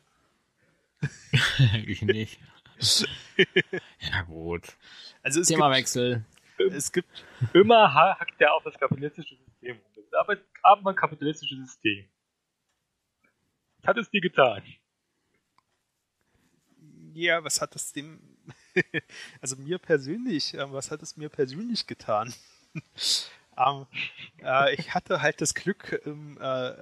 [1.86, 2.40] ich nicht.
[4.00, 4.64] ja, gut.
[5.24, 6.26] Also Themawechsel.
[6.60, 9.92] Es gibt Immer ha- hackt der auf das kapitalistische System rum.
[9.96, 12.08] Das aber, aber ein kapitalistisches System.
[13.82, 14.64] Was hat es dir getan?
[17.14, 18.20] Ja, was hat es dem,
[19.42, 22.34] also mir persönlich, äh, was hat es mir persönlich getan?
[23.58, 23.88] ähm,
[24.42, 26.74] äh, ich hatte halt das Glück, im, äh,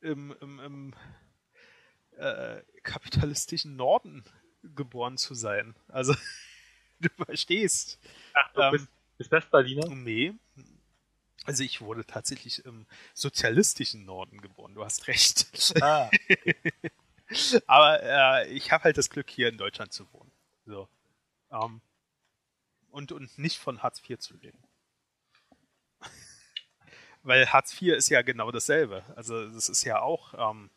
[0.00, 0.94] im, im, im
[2.16, 4.24] äh, kapitalistischen Norden
[4.62, 5.74] geboren zu sein.
[5.88, 6.14] Also,
[7.02, 7.98] du verstehst.
[8.34, 8.88] Ach, du Ähm, bist,
[9.18, 9.88] bist Westberliner?
[9.88, 10.34] Nee.
[11.44, 15.46] Also ich wurde tatsächlich im sozialistischen Norden geboren, du hast recht.
[15.82, 16.08] Ah,
[17.66, 20.30] Aber äh, ich habe halt das Glück, hier in Deutschland zu wohnen.
[20.66, 20.88] So.
[21.50, 21.80] Ähm,
[22.90, 24.62] und, und nicht von Hartz IV zu leben.
[27.22, 29.04] Weil Hartz IV ist ja genau dasselbe.
[29.16, 30.70] Also das ist ja auch ähm,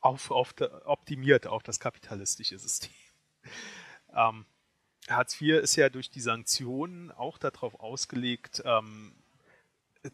[0.00, 0.54] auf, auf
[0.84, 2.92] optimiert auf das kapitalistische System.
[4.14, 4.44] Ähm,
[5.08, 9.14] Hartz IV ist ja durch die Sanktionen auch darauf ausgelegt, ähm,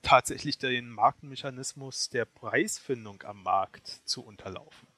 [0.03, 4.89] tatsächlich den Marktmechanismus der Preisfindung am Markt zu unterlaufen,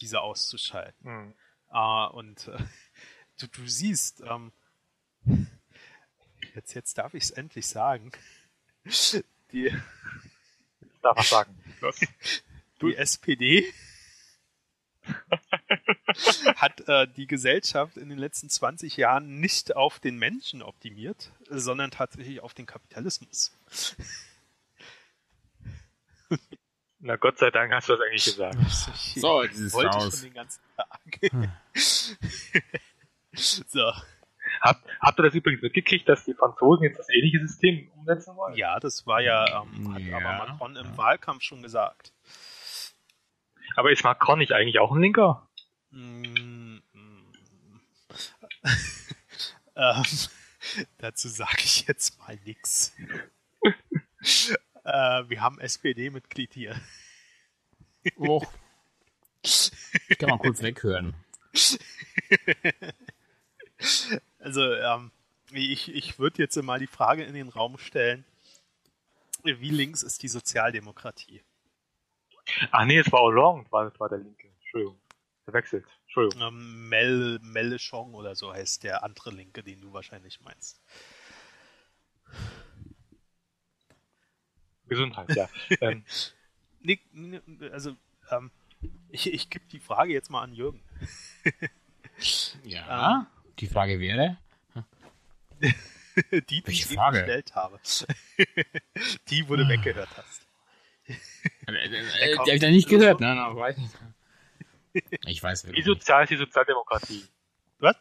[0.00, 1.06] diese auszuschalten.
[1.06, 1.34] hm.
[1.70, 2.58] Äh, und äh,
[3.38, 4.52] du, du siehst, ähm,
[6.54, 8.12] jetzt, jetzt darf ich es endlich sagen,
[9.52, 9.72] die,
[11.02, 11.56] darf sagen.
[12.80, 13.72] die SPD
[16.56, 21.90] hat äh, die Gesellschaft in den letzten 20 Jahren nicht auf den Menschen optimiert, sondern
[21.90, 23.52] tatsächlich auf den Kapitalismus.
[27.00, 28.58] Na Gott sei Dank hast du das eigentlich gesagt.
[29.14, 30.14] So, jetzt ist wollte raus.
[30.14, 31.20] schon den ganzen Tag.
[33.34, 33.92] so,
[34.60, 38.56] Habt, habt ihr das übrigens mitgekriegt, dass die Franzosen jetzt das ähnliche System umsetzen wollen?
[38.56, 40.96] ja, das war ja, ähm, hat Ja, aber Macron im.
[40.96, 42.12] Wahlkampf schon gesagt.
[43.76, 45.47] Aber ist Macron nicht eigentlich auch ein Linker?
[45.90, 47.32] Mm, mm.
[49.76, 50.04] ähm,
[50.98, 52.94] dazu sage ich jetzt mal nichts.
[54.84, 56.80] Äh, wir haben SPD-Mitglied hier.
[58.16, 58.42] Oh.
[59.42, 61.14] Ich kann mal kurz weghören.
[64.40, 65.12] Also, ähm,
[65.52, 68.24] ich, ich würde jetzt mal die Frage in den Raum stellen,
[69.44, 71.42] wie links ist die Sozialdemokratie?
[72.70, 74.48] Ach nee, es war Hollande, war, das war der Linke.
[74.60, 74.98] Entschuldigung.
[75.48, 75.86] Verwechselt.
[76.02, 76.46] Entschuldigung.
[76.46, 80.78] Ähm, Mel, Melechong oder so heißt der andere Linke, den du wahrscheinlich meinst.
[84.88, 85.48] Gesundheit, ja.
[85.80, 86.04] ähm,
[86.80, 87.00] nee,
[87.72, 87.96] also,
[88.30, 88.50] ähm,
[89.08, 90.82] ich, ich gebe die Frage jetzt mal an Jürgen.
[92.64, 93.30] Ja.
[93.60, 94.38] Die Frage wäre.
[95.60, 97.18] die, die Welche ich Frage?
[97.18, 97.78] gestellt habe.
[99.30, 100.48] die, wo du weggehört hast.
[101.06, 101.12] Äh,
[101.72, 102.48] äh, kommt.
[102.48, 103.20] die habe ich da nicht gehört.
[103.20, 103.94] Nein, nein, weiß nicht.
[105.26, 105.98] Ich weiß wie wirklich nicht.
[106.00, 107.24] sozial ist die Sozialdemokratie?
[107.78, 107.96] Was?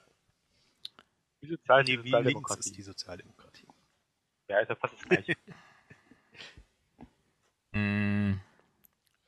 [1.41, 2.59] Wie sozial ist die wie links Sozialdemokratie?
[2.69, 3.67] ist die Sozialdemokratie?
[4.49, 5.33] Ja, ist ja fast das gleiche.
[7.73, 8.39] Mm,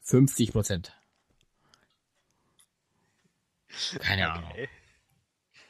[0.01, 0.95] 50 Prozent.
[3.99, 4.49] Keine Ahnung.
[4.49, 4.69] Okay.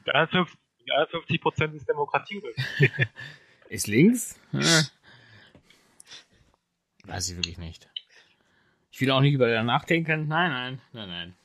[0.06, 2.38] Die anderen 50 die anderen 50 Prozent ist Demokratie.
[2.42, 2.50] oder?
[3.70, 4.40] Ist links?
[4.52, 4.62] Hm.
[7.04, 7.88] Weiß ich wirklich nicht.
[8.92, 10.28] Ich will auch nicht über nachdenken.
[10.28, 11.36] Nein, nein, nein, nein.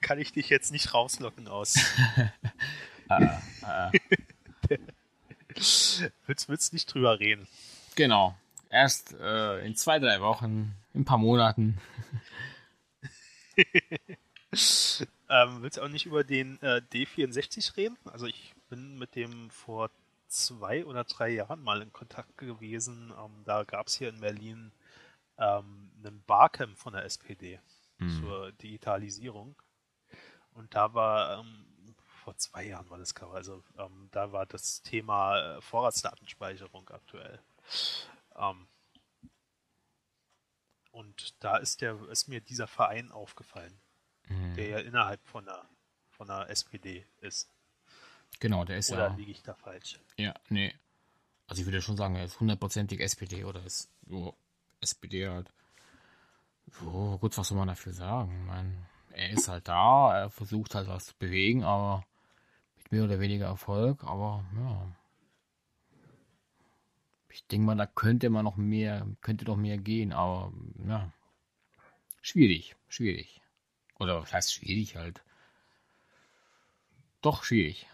[0.00, 1.78] Kann ich dich jetzt nicht rauslocken aus.
[3.06, 3.92] Ah, ah.
[6.26, 7.46] willst, willst nicht drüber reden.
[7.96, 8.34] Genau.
[8.70, 11.78] Erst äh, in zwei, drei Wochen, in ein paar Monaten.
[15.28, 17.96] Ähm, willst du auch nicht über den äh, D64 reden?
[18.04, 19.90] Also ich bin mit dem vor
[20.28, 23.12] zwei oder drei Jahren mal in Kontakt gewesen.
[23.18, 24.70] Ähm, da gab es hier in Berlin
[25.38, 27.58] ähm, einen Barcamp von der SPD
[27.98, 29.60] zur Digitalisierung.
[30.52, 34.82] Und da war, ähm, vor zwei Jahren war das, glaube also ähm, da war das
[34.82, 37.40] Thema äh, Vorratsdatenspeicherung aktuell.
[38.36, 38.68] Ähm,
[40.90, 43.80] und da ist, der, ist mir dieser Verein aufgefallen
[44.28, 44.54] Mhm.
[44.54, 45.64] der ja innerhalb von der,
[46.08, 47.50] von der SPD ist.
[48.40, 49.14] Genau, der ist Oder ja.
[49.14, 49.98] liege ich da falsch?
[50.16, 50.74] Ja, nee.
[51.46, 54.36] Also ich würde schon sagen, er ist hundertprozentig SPD oder ist so
[54.80, 55.52] SPD halt.
[56.70, 58.46] So, gut, was soll man dafür sagen?
[58.46, 62.04] Mein, er ist halt da, er versucht halt was zu bewegen, aber
[62.76, 64.92] mit mehr oder weniger Erfolg, aber ja.
[67.28, 70.52] Ich denke mal, da könnte man noch mehr, könnte noch mehr gehen, aber
[70.86, 71.10] ja.
[72.22, 73.40] Schwierig, schwierig.
[73.98, 75.22] Oder was heißt schwierig halt?
[77.22, 77.88] Doch, schwierig.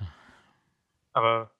[1.12, 1.50] Aber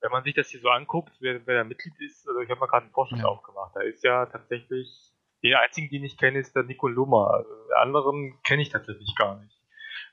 [0.00, 2.60] wenn man sich das hier so anguckt, wer, wer da Mitglied ist, also ich habe
[2.60, 3.26] mal gerade einen Vorschlag Ja.
[3.26, 3.74] aufgemacht.
[3.76, 5.09] Da ist ja tatsächlich,
[5.42, 7.44] den einzigen, den ich kenne, ist der Nico Lummer.
[7.68, 9.60] Die anderen kenne ich tatsächlich gar nicht.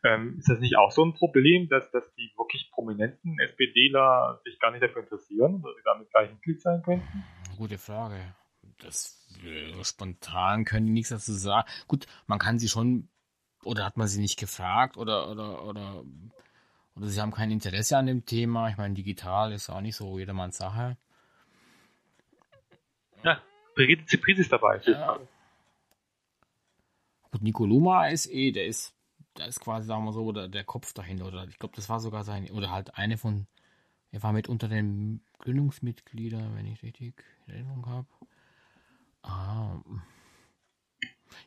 [0.04, 4.60] Ähm, ist das nicht auch so ein Problem, dass, dass die wirklich prominenten SPDler sich
[4.60, 7.24] gar nicht dafür interessieren, dass sie damit gleich Mitglied sein könnten?
[7.58, 8.36] Gute Frage.
[8.80, 11.68] Das äh, spontan können die nichts dazu sagen.
[11.88, 13.10] Gut, man kann sie schon
[13.64, 16.04] oder hat man sie nicht gefragt oder oder oder
[16.96, 18.70] oder sie haben kein Interesse an dem Thema.
[18.70, 20.98] Ich meine, digital ist auch nicht so jedermanns Sache.
[23.24, 23.42] Ja,
[23.78, 24.82] Brigitte Zypris ist dabei.
[24.86, 25.20] Ja.
[27.32, 28.96] Gut, Nico Luma ist eh, der ist,
[29.38, 31.28] der ist quasi, sagen wir so, der, der Kopf dahinter.
[31.28, 33.46] Oder ich glaube, das war sogar sein, oder halt eine von,
[34.12, 38.08] er war mit unter den Gründungsmitgliedern, wenn ich richtig in Erinnerung habe.
[39.22, 39.80] Ah.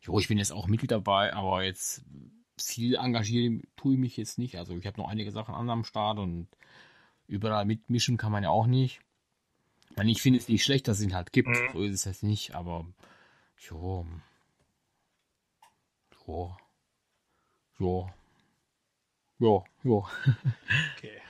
[0.02, 2.05] Jo, ich bin jetzt auch Mitglied dabei, aber jetzt
[2.57, 4.57] viel engagieren tue ich mich jetzt nicht.
[4.57, 6.47] Also ich habe noch einige Sachen an am Start und
[7.27, 9.01] überall mitmischen kann man ja auch nicht.
[9.91, 11.49] Ich meine, ich finde es nicht schlecht, dass es ihn halt gibt.
[11.49, 11.71] Mhm.
[11.73, 12.87] So ist es jetzt nicht, aber
[13.69, 14.07] jo.
[16.27, 16.57] Jo.
[17.79, 18.11] Jo.
[19.39, 20.07] Jo, jo.
[20.97, 21.21] Okay.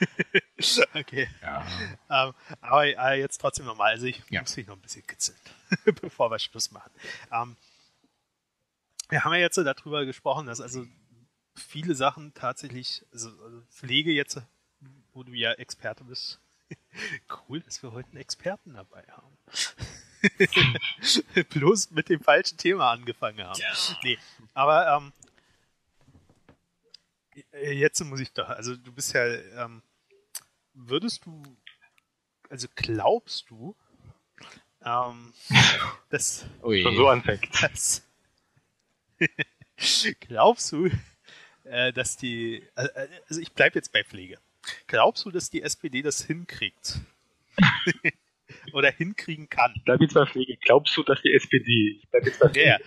[0.94, 1.28] okay.
[1.40, 1.64] Ja.
[2.10, 3.92] Ähm, aber äh, jetzt trotzdem nochmal.
[3.92, 4.40] Also ich Ja.
[4.40, 5.38] muss mich noch ein bisschen kitzeln,
[6.00, 6.90] bevor wir Schluss machen.
[7.30, 7.56] Ähm,
[9.08, 10.84] wir haben ja jetzt so darüber gesprochen, dass also
[11.54, 14.40] viele Sachen tatsächlich, also, also Pflege jetzt,
[15.12, 16.40] wo du ja Experte bist.
[17.48, 19.36] Cool, dass wir heute einen Experten dabei haben.
[21.50, 23.58] Bloß mit dem falschen Thema angefangen haben.
[23.60, 23.96] Ja.
[24.02, 24.18] Nee,
[24.54, 25.12] aber ähm,
[27.52, 29.82] jetzt muss ich doch, also du bist ja, ähm,
[30.74, 31.42] würdest du,
[32.48, 33.74] also glaubst du,
[34.84, 35.32] ähm,
[36.10, 36.82] dass, Ui.
[36.82, 37.48] Schon so anfängt.
[37.62, 38.02] Dass,
[40.20, 40.90] glaubst du,
[41.64, 44.38] äh, dass die, äh, also ich bleibe jetzt bei Pflege.
[44.86, 47.00] Glaubst du, dass die SPD das hinkriegt?
[48.72, 49.72] Oder hinkriegen kann?
[49.76, 50.56] Ich bleibe jetzt bei Pflege.
[50.58, 52.68] Glaubst du, dass die SPD, ich bleib jetzt bei Pflege.
[52.68, 52.78] Ja,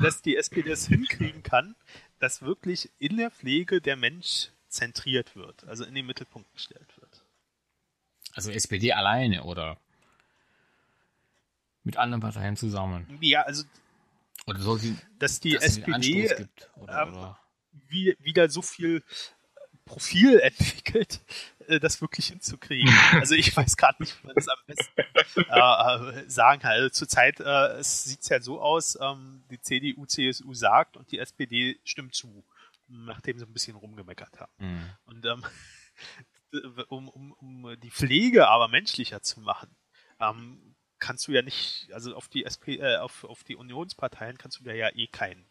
[0.00, 1.76] dass die SPD das hinkriegen kann,
[2.18, 7.24] dass wirklich in der Pflege der Mensch zentriert wird, also in den Mittelpunkt gestellt wird.
[8.34, 9.78] Also SPD alleine oder
[11.84, 13.06] mit anderen Parteien zusammen?
[13.20, 13.64] Ja, also
[14.46, 17.38] oder soll sie, dass die dass SPD gibt, oder, ähm, oder?
[17.88, 19.02] Wie, wieder so viel
[19.86, 21.20] Profil entwickelt,
[21.66, 22.92] äh, das wirklich hinzukriegen.
[23.12, 25.00] Also ich weiß gerade nicht, wie man das am besten
[25.36, 26.72] äh, äh, sagen kann.
[26.72, 31.18] Also zurzeit äh, sieht es ja so aus, ähm, die CDU, CSU sagt und die
[31.18, 32.44] SPD stimmt zu,
[32.88, 34.52] nachdem sie ein bisschen rumgemeckert haben.
[34.58, 34.90] Mhm.
[35.06, 35.44] Und ähm,
[36.88, 39.74] um, um, um die Pflege aber menschlicher zu machen,
[40.20, 44.60] ähm, kannst du ja nicht, also auf die SP, äh, auf, auf die Unionsparteien kannst
[44.60, 45.46] du da ja eh keinen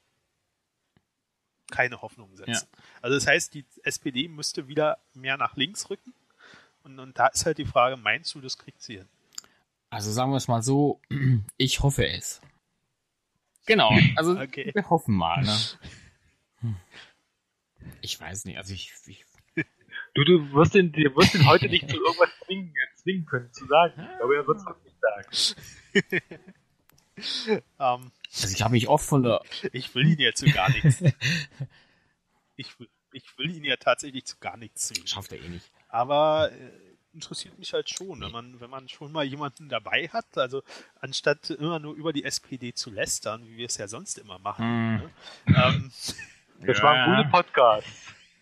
[1.71, 2.67] keine Hoffnung setzen.
[2.71, 2.83] Ja.
[3.01, 6.13] Also das heißt, die SPD müsste wieder mehr nach links rücken.
[6.83, 9.07] Und, und da ist halt die Frage, meinst du, das kriegt sie hin?
[9.89, 11.01] Also sagen wir es mal so,
[11.57, 12.41] ich hoffe es.
[13.65, 14.71] Genau, also okay.
[14.73, 15.43] wir hoffen mal.
[15.43, 16.75] Ne?
[18.01, 19.25] Ich weiß nicht, also ich, ich
[20.15, 23.65] Du, du wirst ihn, du wirst ihn heute nicht zu irgendwas zwingen, zwingen können, zu
[23.65, 23.99] sagen.
[24.23, 26.15] Aber er wird es nicht sagen.
[27.77, 29.41] um, also ich habe mich oft von der.
[29.71, 31.03] Ich will ihn ja zu gar nichts.
[32.57, 35.07] Ich will, ich will ihn ja tatsächlich zu gar nichts zwingen.
[35.07, 35.69] Schafft er eh nicht.
[35.89, 36.71] Aber äh,
[37.15, 40.61] interessiert mich halt schon, wenn man, wenn man schon mal jemanden dabei hat, also
[40.99, 44.65] anstatt immer nur über die SPD zu lästern, wie wir es ja sonst immer machen.
[44.65, 44.97] Mm.
[44.97, 45.09] Ne?
[45.47, 45.91] Ähm,
[46.65, 46.83] das ja.
[46.83, 47.87] war ein guter Podcast.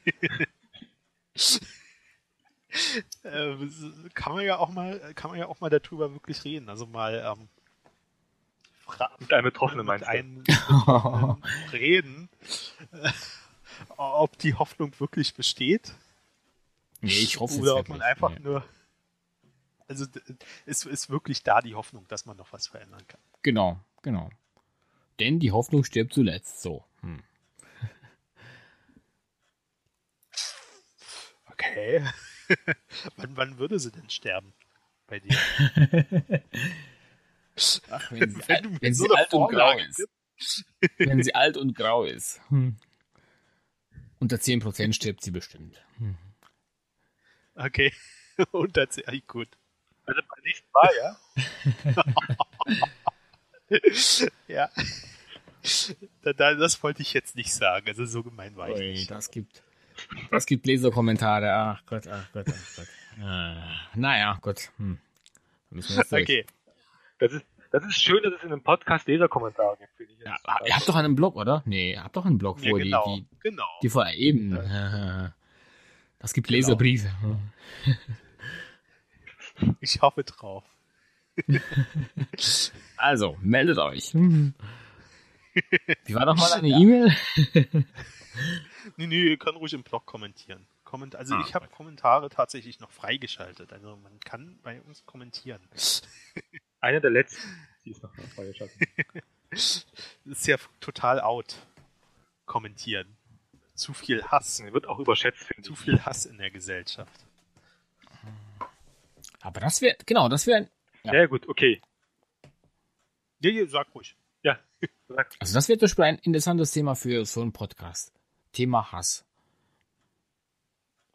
[3.24, 3.56] äh,
[4.14, 6.68] kann man ja auch mal, kann man ja auch mal darüber wirklich reden.
[6.70, 7.48] Also mal ähm,
[9.20, 10.44] mit einem Betroffenen meinst einen
[11.72, 12.30] reden,
[12.92, 13.12] äh,
[13.98, 15.94] ob die Hoffnung wirklich besteht.
[17.02, 18.40] Nee, ich hoffe Oder ob man einfach nee.
[18.40, 18.66] nur.
[19.88, 20.06] Also
[20.66, 23.20] es ist wirklich da die Hoffnung, dass man noch was verändern kann.
[23.42, 24.30] Genau, genau.
[25.20, 26.62] Denn die Hoffnung stirbt zuletzt.
[26.62, 26.86] So.
[27.02, 27.22] Hm.
[31.52, 32.04] Okay.
[33.18, 34.54] wann, wann würde sie denn sterben?
[35.08, 35.38] Bei dir?
[37.90, 40.08] Ach, wenn sie, wenn, wenn so sie alt und grau ist.
[40.98, 42.42] wenn sie alt und grau ist.
[42.50, 42.78] Hm.
[44.20, 45.84] Unter 10% stirbt sie bestimmt.
[45.98, 46.18] Hm.
[47.56, 47.94] Okay.
[48.52, 49.50] Unter 10, gut.
[50.06, 51.18] Also beim nächsten Mal, ja?
[54.48, 54.70] ja.
[56.24, 57.88] Da, da, das wollte ich jetzt nicht sagen.
[57.88, 59.12] Also so gemein war ich Ui, nicht.
[59.12, 59.64] Das gibt,
[60.32, 61.54] das gibt Leserkommentare.
[61.54, 62.88] Ach Gott, ach Gott, ach Gott.
[63.22, 64.72] Ah, naja, gut.
[64.78, 65.00] Hm.
[66.12, 66.46] Okay.
[67.24, 70.20] Das ist, das ist schön, dass es in einem Podcast Leserkommentare gibt, finde ich.
[70.20, 70.36] Ja,
[70.66, 71.64] ihr habt doch einen Blog, oder?
[71.66, 73.64] Nee, ihr habt doch einen Blog, wo ja, genau, die, die, genau.
[73.82, 74.60] die vor eben.
[76.20, 76.58] Das gibt genau.
[76.58, 77.10] Leserbriefe.
[79.80, 80.66] Ich hoffe drauf.
[82.98, 84.14] Also, meldet euch.
[84.14, 84.54] Wie
[86.16, 86.80] war doch mal deine ja.
[86.80, 87.16] E-Mail?
[88.98, 90.66] nee, nee, ihr könnt ruhig im Blog kommentieren.
[90.94, 93.74] Komment also ah, ich habe Kommentare tatsächlich noch freigeschaltet.
[93.74, 95.60] Also man kann bei uns kommentieren.
[96.82, 97.42] Einer der letzten,
[97.84, 98.78] die ist noch freigeschaltet.
[99.50, 99.88] das
[100.26, 101.56] ist ja total out.
[102.46, 103.18] Kommentieren.
[103.74, 104.62] Zu viel Hass.
[104.64, 107.26] Wird auch überschätzt, finde Zu viel Hass in der Gesellschaft.
[109.42, 110.70] Aber das wäre, genau, das wäre.
[111.02, 111.16] Ja.
[111.16, 111.82] ja, gut, okay.
[113.40, 114.16] Ja, ja, sag ruhig.
[114.44, 114.60] Ja.
[115.08, 115.36] Sag.
[115.40, 118.14] Also das wäre zum Beispiel ein interessantes Thema für so einen Podcast.
[118.52, 119.26] Thema Hass.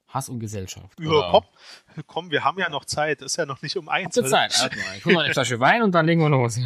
[0.08, 0.98] Hass und Gesellschaft.
[0.98, 1.44] Ja, komm,
[2.06, 3.20] komm, wir haben ja noch Zeit.
[3.20, 4.16] Ist ja noch nicht um eins.
[4.16, 4.58] Habt Zeit?
[4.58, 4.96] Warte mal.
[4.96, 6.58] Ich hol mal eine Flasche Wein und dann legen wir los.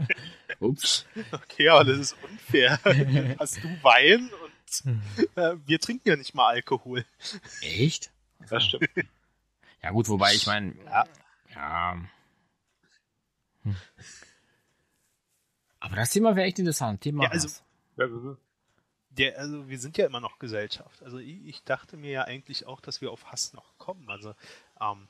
[0.60, 1.06] Ups.
[1.32, 2.78] Okay, aber das ist unfair.
[3.38, 4.30] Hast du Wein
[4.84, 7.04] und äh, wir trinken ja nicht mal Alkohol.
[7.62, 8.10] Echt?
[8.48, 8.88] Das stimmt.
[9.82, 11.04] Ja gut, wobei ich meine, ja.
[11.54, 11.96] ja.
[13.62, 13.76] Hm.
[15.80, 17.00] Aber das Thema wäre echt interessant.
[17.00, 17.48] Thema ja, also,
[19.18, 21.02] der, also wir sind ja immer noch Gesellschaft.
[21.02, 24.08] Also ich, ich, dachte mir ja eigentlich auch, dass wir auf Hass noch kommen.
[24.08, 24.34] Also
[24.80, 25.08] ähm,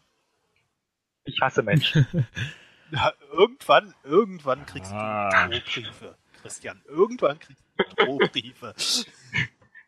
[1.25, 2.07] ich hasse Menschen.
[2.91, 5.49] ja, irgendwann, irgendwann kriegst ah.
[5.49, 6.83] du Drohbriefe, Christian.
[6.87, 8.75] Irgendwann kriegst du Drohbriefe.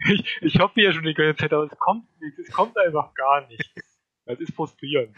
[0.07, 2.39] Ich, ich hoffe ja schon die ganze Zeit, aber es kommt nichts.
[2.39, 3.71] Es kommt einfach gar nichts.
[4.27, 5.17] Das ist frustrierend.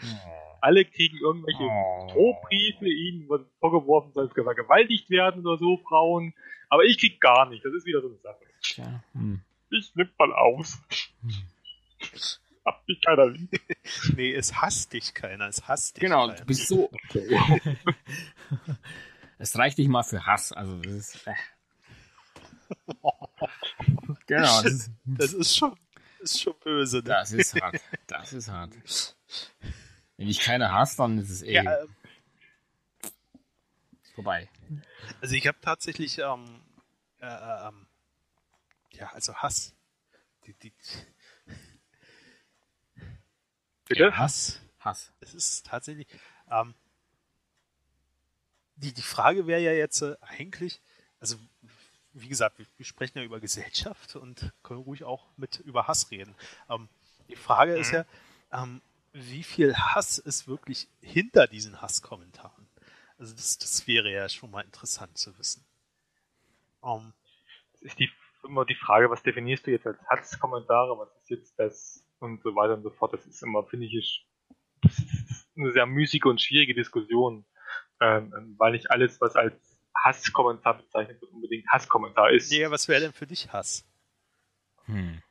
[0.59, 2.07] Alle kriegen irgendwelche Oh.
[2.11, 6.33] Drohbriefe, ihnen wird vorgeworfen, soll es vergewaltigt werden oder so, Frauen.
[6.69, 7.63] Aber ich krieg gar nichts.
[7.63, 8.46] Das ist wieder so eine Sache.
[8.73, 9.41] Tja, hm.
[9.69, 10.77] Ich nimm mal aus.
[12.65, 13.49] Hab mich keiner lieb.
[14.15, 16.39] Nee, es hasst dich keiner, es hasst dich Genau, keiner.
[16.39, 16.89] du bist so.
[19.39, 20.51] Es reicht nicht mal für Hass.
[20.51, 21.27] Also das ist.
[21.27, 21.33] Äh.
[24.25, 25.77] Genau, das ist, Das ist schon,
[26.19, 27.03] ist schon böse, ne?
[27.03, 27.79] das ist hart.
[28.07, 28.73] Das ist hart.
[30.17, 31.87] Wenn ich keine hasst, dann ist es eh Ja, äh,
[34.15, 34.49] vorbei.
[35.21, 36.59] also ich habe tatsächlich, ähm,
[37.21, 37.86] äh, äh, ähm,
[38.97, 39.73] ja, also Hass.
[40.45, 40.73] Die, die,
[43.85, 44.03] Bitte?
[44.03, 44.61] Ja, Hass.
[44.79, 45.11] Hass.
[45.19, 46.07] es ist tatsächlich,
[46.49, 46.73] ähm,
[48.75, 50.81] die, die Frage wäre ja jetzt äh, eigentlich,
[51.19, 51.37] also
[52.13, 56.11] wie gesagt, wir, wir sprechen ja über Gesellschaft und können ruhig auch mit über Hass
[56.11, 56.35] reden.
[56.69, 56.89] Ähm,
[57.27, 58.05] die Frage ist ja,
[58.51, 58.81] ähm,
[59.13, 62.67] wie viel Hass ist wirklich hinter diesen Hasskommentaren?
[63.17, 65.65] Also das, das wäre ja schon mal interessant zu wissen.
[66.83, 67.13] Ähm,
[67.73, 68.11] Es ist die,
[68.47, 72.55] immer die Frage, was definierst du jetzt als Hasskommentare, was ist jetzt das und so
[72.55, 73.13] weiter und so fort.
[73.13, 74.25] Das ist immer, finde ich,
[75.55, 77.45] eine sehr müßige und schwierige Diskussion,
[78.01, 82.51] ähm, weil nicht alles, was als Hasskommentar bezeichnet wird, unbedingt Hasskommentar ist.
[82.51, 83.85] ja, was wäre denn für dich Hass?
[84.85, 85.21] Hm.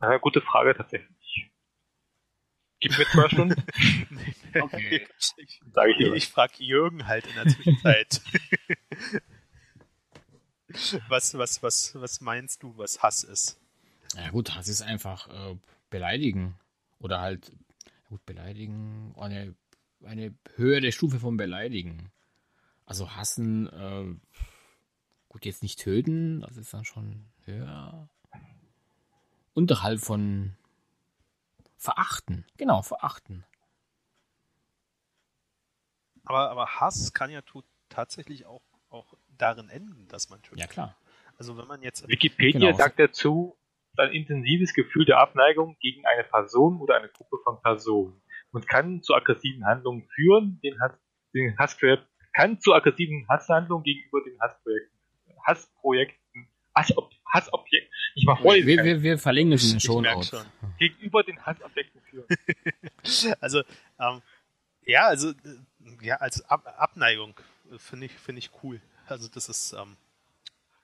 [0.00, 1.50] Ja, gute Frage tatsächlich.
[2.80, 3.62] Gib mir zwei Stunden,
[4.60, 5.06] Okay.
[5.36, 6.14] Ich, sage ich ich, dir.
[6.14, 8.20] ich frage Jürgen halt in der Zwischenzeit.
[11.08, 13.58] was, was, was, was meinst du, was Hass ist?
[14.16, 15.56] Ja gut, Hass ist einfach äh,
[15.90, 16.58] beleidigen.
[16.98, 17.52] Oder halt,
[18.08, 19.54] gut, beleidigen, eine,
[20.04, 22.12] eine höhere Stufe von beleidigen.
[22.86, 24.14] Also hassen, äh,
[25.28, 28.08] gut, jetzt nicht töten, das ist dann schon höher.
[29.54, 30.56] Unterhalb von
[31.76, 32.46] verachten.
[32.56, 33.44] Genau, verachten.
[36.24, 37.42] Aber, aber Hass kann ja
[37.88, 40.60] tatsächlich auch, auch darin enden, dass man tötet.
[40.60, 40.96] Ja klar.
[41.38, 42.76] Also wenn man jetzt Wikipedia Genau.
[42.76, 43.56] sagt dazu,
[43.96, 48.22] ein intensives Gefühl der Abneigung gegen eine Person oder eine Gruppe von Personen
[48.52, 50.92] und kann zu aggressiven Handlungen führen, den Hass,
[51.34, 54.98] den Hassprojekt, kann zu aggressiven Hasshandlungen gegenüber den Hassprojekten,
[55.46, 60.00] Hassprojekten, Hassob, Hassobjekten, ich mach vorlesen, Wir, wir, wir verlinken es in den Ich Show
[60.00, 60.30] merk Notes.
[60.30, 60.46] schon.
[60.78, 62.26] gegenüber den Hassobjekten führen.
[63.40, 63.62] Also,
[63.98, 64.22] ähm,
[64.84, 65.34] ja, also, äh,
[66.00, 67.34] ja, als Ab Abneigung
[67.72, 68.80] äh, finde ich, finde ich cool.
[69.06, 69.96] Also, das ist, ähm,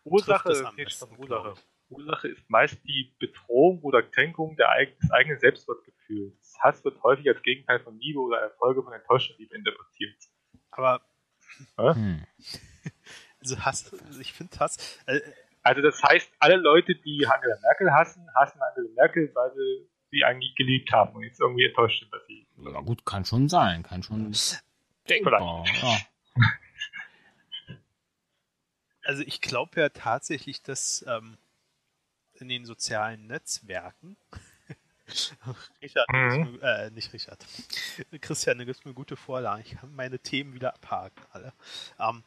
[0.04, 1.54] Ursache, nee, besten, Ursache.
[1.90, 4.66] Ursache ist meist die Bedrohung oder Kränkung des
[5.10, 6.54] eigenen Selbstwertgefühls.
[6.60, 10.16] Hass wird häufig als Gegenteil von Liebe oder eine Folge von enttäuschter Liebe interpretiert.
[10.70, 11.00] aber,
[11.76, 12.24] Hm.
[13.40, 13.90] also Hass,
[14.20, 15.20] ich finde Hass, äh,
[15.62, 20.24] Also das heißt, alle Leute, die Angela Merkel hassen, hassen Angela Merkel, weil sie sie
[20.24, 22.46] eigentlich geliebt haben und jetzt irgendwie enttäuscht sind, dass sie.
[22.58, 24.34] Ja gut, kann schon sein, kann schon
[25.08, 25.64] denkbar.
[25.82, 25.96] Ja.
[29.08, 31.38] Also ich glaube ja tatsächlich, dass ähm,
[32.34, 34.16] in den sozialen Netzwerken
[35.82, 36.58] Richard, Mhm.
[36.60, 37.44] mir, äh, nicht Richard.
[38.20, 39.62] Christian, du gibst mir gute Vorlagen.
[39.64, 41.54] Ich kann meine Themen wieder abhaken, alle.
[41.98, 42.22] Ähm,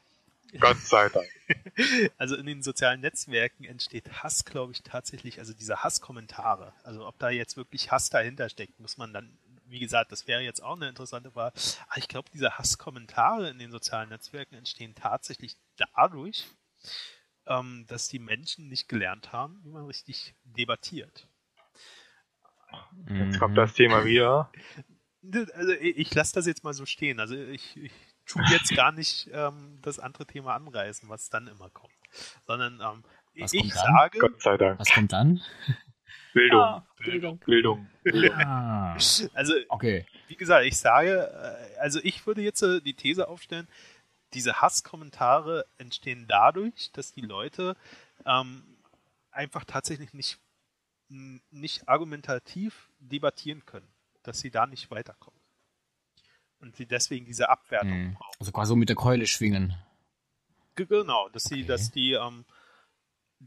[0.60, 1.30] Gott sei Dank.
[2.18, 6.74] also in den sozialen Netzwerken entsteht Hass, glaube ich, tatsächlich, also diese Hasskommentare.
[6.84, 9.38] Also ob da jetzt wirklich Hass dahinter steckt, muss man dann,
[9.68, 11.54] wie gesagt, das wäre jetzt auch eine interessante Frage.
[11.88, 16.48] Aber ich glaube, diese Hasskommentare in den sozialen Netzwerken entstehen tatsächlich dadurch,
[17.48, 21.28] ähm, dass die Menschen nicht gelernt haben, wie man richtig debattiert.
[23.10, 23.56] Jetzt kommt Mhm.
[23.58, 24.52] das Thema wieder.
[25.54, 27.20] Also ich, lasse das jetzt mal so stehen.
[27.20, 27.92] Also ich, ich
[28.26, 31.94] tue jetzt gar nicht ähm, das andere Thema anreißen, was dann immer kommt.
[32.48, 33.04] Sondern ähm,
[33.36, 33.86] Was ich kommt dann?
[33.98, 34.80] sage, Gott sei Dank.
[34.80, 35.40] Was kommt dann?
[36.34, 36.60] Bildung.
[36.60, 37.38] Ah, Bildung.
[37.46, 37.88] Bildung.
[38.04, 38.34] Bildung.
[38.36, 40.08] Ah, also okay.
[40.28, 43.68] wie gesagt, ich sage, äh, also ich würde jetzt äh, die These aufstellen,
[44.34, 47.76] diese Hasskommentare entstehen dadurch, dass die Leute
[48.26, 48.78] ähm,
[49.32, 50.40] einfach tatsächlich nicht,
[51.10, 53.88] nicht argumentativ debattieren können,
[54.24, 55.40] dass sie da nicht weiterkommen.
[56.60, 58.14] Und sie deswegen diese Abwertung Hm.
[58.14, 58.36] brauchen.
[58.40, 59.76] Also quasi so mit der Keule schwingen.
[60.76, 61.66] Ge- Genau, dass sie, Okay.
[61.68, 62.46] dass die ähm,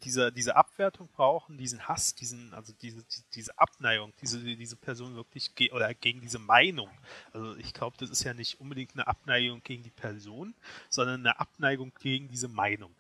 [0.03, 5.15] diese, diese Abwertung brauchen, diesen Hass, diesen, also diese, die- diese Abneigung, diese, diese Person
[5.15, 6.91] wirklich ge oder gegen diese Meinung.
[7.33, 10.55] Also ich glaube, das ist ja nicht unbedingt eine Abneigung gegen die Person,
[10.89, 12.95] sondern eine Abneigung gegen diese Meinung.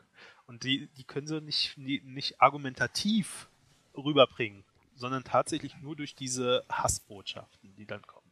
[0.47, 3.49] Und die, die können sie nicht, nicht argumentativ
[3.97, 4.65] rüberbringen,
[4.95, 8.31] sondern tatsächlich nur durch diese Hassbotschaften, die dann kommen.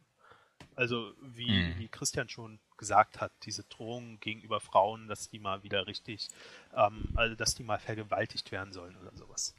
[0.75, 1.79] Also wie, Hm.
[1.79, 6.27] wie Christian schon gesagt hat, diese Drohungen gegenüber Frauen, dass die mal wieder richtig,
[6.75, 9.55] ähm, also dass die mal vergewaltigt werden sollen oder sowas.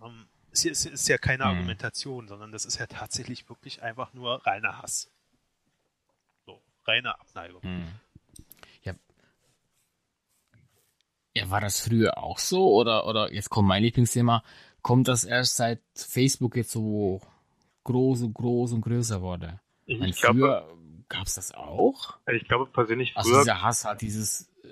[0.00, 1.50] Ähm, es ist, ist, ja keine mhm.
[1.50, 5.10] Argumentation, sondern das ist ja tatsächlich wirklich einfach nur reiner Hass.
[6.46, 7.60] So, reine Abneigung.
[7.64, 7.88] Mhm.
[8.84, 8.94] Ja.
[11.34, 12.72] ja, war das früher auch so?
[12.72, 14.44] Oder, oder jetzt kommt mein Lieblingsthema,
[14.80, 17.20] kommt das erst seit Facebook jetzt so
[17.82, 19.60] groß und groß und größer wurde?
[19.86, 20.68] Ich, meine, früher
[21.10, 22.16] gab es das auch?
[22.32, 23.38] Ich glaube persönlich also früher.
[23.40, 24.50] Also dieser Hass hat dieses.
[24.64, 24.68] Äh,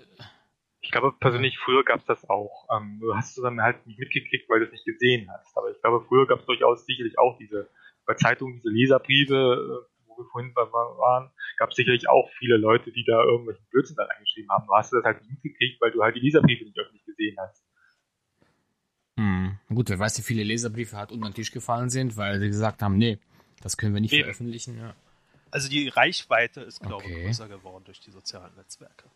[0.80, 2.66] ich glaube persönlich früher gab es das auch.
[2.74, 5.54] Ähm, du hast es dann halt nicht mitgekriegt, weil du es nicht gesehen hast.
[5.56, 7.68] Aber ich glaube früher gab es durchaus sicherlich auch diese
[8.06, 12.90] bei Zeitungen diese Leserbriefe, äh, wo wir vorhin waren, gab es sicherlich auch viele Leute,
[12.90, 14.66] die da irgendwelchen Blödsinn dann eingeschrieben haben.
[14.66, 17.62] Du hast das halt nicht mitgekriegt, weil du halt die Leserbriefe nicht öffentlich gesehen hast.
[19.18, 19.58] Hm.
[19.68, 22.80] Gut, wer weiß, wie viele Leserbriefe halt unter den Tisch gefallen sind, weil sie gesagt
[22.80, 23.18] haben, nee,
[23.60, 24.22] das können wir nicht Eben.
[24.22, 24.78] veröffentlichen.
[24.78, 24.94] Ja.
[25.50, 27.24] Also die Reichweite ist, glaube ich, okay.
[27.24, 29.10] größer geworden durch die sozialen Netzwerke.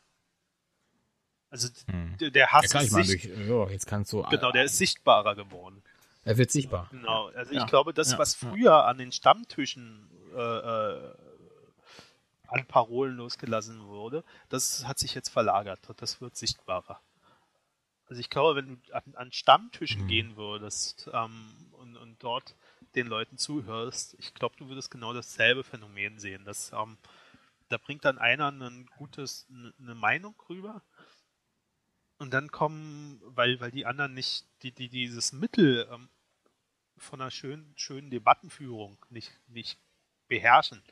[1.51, 2.17] Also hm.
[2.19, 5.83] der Hass ja, ist sicht durch, oh, jetzt kannst du genau, der ist sichtbarer geworden.
[6.25, 6.89] Er wird sichtbar.
[6.91, 7.61] Genau, also ja.
[7.61, 8.19] ich glaube, das, ja.
[8.19, 11.15] was früher an den Stammtischen äh, äh,
[12.49, 17.01] an Parolen losgelassen wurde, das hat sich jetzt verlagert und das wird sichtbarer.
[18.07, 20.09] Also ich glaube, wenn du an, an Stammtischen mhm.
[20.09, 22.55] gehen würdest ähm, und, und dort
[22.95, 26.45] den Leuten zuhörst, ich glaube, du würdest genau dasselbe Phänomen sehen.
[26.45, 26.99] Dass, ähm,
[27.69, 29.47] da bringt dann einer ein gutes,
[29.79, 30.83] eine Meinung rüber
[32.19, 36.09] und dann kommen, weil, weil die anderen nicht, die, die dieses Mittel ähm,
[36.97, 39.79] von einer schönen, schönen Debattenführung nicht, nicht
[40.29, 40.83] beherrschen,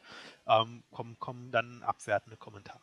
[0.46, 2.82] ähm, kommen, kommen dann abwertende Kommentare.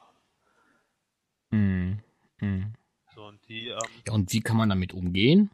[1.50, 2.00] Mhm.
[2.40, 2.74] Mhm.
[3.14, 5.50] So, und, die, ähm, ja, und wie kann man damit umgehen?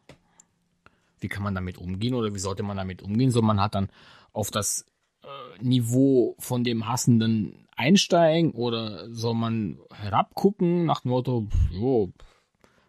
[1.23, 3.31] Wie kann man damit umgehen oder wie sollte man damit umgehen?
[3.31, 3.89] So, man hat dann
[4.33, 4.85] auf das
[5.23, 12.11] äh, Niveau von dem Hassenden einsteigen oder soll man herabgucken nach dem Motto, jo,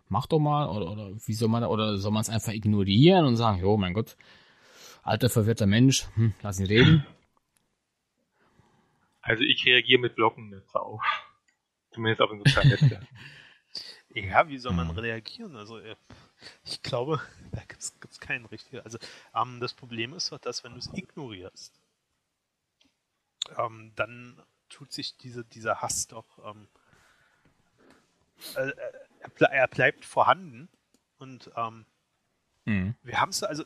[0.08, 3.36] mach doch mal oder, oder wie soll man oder soll man es einfach ignorieren und
[3.36, 4.16] sagen, jo, mein Gott,
[5.02, 7.06] alter verwirrter Mensch, hm, lass ihn reden.
[9.22, 11.00] Also ich reagiere mit Blockennetze auf.
[11.92, 13.08] Zumindest auf den sozialen Netzwerken.
[14.14, 14.98] Ja, wie soll man mhm.
[14.98, 15.56] reagieren?
[15.56, 15.96] Also äh,
[16.64, 17.20] ich glaube,
[17.52, 18.80] da gibt es keinen richtigen.
[18.80, 18.98] Also
[19.34, 21.80] ähm, das Problem ist doch, dass wenn du es ignorierst,
[23.58, 26.68] ähm, dann tut sich diese, dieser Hass doch, ähm,
[28.56, 28.72] äh,
[29.20, 30.68] er, er, bleibt vorhanden
[31.18, 31.86] und ähm,
[32.64, 32.94] mhm.
[33.02, 33.64] wir haben es also,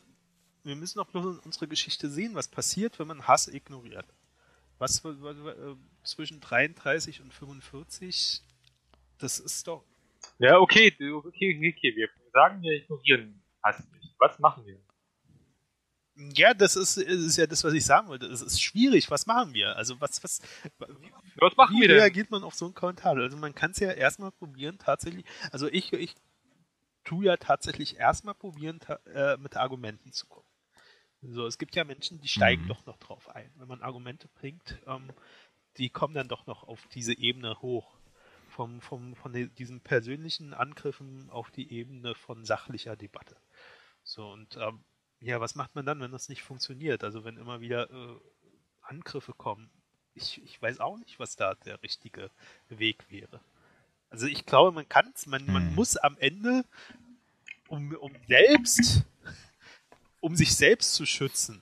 [0.63, 4.05] wir müssen doch bloß unsere Geschichte sehen, was passiert, wenn man Hass ignoriert.
[4.77, 8.43] Was äh, zwischen 33 und 45,
[9.17, 9.83] das ist doch
[10.37, 14.13] ja, okay, okay, okay, Wir sagen, wir ignorieren Hass nicht.
[14.19, 14.79] Was machen wir?
[16.35, 18.25] Ja, das ist, ist ja das, was ich sagen wollte.
[18.25, 19.09] Es ist schwierig.
[19.09, 19.77] Was machen wir?
[19.77, 20.41] Also, was, was,
[21.37, 21.97] was machen wie wir denn?
[21.97, 23.15] reagiert man auf so einen Kommentar?
[23.15, 25.25] Also, man kann es ja erstmal probieren, tatsächlich.
[25.51, 26.15] Also, ich, ich
[27.05, 28.79] tue ja tatsächlich erstmal probieren,
[29.13, 30.45] äh, mit Argumenten zu kommen.
[31.21, 32.67] So, es gibt ja Menschen, die steigen mhm.
[32.67, 33.51] doch noch drauf ein.
[33.55, 35.11] Wenn man Argumente bringt, ähm,
[35.77, 37.98] die kommen dann doch noch auf diese Ebene hoch
[38.59, 43.37] vom, vom, von diesen persönlichen Angriffen auf die Ebene von sachlicher Debatte.
[44.03, 44.83] So, und ähm,
[45.21, 47.05] ja, was macht man dann, wenn das nicht funktioniert?
[47.05, 48.19] Also wenn immer wieder äh,
[48.81, 49.69] Angriffe kommen.
[50.13, 52.31] Ich, ich weiß auch nicht, was da der richtige
[52.67, 53.39] Weg wäre.
[54.09, 55.75] Also ich glaube, man kann es, man, man hm.
[55.75, 56.65] muss am Ende,
[57.69, 59.05] um, um selbst,
[60.19, 61.61] um sich selbst zu schützen,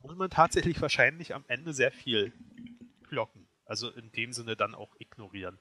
[0.00, 2.32] muss man tatsächlich wahrscheinlich am Ende sehr viel
[3.10, 3.46] blocken.
[3.66, 5.58] Also in dem Sinne dann auch ignorieren.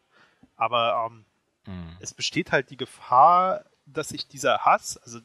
[0.59, 1.25] Aber ähm,
[1.65, 1.97] mhm.
[2.01, 5.21] es besteht halt die Gefahr, dass sich dieser Hass, also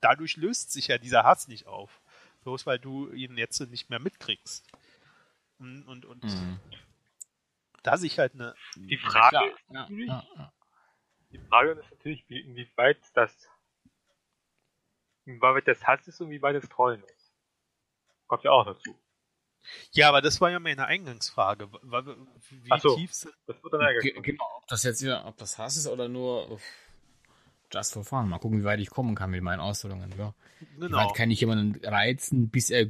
[0.00, 2.02] dadurch löst sich ja dieser Hass nicht auf.
[2.42, 4.66] Bloß weil du ihn jetzt nicht mehr mitkriegst.
[5.60, 6.58] Und, und, und mhm.
[7.84, 8.56] da sich halt eine.
[8.74, 10.52] Die Frage ja, ist natürlich, ja, ja,
[11.30, 13.48] die Frage ist natürlich, wie, inwieweit das,
[15.24, 17.32] inwieweit das Hass ist und wie weit das Trollen ist.
[18.26, 18.98] Kommt ja auch dazu.
[19.92, 21.68] Ja, aber das war ja meine Eingangsfrage.
[21.72, 23.34] Wie so, tief sind.
[23.46, 26.58] Das wird dann genau, ob das jetzt wieder, ob das Hass ist oder nur
[27.72, 28.28] just for fun.
[28.28, 30.12] Mal gucken, wie weit ich kommen kann mit meinen Ausstellungen.
[30.18, 30.34] Ja.
[30.78, 30.88] Genau.
[30.88, 32.86] Wie weit kann ich jemanden reizen, bis er,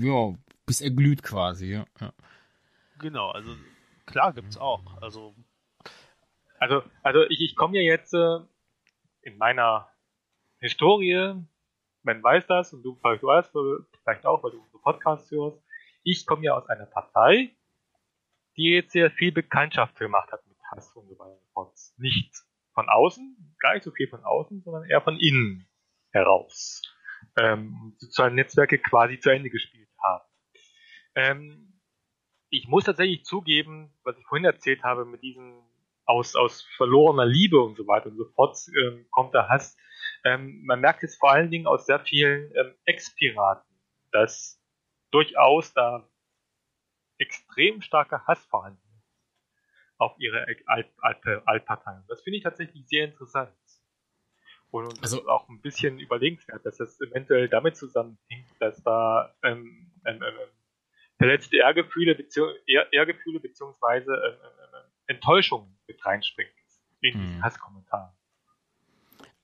[0.00, 0.34] ja,
[0.66, 1.72] bis er glüht quasi.
[1.72, 1.84] Ja.
[2.00, 2.12] ja.
[2.98, 3.56] Genau, also
[4.06, 4.82] klar gibt's auch.
[5.00, 5.34] Also,
[6.58, 8.38] also, also ich, ich komme ja jetzt äh,
[9.22, 9.88] in meiner
[10.58, 11.34] Historie,
[12.02, 13.52] man weiß das und du vielleicht weißt,
[14.02, 15.62] vielleicht auch, weil du unsere Podcasts hörst,
[16.10, 17.54] ich komme ja aus einer Partei,
[18.56, 21.38] die jetzt sehr viel Bekanntschaft gemacht hat mit Hass und so weiter.
[21.98, 22.34] Nicht
[22.72, 25.68] von außen, gar nicht so viel von außen, sondern eher von innen
[26.12, 26.82] heraus.
[27.36, 30.24] Ähm, soziale Netzwerke quasi zu Ende gespielt haben.
[31.14, 31.80] Ähm,
[32.50, 35.62] ich muss tatsächlich zugeben, was ich vorhin erzählt habe, mit diesem
[36.06, 39.76] aus, aus verlorener Liebe und so weiter und so fort ähm, kommt der Hass.
[40.24, 43.68] Ähm, man merkt es vor allen Dingen aus sehr vielen ähm, Ex-Piraten,
[44.10, 44.57] dass
[45.10, 46.08] durchaus da
[47.18, 48.98] extrem starker Hass vorhanden ist
[49.98, 52.04] auf ihre Altparteien.
[52.08, 53.52] Das finde ich tatsächlich sehr interessant.
[54.70, 60.22] Und, also, auch ein bisschen überlegenswert, dass das eventuell damit zusammenhängt, dass da ähm, ähm,
[60.22, 60.34] ähm,
[61.16, 66.50] verletzte Ehrgefühle, Beziehung, Ehr, Ehrgefühle beziehungsweise ähm, ähm, ähm, Enttäuschung mit reinspringt
[67.00, 67.42] in diesen hm.
[67.42, 68.12] Hasskommentaren.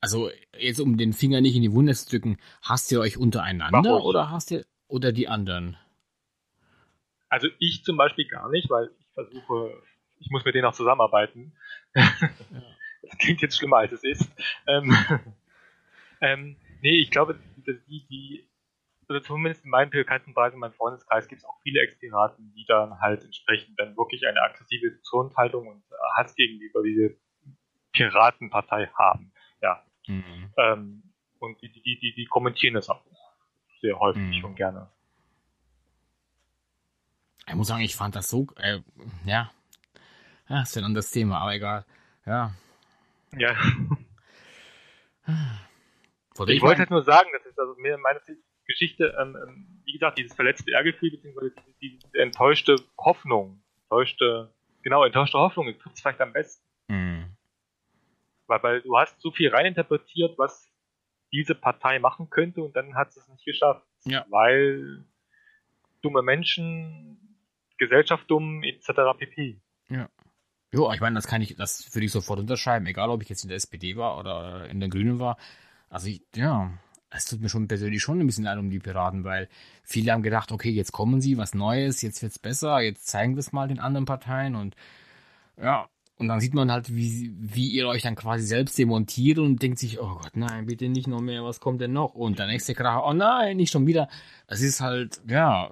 [0.01, 4.05] Also jetzt um den Finger nicht in die Wunde zu drücken, hasst ihr euch untereinander
[4.05, 5.77] oder hasst ihr oder die anderen?
[7.29, 9.83] Also ich zum Beispiel gar nicht, weil ich versuche,
[10.21, 11.53] ich muss mit denen auch zusammenarbeiten.
[11.95, 12.09] Ja.
[13.03, 14.33] Das klingt jetzt schlimmer als es ist.
[14.67, 14.97] Ähm,
[16.23, 18.49] ähm, nee, ich glaube, die, die,
[19.09, 22.99] also zumindest in meinem Bekanntenkreis, in meinem Freundeskreis gibt es auch viele Ex-Piraten, die dann
[23.01, 25.85] halt entsprechend dann wirklich eine aggressive Grundhaltung und
[26.17, 27.17] Hass gegenüber diese
[27.93, 29.35] Piratenpartei haben.
[29.61, 29.85] Ja.
[30.07, 30.53] Mhm.
[30.57, 31.03] Ähm,
[31.41, 33.05] und die, die, die, die kommentieren das auch
[33.85, 34.45] sehr häufig mhm.
[34.45, 34.89] und gerne.
[37.47, 38.81] Ich muss sagen, ich fand das so, äh,
[39.27, 39.51] ja,
[40.49, 41.85] ja, ist ja ein anderes Thema, aber egal.
[42.25, 42.55] Ja,
[43.39, 43.55] ja.
[46.47, 48.21] ich wollte halt nur sagen, das ist also mir meine
[48.67, 54.51] Geschichte, ähm, ähm, wie gesagt, dieses verletzte Ehrgefühl, beziehungsweise diese, diese enttäuschte Hoffnung, enttäuschte,
[54.83, 56.65] genau, enttäuschte Hoffnung, trifft es vielleicht am besten.
[56.89, 57.37] Mhm.
[58.47, 60.74] Weil, weil du hast so viel reininterpretiert, was
[61.33, 63.87] diese Partei machen könnte und dann hat es nicht geschafft.
[64.05, 64.25] Ja.
[64.31, 65.05] Weil
[66.03, 67.39] dumme Menschen,
[67.79, 68.89] Gesellschaft dumm, etc.
[69.19, 69.61] pp.
[69.89, 70.09] Ja.
[70.73, 73.45] Jo, ich meine, das kann ich, das würde ich sofort unterschreiben, egal ob ich jetzt
[73.45, 75.37] in der SPD war oder in der Grünen war.
[75.89, 76.73] Also ich, ja,
[77.11, 79.49] es tut mir schon persönlich schon ein bisschen leid um die Piraten, weil
[79.85, 83.41] viele haben gedacht, okay, jetzt kommen sie, was Neues, jetzt wird's besser, jetzt zeigen wir
[83.41, 84.75] es mal den anderen Parteien und
[85.57, 89.61] ja, und dann sieht man halt, wie, wie ihr euch dann quasi selbst demontiert und
[89.61, 92.15] denkt sich, oh Gott, nein, bitte nicht noch mehr, was kommt denn noch?
[92.15, 94.09] Und der nächste Kracher, oh nein, nicht schon wieder.
[94.47, 95.71] Es ist halt, ja,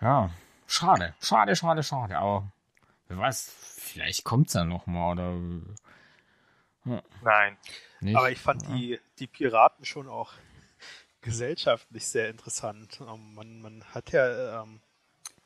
[0.00, 0.30] ja,
[0.66, 2.52] schade, schade, schade, schade, aber
[3.08, 5.34] Wer weiß, vielleicht kommt es ja nochmal oder.
[6.84, 7.02] Ja.
[7.22, 7.56] Nein.
[8.00, 8.16] Nicht?
[8.16, 8.74] Aber ich fand ja.
[8.74, 10.32] die, die Piraten schon auch
[11.20, 13.00] gesellschaftlich sehr interessant.
[13.00, 14.80] Ähm, man, man hat ja ähm,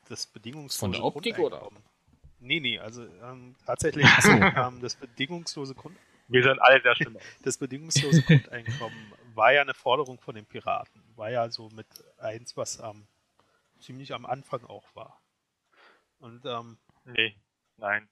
[0.09, 1.69] das bedingungslose Von der Optik oder?
[2.41, 5.95] Nee, nee, also ähm, tatsächlich ähm, das bedingungslose Grund.
[6.27, 7.17] Wir sind alle sehr schlimm.
[7.43, 11.01] Das bedingungslose Grundeinkommen war ja eine Forderung von den Piraten.
[11.15, 11.87] War ja so mit
[12.17, 13.05] eins, was ähm,
[13.79, 15.21] ziemlich am Anfang auch war.
[16.19, 17.35] Und ähm, nee.
[17.77, 18.07] Nein.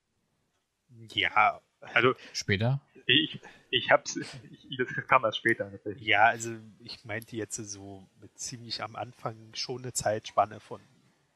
[1.13, 1.61] Ja.
[1.93, 2.81] Also später?
[3.05, 3.39] Ich,
[3.71, 5.69] ich hab's, ich, das kam erst später.
[5.69, 6.03] Natürlich.
[6.03, 10.81] Ja, also ich meinte jetzt so mit ziemlich am Anfang schon eine Zeitspanne von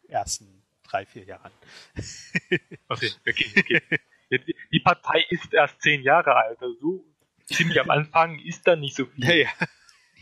[0.07, 0.62] ersten
[0.93, 1.51] drei, vier Jahren.
[2.87, 3.99] Okay, okay, okay.
[4.71, 7.05] Die Partei ist erst zehn Jahre alt, also so
[7.45, 9.25] ziemlich am Anfang ist da nicht so viel.
[9.25, 9.49] Ja, ja.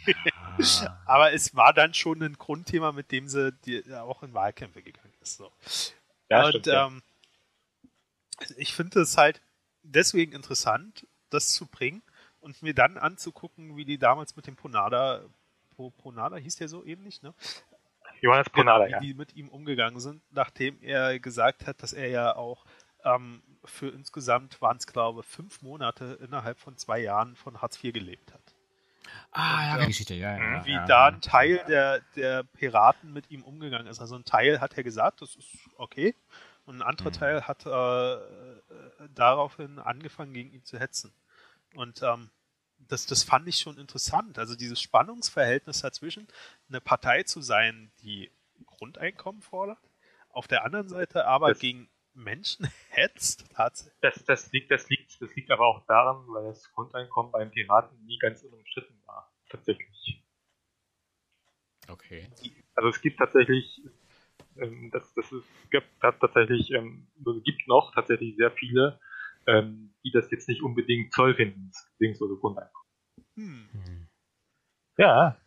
[1.05, 5.13] Aber es war dann schon ein Grundthema, mit dem sie die, auch in Wahlkämpfe gegangen
[5.21, 5.37] ist.
[5.37, 5.51] So.
[6.29, 6.87] Ja, und stimmt, ja.
[6.87, 7.01] ähm,
[8.57, 9.41] ich finde es halt
[9.83, 12.01] deswegen interessant, das zu bringen
[12.39, 15.23] und mir dann anzugucken, wie die damals mit dem Ponada,
[15.97, 17.33] Ponada hieß der so ähnlich, ne?
[18.21, 18.99] Johannes wie ja.
[18.99, 22.65] die mit ihm umgegangen sind, nachdem er gesagt hat, dass er ja auch
[23.03, 27.83] ähm, für insgesamt waren es, glaube ich, fünf Monate innerhalb von zwei Jahren von Hartz
[27.83, 28.41] IV gelebt hat.
[29.31, 30.65] Ah, ja, Geschichte, ja, ja.
[30.65, 33.99] Wie ja, da ein Teil der, der Piraten mit ihm umgegangen ist.
[33.99, 36.15] Also ein Teil hat er gesagt, das ist okay.
[36.65, 37.13] Und ein anderer mhm.
[37.13, 38.19] Teil hat äh, äh,
[39.13, 41.13] daraufhin angefangen, gegen ihn zu hetzen.
[41.75, 42.29] Und ähm,
[42.91, 44.37] das, das fand ich schon interessant.
[44.37, 46.27] Also dieses Spannungsverhältnis dazwischen,
[46.69, 48.31] eine Partei zu sein, die
[48.65, 49.79] Grundeinkommen fordert,
[50.29, 53.45] auf der anderen Seite aber das, gegen Menschen hetzt.
[54.01, 58.03] Das, das, liegt, das, liegt, das liegt aber auch daran, weil das Grundeinkommen beim Piraten
[58.05, 59.31] nie ganz unumstritten war.
[59.49, 60.23] Tatsächlich.
[61.87, 62.29] Okay.
[62.75, 63.81] Also es gibt tatsächlich
[64.57, 68.99] ähm, das, das ist, gibt tatsächlich, ähm, also gibt noch tatsächlich sehr viele,
[69.47, 72.80] ähm, die das jetzt nicht unbedingt toll finden, das bedingungslose Grundeinkommen.
[73.35, 74.07] Hm.
[74.97, 75.37] Ja.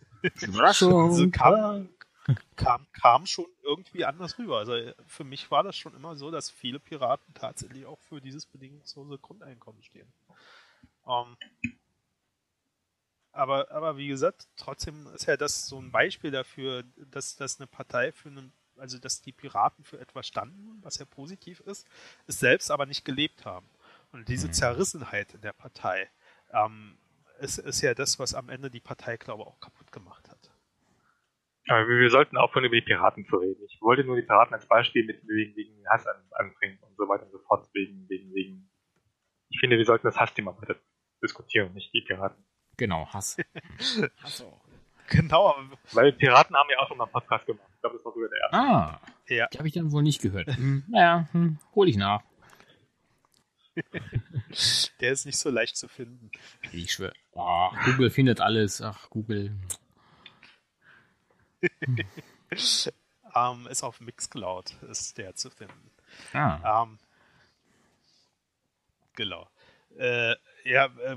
[0.41, 1.11] Überraschung.
[1.11, 1.89] Also kam,
[2.57, 4.59] kam, kam schon irgendwie anders rüber.
[4.59, 8.47] Also für mich war das schon immer so, dass viele Piraten tatsächlich auch für dieses
[8.47, 10.13] bedingungslose Grundeinkommen stehen.
[11.03, 11.79] Um, ähm,
[13.33, 17.67] aber, aber wie gesagt, trotzdem ist ja das so ein Beispiel dafür, dass, dass eine
[17.67, 21.87] Partei für einen also dass die Piraten für etwas standen, was ja positiv ist,
[22.27, 23.69] es selbst aber nicht gelebt haben.
[24.13, 24.53] Und diese mhm.
[24.53, 26.11] Zerrissenheit in der Partei
[26.53, 26.99] ähm,
[27.41, 30.51] ist, ist ja das, was am Ende die Partei, glaube ich, auch kaputt gemacht hat.
[31.69, 33.63] Aber wir, wir sollten aufhören, über die Piraten zu reden.
[33.67, 37.09] Ich wollte nur die Piraten als Beispiel mit wegen, wegen Hass an, anbringen und so
[37.09, 37.69] weiter und so fort.
[37.73, 38.71] Wegen, wegen, wegen.
[39.49, 40.77] Ich finde, wir sollten das Hassthema weiter
[41.23, 42.45] diskutieren, nicht die Piraten.
[42.77, 43.37] Genau, Hass.
[44.23, 44.65] Hass auch.
[45.09, 47.69] Genau, aber Weil Piraten haben ja auch schon mal einen Podcast gemacht.
[47.75, 48.57] Ich glaube, das war sogar der erste.
[48.57, 49.47] Ah, ja.
[49.53, 50.49] die habe ich dann wohl nicht gehört.
[50.57, 52.23] Hm, naja, hm, hol ich nach.
[55.01, 56.31] Der ist nicht so leicht zu finden.
[56.73, 57.15] Ich schwöre.
[57.33, 58.81] Oh, Google findet alles.
[58.81, 59.53] Ach, Google.
[63.35, 65.91] Ähm, ist auf Mixcloud, ist der zu finden.
[66.33, 66.99] Ah, Ähm,
[69.15, 69.49] genau.
[69.99, 71.17] Äh, ja, äh,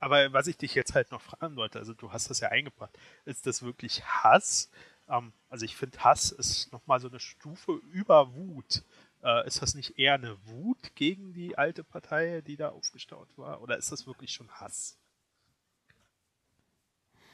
[0.00, 2.98] aber was ich dich jetzt halt noch fragen wollte, also du hast das ja eingebracht,
[3.24, 4.70] ist das wirklich Hass?
[5.08, 8.82] Ähm, also ich finde, Hass ist nochmal so eine Stufe über Wut.
[9.22, 13.62] Äh, ist das nicht eher eine Wut gegen die alte Partei, die da aufgestaut war?
[13.62, 14.98] Oder ist das wirklich schon Hass?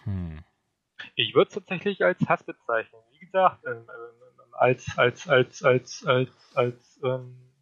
[0.05, 0.45] hm.
[1.17, 3.03] Ich würde es tatsächlich als Hass bezeichnen.
[3.13, 7.53] Wie gesagt, ähm, ähm, als, als, als, als, als, als ähm,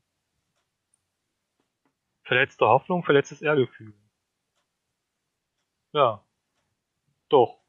[2.23, 3.94] verletzte Hoffnung, verletztes Ehrgefühl.
[5.93, 6.23] Ja.
[7.28, 7.61] Doch.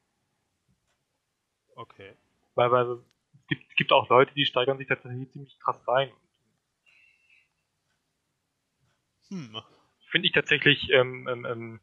[1.76, 2.14] Okay.
[2.54, 6.10] Weil, weil es gibt, gibt auch Leute, die steigern sich tatsächlich ziemlich krass rein.
[9.30, 9.60] Hm.
[10.10, 11.80] Finde ich tatsächlich ähm, ähm, ähm,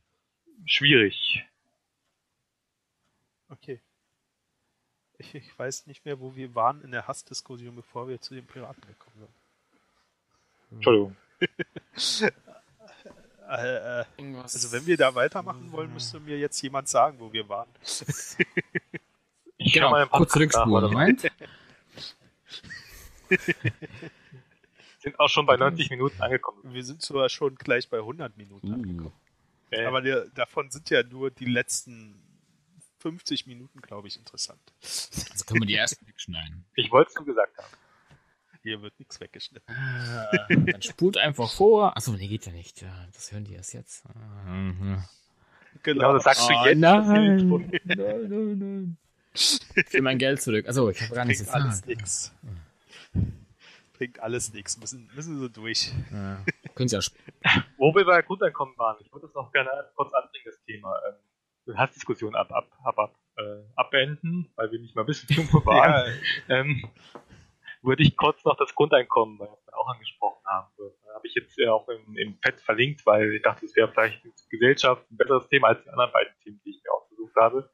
[0.66, 1.46] schwierig.
[3.50, 3.80] Okay.
[5.18, 8.46] Ich, ich weiß nicht mehr, wo wir waren in der Hassdiskussion, bevor wir zu den
[8.46, 9.34] Piraten gekommen sind.
[10.72, 11.16] Entschuldigung.
[13.48, 14.06] Äh, äh,
[14.42, 17.70] also wenn wir da weitermachen wollen, müsste mir jetzt jemand sagen, wo wir waren.
[19.58, 21.32] Ich genau, mal im kurz Podcast nach, zurückspulen.
[25.06, 26.58] Sind auch schon bei 90 Minuten angekommen.
[26.64, 28.74] Wir sind sogar schon gleich bei 100 Minuten Uh.
[28.74, 29.14] angekommen.
[29.70, 32.16] Äh, Aber der, davon sind ja nur die letzten
[33.00, 34.60] 50 Minuten, glaube ich, interessant.
[34.82, 36.66] Also können wir die erste wegschneiden.
[36.76, 37.68] ich wollte es nur gesagt haben.
[38.64, 39.76] Hier wird nichts weggeschnitten.
[40.50, 41.96] Äh, dann spult einfach vor.
[41.96, 42.82] Achso, nee, geht ja nicht.
[42.82, 44.04] Ja, Das hören die erst jetzt.
[44.08, 45.04] Ah, mhm.
[45.84, 46.82] Genau, das sagst Oh, du jetzt.
[46.82, 47.48] das nein.
[47.48, 48.98] Nein, nein, nein.
[49.36, 50.66] Ich will mein Geld zurück.
[50.68, 52.34] Also ich habe gar nichts Bringt alles nichts.
[53.98, 54.78] Bringt alles nichts.
[54.78, 55.92] Müssen, müssen so durch.
[56.12, 56.44] Ja.
[56.76, 57.02] Können Sie ja
[57.78, 61.00] Wo wir bei Grundeinkommen waren, ich würde das noch gerne kurz anbringen, das Thema.
[61.08, 65.66] Ähm, Hassdiskussion ab, ab, ab, ab, äh, abbeenden, weil wir nicht mal wissen, wo wir
[65.66, 66.14] waren.
[66.48, 66.84] Ja, Ähm,
[67.82, 70.72] würde ich kurz noch das Grundeinkommen, weil wir auch angesprochen haben.
[70.78, 73.92] Da habe ich jetzt ja auch im, im Pad verlinkt, weil ich dachte, es wäre
[73.92, 76.92] vielleicht in der Gesellschaft ein besseres Thema als die anderen beiden Themen, die ich mir
[76.94, 77.70] ausgesucht habe.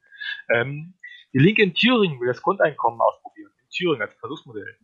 [0.53, 0.93] Ähm,
[1.33, 3.51] die Linke in Thüringen will das Grundeinkommen ausprobieren.
[3.63, 4.77] In Thüringen als Versuchsmodell.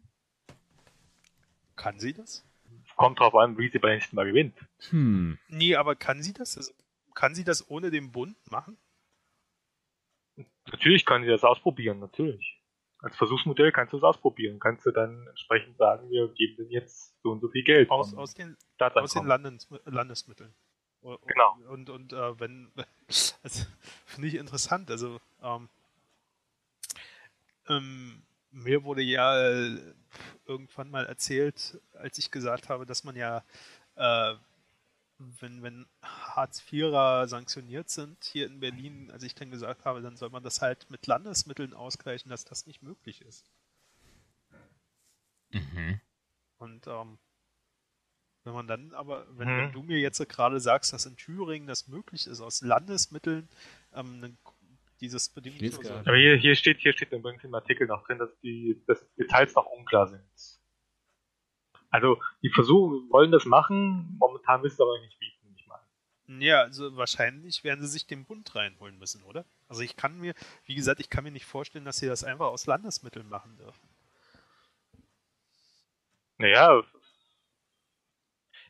[1.78, 2.44] Kann sie das?
[2.96, 4.58] Kommt drauf an, wie sie beim nächsten Mal gewinnt.
[4.90, 5.38] Hm.
[5.48, 6.58] Nee, aber kann sie das?
[6.58, 6.74] Also,
[7.14, 8.78] kann sie das ohne den Bund machen?
[10.72, 12.60] Natürlich kann sie das ausprobieren, natürlich.
[13.00, 14.60] Als Versuchsmodell kannst du es ausprobieren.
[14.60, 17.90] Kannst du dann entsprechend sagen, wir geben denen jetzt so und so viel Geld.
[17.90, 19.26] Aus, aus den, aus den.
[19.26, 20.54] Landes, Landesmitteln.
[21.02, 21.58] Und, Genau.
[21.70, 22.72] Und, und äh, wenn,
[23.06, 23.40] das
[24.06, 24.90] finde ich interessant.
[24.90, 25.70] Also, ähm,
[27.70, 29.94] ähm, mir wurde ja äh,
[30.46, 33.44] irgendwann mal erzählt, als ich gesagt habe, dass man ja,
[33.96, 34.36] äh,
[35.40, 40.30] wenn, wenn Hartz-IVer sanktioniert sind hier in Berlin, als ich dann gesagt habe, dann soll
[40.30, 43.50] man das halt mit Landesmitteln ausgleichen, dass das nicht möglich ist.
[45.52, 46.00] Mhm.
[46.58, 47.18] Und ähm,
[48.44, 49.58] wenn man dann aber, wenn, Mhm.
[49.58, 53.50] wenn du mir jetzt gerade sagst, dass in Thüringen das möglich ist, aus Landesmitteln
[53.94, 54.38] ähm, ne-
[55.02, 55.84] dieses bedingungslose.
[55.84, 59.00] Steht's Aber hier, hier steht, hier steht übrigens im Artikel noch drin, dass die dass
[59.02, 60.24] die Details noch unklar sind.
[61.90, 66.42] Also die versuchen, wollen das machen, momentan wissen sie aber nicht wie, ich.
[66.42, 69.46] Ja, also wahrscheinlich werden sie sich den Bund reinholen müssen, oder?
[69.70, 70.34] Also ich kann mir,
[70.66, 73.88] wie gesagt, ich kann mir nicht vorstellen, dass sie das einfach aus Landesmitteln machen dürfen.
[76.38, 76.84] Naja,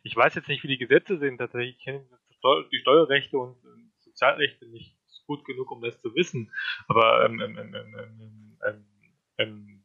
[0.03, 2.07] ich weiß jetzt nicht, wie die Gesetze sind, tatsächlich ich kenne
[2.71, 3.57] die Steuerrechte und
[3.99, 4.96] Sozialrechte nicht
[5.27, 6.51] gut genug, um das zu wissen.
[6.87, 8.85] Aber ähm, ähm, ähm, ähm, ähm, ähm,
[9.37, 9.83] ähm,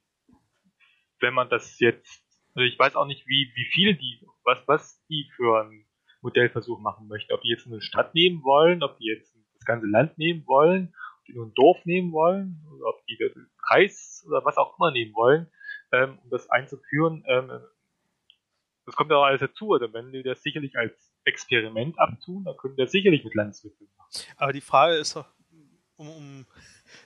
[1.21, 2.25] wenn man das jetzt,
[2.55, 5.87] also ich weiß auch nicht, wie, wie viel die, was, was die für einen
[6.23, 7.33] Modellversuch machen möchten.
[7.33, 10.95] Ob die jetzt eine Stadt nehmen wollen, ob die jetzt das ganze Land nehmen wollen,
[11.19, 14.79] ob die nur ein Dorf nehmen wollen, oder ob die den Kreis oder was auch
[14.79, 15.51] immer nehmen wollen,
[15.93, 17.25] ähm, um das einzuführen.
[17.27, 17.51] Ähm,
[18.87, 19.73] das kommt ja auch alles dazu.
[19.73, 24.11] Also wenn die das sicherlich als Experiment abtun, dann können das sicherlich mit Landesmitteln machen.
[24.37, 25.27] Aber die Frage ist doch,
[25.97, 26.47] um, um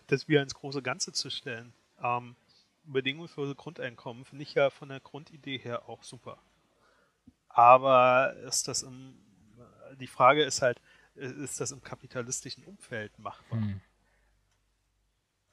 [0.07, 1.73] das wieder ins große Ganze zu stellen,
[2.03, 2.37] ähm,
[2.85, 6.39] bedingungslose Grundeinkommen finde ich ja von der Grundidee her auch super.
[7.49, 9.19] Aber ist das im,
[9.99, 10.81] die Frage ist halt,
[11.15, 13.59] ist das im kapitalistischen Umfeld machbar?
[13.59, 13.81] Hm.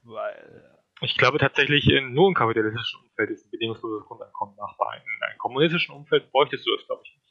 [0.03, 0.80] Weil.
[1.02, 4.95] Ich glaube tatsächlich, in, nur im kapitalistischen Umfeld ist ein bedingungsloses Grundeinkommen machbar.
[4.98, 7.22] In einem kommunistischen Umfeld bräuchtest du das, glaube ich, nicht.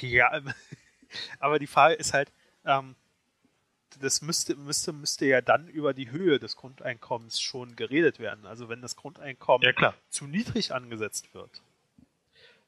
[0.00, 0.40] Ja,
[1.38, 2.32] aber die Frage ist halt,
[2.64, 2.94] ähm,
[4.00, 8.46] das müsste, müsste, müsste ja dann über die Höhe des Grundeinkommens schon geredet werden.
[8.46, 11.62] Also wenn das Grundeinkommen ja, zu niedrig angesetzt wird,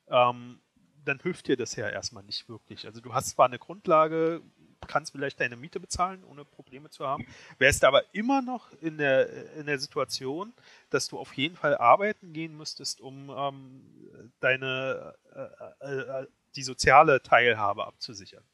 [0.09, 0.61] ähm,
[1.05, 2.87] dann hilft dir das ja erstmal nicht wirklich.
[2.87, 4.43] Also du hast zwar eine Grundlage,
[4.87, 7.27] kannst vielleicht deine Miete bezahlen, ohne Probleme zu haben,
[7.59, 10.53] wärst aber immer noch in der, in der Situation,
[10.91, 16.27] dass du auf jeden Fall arbeiten gehen müsstest, um ähm, deine äh, äh, äh
[16.57, 18.45] die soziale Teilhabe abzusichern.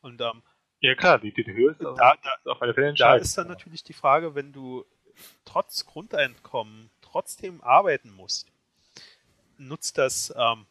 [0.00, 0.42] Und ähm,
[0.80, 3.20] ja klar, die, die Höhe ist da, da, auf alle Fälle entscheidend.
[3.20, 4.84] Da ist dann natürlich die Frage, wenn du
[5.44, 8.48] trotz Grundeinkommen trotzdem arbeiten musst,
[9.56, 10.66] nutzt das ähm,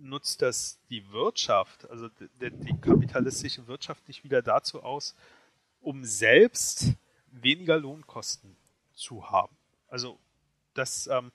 [0.00, 5.14] nutzt das die Wirtschaft, also die, die kapitalistische Wirtschaft nicht wieder dazu aus,
[5.80, 6.94] um selbst
[7.30, 8.56] weniger Lohnkosten
[8.94, 9.54] zu haben.
[9.88, 10.18] Also
[10.74, 11.30] das ähm,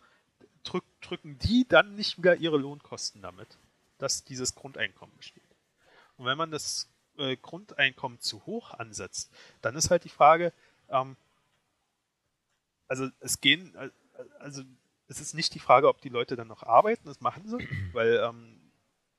[0.64, 3.58] drück, drücken die dann nicht wieder ihre Lohnkosten damit,
[3.98, 5.44] dass dieses Grundeinkommen besteht.
[6.18, 9.32] Und wenn man das äh, Grundeinkommen zu hoch ansetzt,
[9.62, 10.54] dann ist halt die Frage,
[10.90, 11.16] ähm,
[12.88, 13.76] also es gehen,
[14.40, 14.64] also
[15.08, 17.58] es ist nicht die Frage, ob die Leute dann noch arbeiten, das machen sie,
[17.94, 18.60] weil ähm,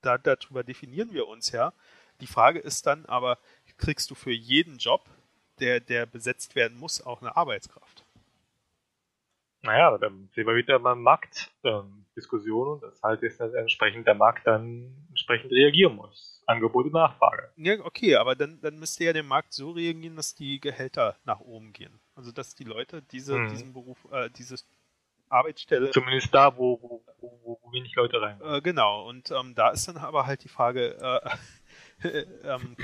[0.02, 1.72] da, darüber definieren wir uns ja.
[2.20, 3.38] Die Frage ist dann aber,
[3.76, 5.04] kriegst du für jeden Job,
[5.58, 7.95] der, der besetzt werden muss, auch eine Arbeitskraft?
[9.66, 14.14] Naja, dann sehen wir wieder mal Marktdiskussionen ähm, und das halt ist, dass entsprechend der
[14.14, 16.42] Markt dann entsprechend reagieren muss.
[16.46, 17.50] Angebot und Nachfrage.
[17.56, 21.40] Ja, okay, aber dann, dann müsste ja der Markt so reagieren, dass die Gehälter nach
[21.40, 22.00] oben gehen.
[22.14, 23.48] Also dass die Leute diese, hm.
[23.48, 24.66] diesen Beruf, äh, dieses
[25.28, 25.90] Arbeitsstelle.
[25.90, 28.40] Zumindest da, wo, wo, wo, wo wenig Leute rein.
[28.40, 31.30] Äh, genau, und ähm, da ist dann aber halt die Frage, äh,
[32.44, 32.76] ähm,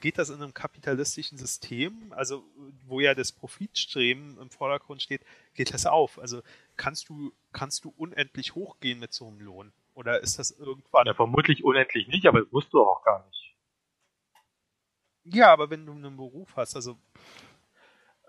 [0.00, 2.44] geht das in einem kapitalistischen System, also
[2.84, 5.22] wo ja das Profitstreben im Vordergrund steht,
[5.56, 6.18] geht das auf?
[6.18, 6.42] Also
[6.76, 9.72] kannst du, kannst du unendlich hochgehen mit so einem Lohn?
[9.94, 11.06] Oder ist das irgendwann.
[11.06, 13.56] Ja, vermutlich unendlich nicht, aber das musst du auch gar nicht.
[15.24, 16.98] Ja, aber wenn du einen Beruf hast, also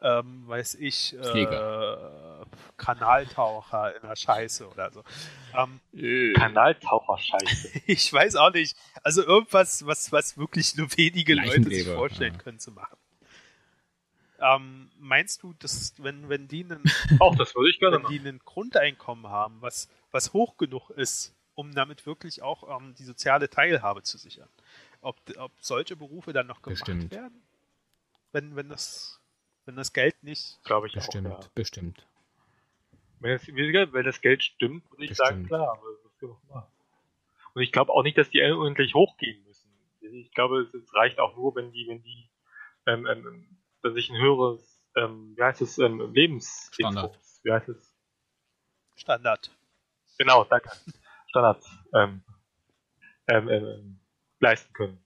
[0.02, 2.46] ähm, weiß ich, äh,
[2.78, 5.04] Kanaltaucher in der Scheiße oder so.
[5.56, 6.34] Ähm, äh.
[6.34, 7.82] Kanaltaucher Scheiße.
[7.88, 8.78] ich weiß auch nicht.
[9.04, 12.40] Also irgendwas, was, was wirklich nur wenige Leute sich vorstellen ja.
[12.40, 12.98] können zu machen.
[14.40, 16.84] Ähm, meinst du, dass wenn, wenn die einen,
[17.20, 21.36] auch das würde ich gerne wenn die ein Grundeinkommen haben, was, was hoch genug ist,
[21.56, 24.50] um damit wirklich auch ähm, die soziale Teilhabe zu sichern,
[25.02, 27.12] ob, ob solche Berufe dann noch gemacht Bestimmt.
[27.12, 27.42] werden?
[28.32, 29.20] Wenn, wenn das
[29.68, 30.60] wenn das Geld nicht.
[30.64, 31.50] Glaube ich bestimmt, auch, ja.
[31.54, 32.08] bestimmt.
[33.20, 35.28] Wenn das, wenn das Geld stimmt, würde ich bestimmt.
[35.28, 35.80] sagen, klar.
[37.54, 39.70] Und ich glaube auch nicht, dass die unendlich hochgehen müssen.
[40.00, 42.30] Ich glaube, es reicht auch nur, wenn die, wenn die,
[42.86, 43.57] ähm, ähm,
[43.88, 47.20] dass ich ein höheres, ähm, wie heißt es, ähm, Lebens Standard.
[47.44, 47.94] Wie heißt es?
[48.96, 49.52] Standard.
[50.18, 50.72] Genau, danke.
[51.28, 52.24] Standard ähm,
[53.28, 54.00] ähm, ähm,
[54.40, 55.04] leisten können.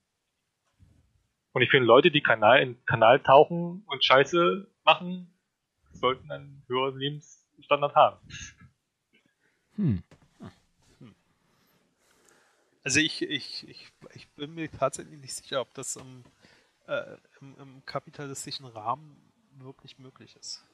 [1.53, 5.34] Und ich finde, Leute, die Kanal in Kanal tauchen und Scheiße machen,
[5.91, 8.20] sollten einen höheren Lebensstandard haben.
[9.76, 10.03] Hm.
[12.84, 16.24] Also ich, ich, ich, ich bin mir tatsächlich nicht sicher, ob das im,
[16.91, 19.15] äh, im, im kapitalistischen Rahmen
[19.59, 20.65] wirklich möglich ist.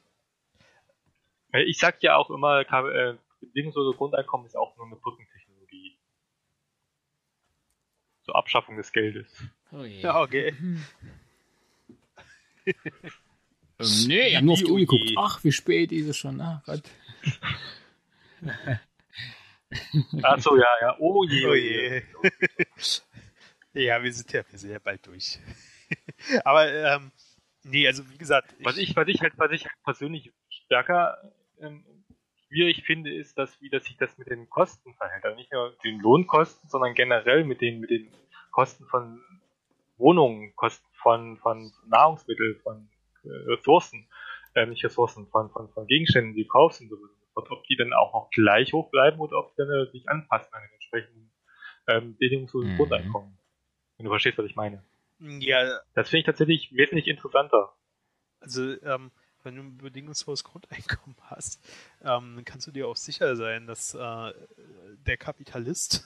[1.52, 5.96] Ich sag ja auch immer, äh, bedingungslose Grundeinkommen ist auch nur eine Brückentechnologie.
[8.22, 9.44] Zur Abschaffung des Geldes.
[9.72, 10.00] Oh je.
[10.00, 10.48] Ja, okay.
[10.58, 10.84] ähm,
[14.06, 15.12] nee, ich habe nur auf die Uhr geguckt.
[15.16, 16.40] Ach, wie spät ist es schon?
[16.40, 16.82] Ach Gott.
[20.22, 20.96] Achso, ja, ja.
[20.98, 22.02] Oh je, oh je.
[23.86, 25.38] ja, wir sind ja, wir sind ja bald durch.
[26.44, 27.12] Aber, ähm,
[27.64, 28.54] nee, also wie gesagt.
[28.62, 31.18] Was ich, was ich halt, was ich halt persönlich stärker
[31.60, 31.84] ähm,
[32.48, 35.24] schwierig finde, ist, dass, wie das sich das mit den Kosten verhält.
[35.24, 38.10] Also nicht nur den Lohnkosten, sondern generell mit den, mit den
[38.50, 39.20] Kosten von
[39.96, 42.88] Wohnungen, Kosten von, von Nahrungsmitteln, von
[43.24, 44.08] äh, Ressourcen,
[44.54, 46.96] äh, nicht Ressourcen, von, von, von Gegenständen, die du kaufst und so
[47.38, 50.08] und ob die dann auch noch gleich hoch bleiben oder ob die dann äh, sich
[50.08, 51.30] anpassen an den entsprechenden
[51.86, 52.76] ähm, bedingungslosen mhm.
[52.76, 53.38] Grundeinkommen.
[53.96, 54.82] Wenn du verstehst, was ich meine.
[55.18, 55.80] Ja.
[55.94, 57.72] Das finde ich tatsächlich wesentlich interessanter.
[58.40, 59.10] Also, ähm,
[59.42, 61.60] wenn du ein bedingungsloses Grundeinkommen hast,
[62.02, 64.32] ähm, dann kannst du dir auch sicher sein, dass äh,
[65.06, 66.04] der Kapitalist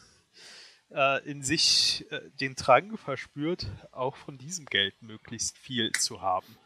[0.91, 6.57] äh, in sich äh, den Drang verspürt, auch von diesem Geld möglichst viel zu haben.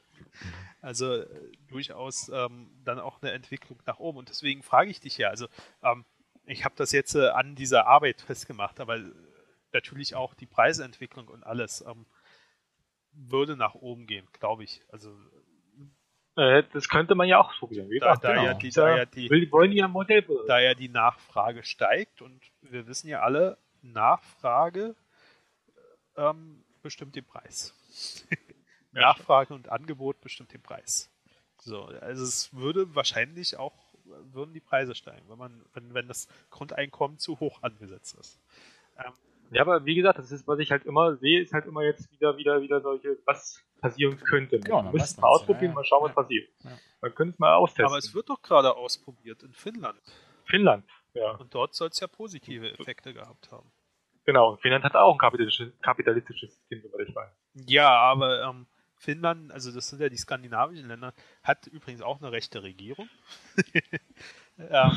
[0.80, 1.26] Also äh,
[1.68, 4.18] durchaus ähm, dann auch eine Entwicklung nach oben.
[4.18, 5.48] Und deswegen frage ich dich ja, also
[5.82, 6.04] ähm,
[6.44, 9.00] ich habe das jetzt äh, an dieser Arbeit festgemacht, aber
[9.72, 12.06] natürlich auch die Preisentwicklung und alles ähm,
[13.16, 14.82] würde nach oben gehen, glaube ich.
[14.90, 15.10] Also
[16.36, 17.88] Äh, das könnte man ja auch probieren.
[17.98, 18.44] Da, da, genau.
[18.44, 22.42] ja die, da, ja die, Will, wollen ja Modell da ja die Nachfrage steigt und
[22.60, 24.94] wir wissen ja alle, Nachfrage
[26.16, 27.74] ähm, bestimmt den Preis.
[28.92, 31.10] Nachfrage und Angebot bestimmt den Preis.
[31.60, 33.74] So, also es würde wahrscheinlich auch,
[34.04, 38.38] würden die Preise steigen, wenn man, wenn, wenn das Grundeinkommen zu hoch angesetzt ist.
[39.50, 42.10] Ja, aber wie gesagt, das ist, was ich halt immer sehe, ist halt immer jetzt
[42.12, 44.56] wieder, wieder, wieder solche, was passieren könnte.
[44.56, 45.74] Ja, dann wir weiß müssen mal man's, ausprobieren, ja, ja.
[45.74, 46.48] mal schauen, was passiert.
[46.64, 46.70] Ja.
[47.00, 47.86] Man könnte es mal austesten.
[47.86, 50.00] Aber es wird doch gerade ausprobiert in Finnland.
[50.44, 51.32] Finnland, ja.
[51.32, 53.70] Und dort soll es ja positive Effekte gehabt haben.
[54.24, 57.30] Genau, und Finnland hat auch ein kapitalistisches, kapitalistisches System, soweit ich weiß.
[57.66, 58.66] Ja, aber ähm,
[58.96, 63.08] Finnland, also das sind ja die skandinavischen Länder, hat übrigens auch eine rechte Regierung.
[64.58, 64.92] ähm,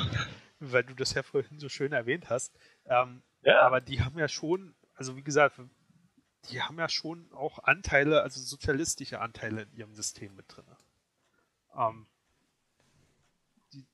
[0.59, 2.57] weil du das ja vorhin so schön erwähnt hast.
[2.85, 5.59] Ähm, Ja, aber die haben ja schon, also wie gesagt,
[6.49, 10.65] die haben ja schon auch Anteile, also sozialistische Anteile in ihrem System mit drin.
[11.75, 12.07] Ähm,
[13.73, 13.85] die,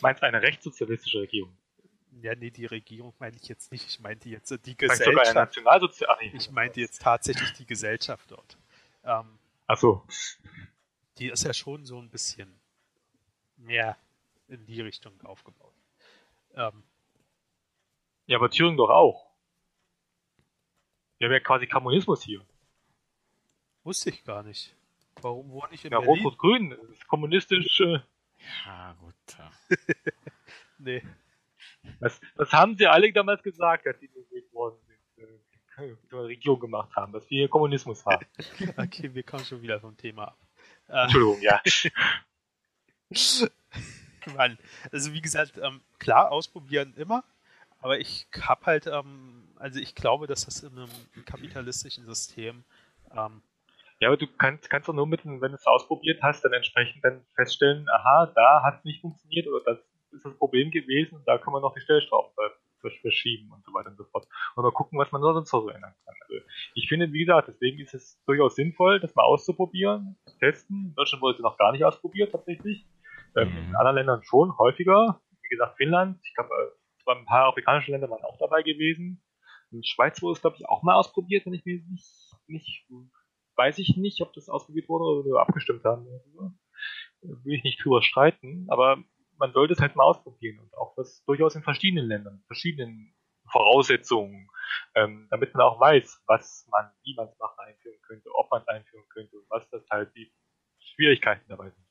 [0.00, 1.56] meinst du eine rechtssozialistische Regierung?
[2.22, 3.86] ja, nee, die Regierung meine ich jetzt nicht.
[3.86, 5.56] Ich meinte jetzt die Gesellschaft.
[6.20, 6.32] Nee.
[6.34, 8.58] Ich meinte jetzt tatsächlich die Gesellschaft dort.
[9.02, 10.06] Ähm, Ach so.
[11.18, 12.60] die ist ja schon so ein bisschen
[13.56, 13.96] mehr
[14.48, 15.74] in die Richtung aufgebaut.
[16.54, 16.84] Ähm,
[18.26, 19.30] Ja, aber Thüringen doch auch.
[21.18, 22.40] Wir haben ja quasi Kommunismus hier.
[23.82, 24.74] wusste ich gar nicht.
[25.20, 26.24] Warum wohne ich in Ja, Berlin?
[26.24, 27.80] Rot-Rot-Grün, das ist kommunistisch.
[27.80, 28.00] Äh,
[28.66, 29.14] Ja, gut.
[29.38, 29.50] ja.
[30.78, 31.02] Nee.
[32.00, 34.98] das, das haben sie alle damals gesagt, als sie gewählt worden sind.
[35.76, 38.26] Äh, Regierung gemacht haben, dass wir hier Kommunismus haben.
[38.76, 40.38] Okay, wir kommen schon wieder vom Thema ab.
[40.88, 41.60] Äh, Entschuldigung, ja.
[44.36, 44.58] Mann.
[44.90, 47.24] Also wie gesagt, ähm, klar, ausprobieren immer,
[47.84, 50.90] aber ich hab halt, ähm, also ich glaube, dass das in einem
[51.26, 52.64] kapitalistischen System
[53.12, 53.42] ähm,
[54.00, 57.04] Ja, aber du kannst, kannst doch nur mit, wenn du es ausprobiert hast, dann entsprechend
[57.04, 59.78] dann feststellen, aha, da hat es nicht funktioniert oder das
[60.12, 63.72] ist das Problem gewesen und da kann man noch die Stellschrauben ver- verschieben und so
[63.72, 64.26] weiter und so fort.
[64.56, 66.14] Und mal gucken, was man sonst noch so ändern kann.
[66.28, 66.44] Also
[66.74, 70.86] ich finde, wie gesagt, deswegen ist es durchaus sinnvoll, das mal auszuprobieren, zu testen.
[70.88, 72.86] In Deutschland wurde es noch gar nicht ausprobiert, tatsächlich.
[73.36, 73.68] Ähm, Mhm.
[73.70, 75.20] In anderen Ländern schon, häufiger.
[75.42, 79.22] Wie gesagt, Finnland, ich glaube, äh, zwar ein paar afrikanische Länder waren auch dabei gewesen.
[79.70, 82.86] In Schweiz wurde es, glaube ich, auch mal ausprobiert, wenn ich mir nicht, nicht
[83.56, 86.06] weiß ich nicht, ob das ausprobiert wurde oder wir abgestimmt haben.
[87.20, 89.02] Will ich nicht drüber streiten, aber
[89.38, 93.14] man sollte es halt mal ausprobieren und auch das durchaus in verschiedenen Ländern, verschiedenen
[93.50, 94.48] Voraussetzungen,
[94.94, 98.62] ähm, damit man auch weiß, was man, wie man es machen einführen könnte, ob man
[98.62, 100.32] es einführen könnte und was das halt die
[100.78, 101.83] Schwierigkeiten dabei sind.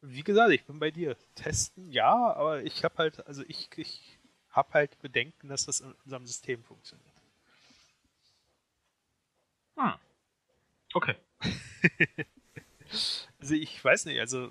[0.00, 1.16] Wie gesagt, ich bin bei dir.
[1.34, 4.18] Testen, ja, aber ich habe halt, also ich, ich
[4.50, 7.18] habe halt Bedenken, dass das in unserem System funktioniert.
[10.94, 11.14] Okay.
[13.38, 14.50] Also ich weiß nicht, also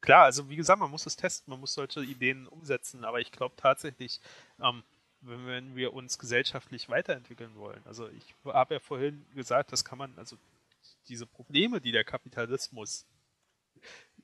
[0.00, 3.30] klar, also wie gesagt, man muss es testen, man muss solche Ideen umsetzen, aber ich
[3.30, 4.18] glaube tatsächlich,
[4.58, 4.82] ähm,
[5.20, 9.98] wenn, wenn wir uns gesellschaftlich weiterentwickeln wollen, also ich habe ja vorhin gesagt, das kann
[9.98, 10.38] man, also
[11.08, 13.04] diese Probleme, die der Kapitalismus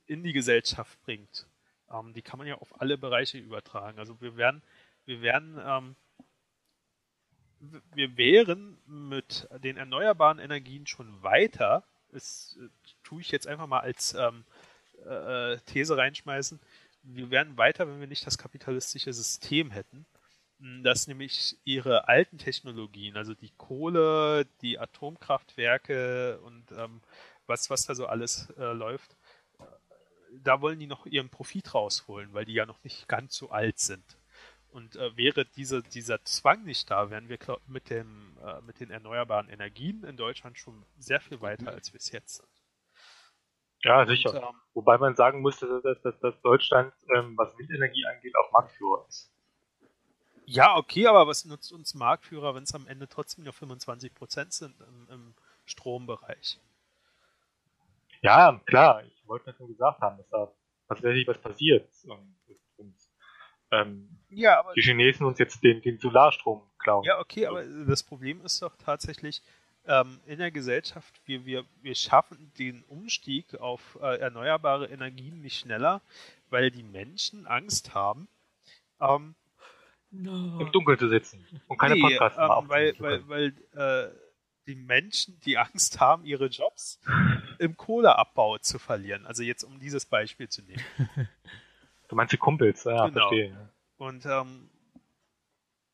[0.05, 1.47] in die Gesellschaft bringt,
[1.91, 3.99] ähm, die kann man ja auf alle Bereiche übertragen.
[3.99, 4.61] Also wir werden,
[5.05, 5.95] wir werden, ähm,
[7.93, 11.83] wir wären mit den erneuerbaren Energien schon weiter.
[12.11, 12.67] Das äh,
[13.03, 14.43] tue ich jetzt einfach mal als ähm,
[15.05, 16.59] äh, These reinschmeißen.
[17.03, 20.05] Wir wären weiter, wenn wir nicht das kapitalistische System hätten,
[20.59, 27.01] m, dass nämlich ihre alten Technologien, also die Kohle, die Atomkraftwerke und ähm,
[27.45, 29.17] was, was da so alles äh, läuft,
[30.43, 33.79] da wollen die noch ihren Profit rausholen, weil die ja noch nicht ganz so alt
[33.79, 34.17] sind.
[34.69, 38.79] Und äh, wäre diese, dieser Zwang nicht da, wären wir glaub, mit, dem, äh, mit
[38.79, 42.49] den erneuerbaren Energien in Deutschland schon sehr viel weiter, als wir es jetzt sind.
[43.83, 44.29] Ja, sicher.
[44.29, 48.33] Und, ähm, Wobei man sagen muss, dass, dass, dass, dass Deutschland, ähm, was Windenergie angeht,
[48.35, 49.31] auch Marktführer ist.
[50.45, 54.81] ja, okay, aber was nutzt uns Marktführer, wenn es am Ende trotzdem nur 25% sind
[54.81, 55.35] im, im
[55.65, 56.59] Strombereich?
[58.21, 60.51] Ja, klar, ich wollte das nur gesagt haben, dass da
[60.87, 61.89] tatsächlich was passiert.
[62.05, 62.35] Und,
[62.77, 62.95] und
[63.71, 67.03] ähm, Ja, aber die Chinesen uns jetzt den, den Solarstrom klauen.
[67.05, 69.41] Ja, okay, aber das Problem ist doch tatsächlich,
[69.85, 75.59] ähm, in der Gesellschaft, wir, wir, wir schaffen den Umstieg auf äh, erneuerbare Energien nicht
[75.59, 76.01] schneller,
[76.49, 78.27] weil die Menschen Angst haben.
[79.01, 79.35] Ähm,
[80.11, 83.63] Im Dunkeln zu sitzen und keine nee, Podcasts mehr ähm, aufnehmen weil, zu weil, können.
[83.73, 84.22] weil äh,
[84.67, 86.99] die Menschen, die Angst haben, ihre Jobs
[87.59, 89.25] im Kohleabbau zu verlieren.
[89.25, 90.83] Also jetzt um dieses Beispiel zu nehmen.
[92.09, 93.27] Du meinst die Kumpels, ja, Genau.
[93.27, 93.69] verstehe.
[93.97, 94.69] Und ähm,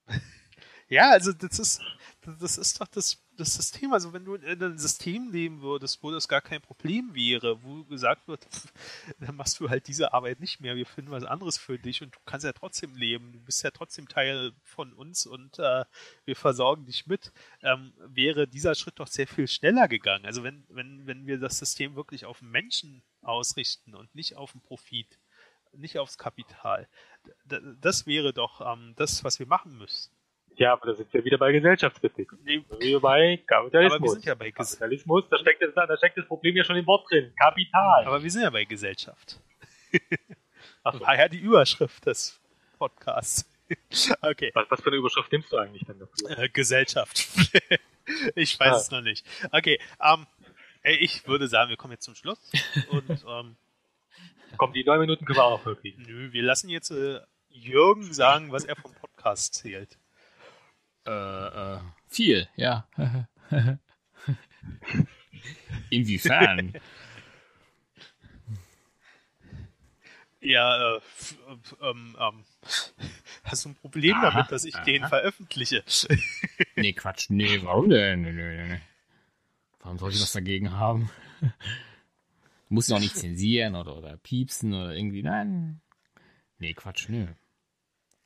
[0.89, 1.81] ja, also das ist,
[2.39, 6.11] das ist doch das, das System, also wenn du in einem System leben würdest, wo
[6.11, 8.45] das gar kein Problem wäre, wo gesagt wird,
[9.19, 12.15] dann machst du halt diese Arbeit nicht mehr, wir finden was anderes für dich und
[12.15, 15.85] du kannst ja trotzdem leben, du bist ja trotzdem Teil von uns und äh,
[16.25, 20.25] wir versorgen dich mit, ähm, wäre dieser Schritt doch sehr viel schneller gegangen.
[20.25, 24.51] Also wenn, wenn, wenn wir das System wirklich auf den Menschen ausrichten und nicht auf
[24.51, 25.19] den Profit,
[25.73, 26.87] nicht aufs Kapital,
[27.45, 30.18] das wäre doch ähm, das, was wir machen müssten.
[30.59, 32.33] Ja, aber da sind wir wieder bei Gesellschaftskritik.
[32.43, 33.95] Wir bei Kapitalismus.
[33.95, 36.65] Aber wir sind ja bei Ges Kapitalismus, da steckt, das, da steckt das Problem ja
[36.65, 37.33] schon im Wort drin.
[37.39, 38.03] Kapital.
[38.05, 39.39] Aber wir sind ja bei Gesellschaft.
[40.83, 40.99] Ach so.
[40.99, 42.41] War ja die Überschrift des
[42.77, 43.49] Podcasts.
[44.21, 44.51] okay.
[44.53, 46.37] Was, was, für eine Überschrift nimmst du eigentlich dann dafür?
[46.37, 47.25] Äh, Gesellschaft.
[48.35, 48.77] ich weiß ah.
[48.77, 49.25] es noch nicht.
[49.53, 50.27] Okay, ähm,
[50.83, 52.51] ich würde sagen, wir kommen jetzt zum Schluss.
[52.89, 53.55] Und, ähm,
[54.57, 55.77] Komm, die neun Minuten können wir auch noch.
[55.83, 59.98] Nö, wir lassen jetzt äh, Jürgen sagen, was er vom Podcast zählt.
[61.05, 62.87] Äh, äh, viel, ja.
[65.89, 66.73] Inwiefern?
[70.41, 71.01] Ja, äh,
[71.81, 72.45] ähm, ähm,
[73.43, 74.83] hast du ein Problem aha, damit, dass ich aha.
[74.85, 75.83] den veröffentliche?
[76.75, 78.21] nee, Quatsch, nee, warum denn?
[78.21, 78.79] Nee, nee, nee.
[79.81, 81.09] Warum soll ich was dagegen haben?
[82.67, 85.81] Du musst ihn auch nicht zensieren oder, oder piepsen oder irgendwie, nein.
[86.59, 87.25] Nee, Quatsch, nö.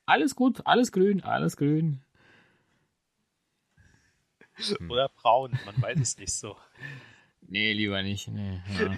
[0.06, 2.02] Alles gut, alles grün, alles grün.
[4.70, 4.92] Hm.
[4.92, 6.58] Oder braun, man weiß es nicht so.
[7.46, 8.30] Nee, lieber nicht.
[8.30, 8.96] Nee, ja.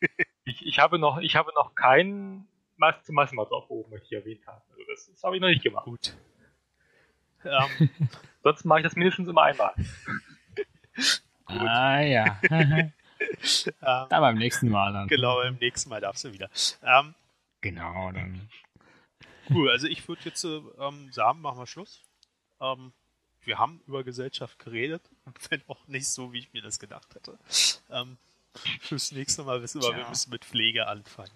[0.44, 2.46] ich, ich, habe noch, ich habe noch keinen
[2.76, 4.60] Mas zu Massenmats aufgehoben, möchte ich erwähnt haben.
[4.70, 5.86] Also das, das habe ich noch nicht gemacht.
[5.86, 6.14] Gut.
[7.44, 7.90] Ähm,
[8.42, 9.72] sonst mache ich das mindestens immer einmal.
[11.46, 12.38] ah ja.
[12.50, 12.92] ähm,
[13.80, 15.08] da beim nächsten Mal dann.
[15.08, 16.50] Genau, beim nächsten Mal darfst du wieder.
[16.82, 17.14] Ähm,
[17.60, 18.48] genau, dann.
[19.50, 22.02] Cool, also ich würde jetzt ähm, sagen, machen wir Schluss.
[22.60, 22.92] Ähm,
[23.46, 25.02] wir haben über Gesellschaft geredet,
[25.50, 27.38] wenn auch nicht so, wie ich mir das gedacht hätte.
[27.90, 28.16] Ähm,
[28.80, 29.96] fürs nächste Mal wissen wir, ja.
[29.98, 31.30] wir müssen mit Pflege anfangen.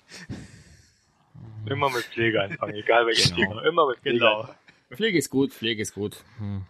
[1.67, 3.49] Immer mit Pflege anfangen, egal welches genau.
[3.49, 3.65] Thema.
[3.65, 4.19] Immer mit Pflege.
[4.19, 4.55] Genau.
[4.91, 6.25] Pflege ist gut, Pflege ist gut.
[6.39, 6.65] Hm.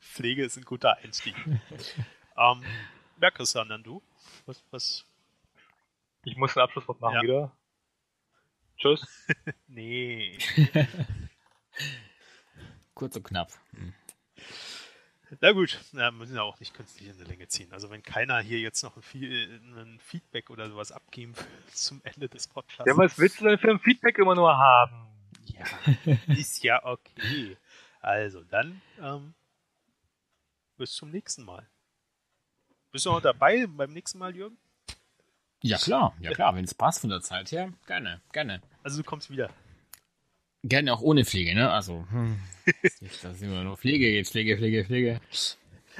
[0.00, 1.34] Pflege ist ein guter Einstieg.
[2.36, 2.62] ähm,
[3.20, 4.02] ja, Christian, dann du.
[4.46, 5.04] Was, was?
[6.24, 7.22] Ich muss ein Abschlusswort machen ja.
[7.22, 7.56] wieder.
[8.78, 9.06] Tschüss.
[9.68, 10.38] nee.
[12.94, 13.50] Kurz und knapp.
[13.72, 13.92] Hm.
[15.40, 17.72] Na gut, na, müssen ja auch nicht künstlich in der Länge ziehen.
[17.72, 22.28] Also wenn keiner hier jetzt noch ein, ein Feedback oder sowas abgeben will zum Ende
[22.28, 22.86] des Podcasts.
[22.86, 25.06] Ja, was willst du denn für ein Feedback immer nur haben?
[25.44, 25.64] Ja,
[26.34, 27.56] ist ja okay.
[28.00, 29.34] Also dann ähm,
[30.76, 31.68] bis zum nächsten Mal.
[32.92, 34.58] Bist du noch dabei beim nächsten Mal, Jürgen?
[35.62, 38.62] Ja klar, ja klar, wenn es passt von der Zeit her, gerne, gerne.
[38.82, 39.50] Also du kommst wieder.
[40.68, 41.70] Gerne auch ohne Pflege, ne?
[41.70, 42.40] Also, hm,
[43.00, 45.20] nicht, dass immer nur Pflege geht, Pflege, Pflege, Pflege.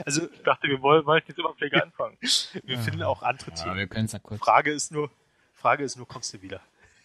[0.04, 2.18] Also, ich dachte, wir wollen, wollen jetzt immer Pflege anfangen.
[2.20, 3.76] wir finden auch andere ja, Themen.
[3.76, 4.40] Wir können ja kurz.
[4.40, 5.10] Frage ist nur,
[5.54, 6.60] Frage ist nur, kommst du wieder?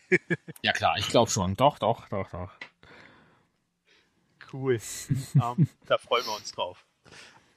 [0.64, 1.56] ja klar, ich glaube schon.
[1.56, 2.52] Doch, doch, doch, doch.
[4.52, 4.80] Cool.
[5.36, 6.84] um, ähm, da freuen wir uns drauf.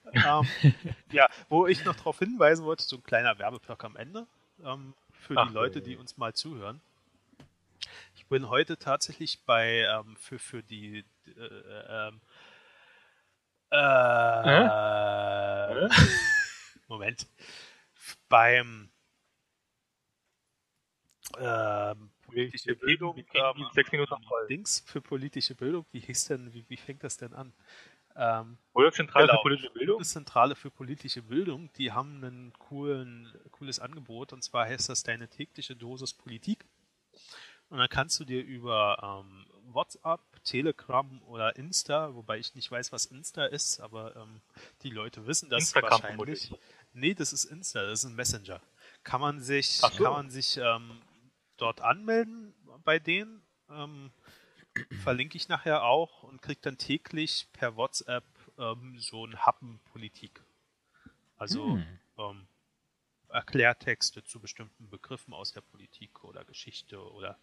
[0.04, 0.74] Um, ähm,
[1.12, 4.26] ja, wo ich noch darauf hinweisen wollte, so ein kleiner Werbeblock am Ende
[4.58, 6.80] um, ähm, für Ach, die Leute, die uns mal zuhören.
[8.34, 12.20] Ich bin heute tatsächlich bei ähm, für, für die äh, ähm,
[13.70, 14.64] äh,
[15.84, 15.88] äh?
[16.88, 17.28] Moment
[18.28, 18.90] beim
[21.38, 24.48] ähm, politische Bildung ähm, sechs Minuten voll.
[24.48, 25.86] Dings für politische Bildung.
[25.92, 26.52] Wie hieß denn?
[26.52, 27.52] Wie, wie fängt das denn an?
[28.16, 29.94] Ähm, Bundeszentrale genau, für politische Bildung.
[29.94, 31.72] Bundeszentrale für politische Bildung.
[31.74, 36.64] Die haben ein coolen, cooles Angebot und zwar heißt das deine tägliche Dosis Politik.
[37.74, 42.92] Und dann kannst du dir über ähm, WhatsApp, Telegram oder Insta, wobei ich nicht weiß,
[42.92, 44.42] was Insta ist, aber ähm,
[44.84, 46.46] die Leute wissen das Instagram wahrscheinlich.
[46.46, 46.70] Vermutlich.
[46.92, 48.60] Nee, das ist Insta, das ist ein Messenger.
[49.02, 49.88] Kann man sich, so.
[49.88, 51.02] kann man sich ähm,
[51.56, 53.42] dort anmelden bei denen.
[53.68, 54.12] Ähm,
[55.02, 58.22] verlinke ich nachher auch und kriegt dann täglich per WhatsApp
[58.56, 60.44] ähm, so ein Happenpolitik.
[61.36, 61.98] Also hm.
[62.18, 62.46] ähm,
[63.34, 67.36] Erklärtexte zu bestimmten Begriffen aus der Politik oder Geschichte oder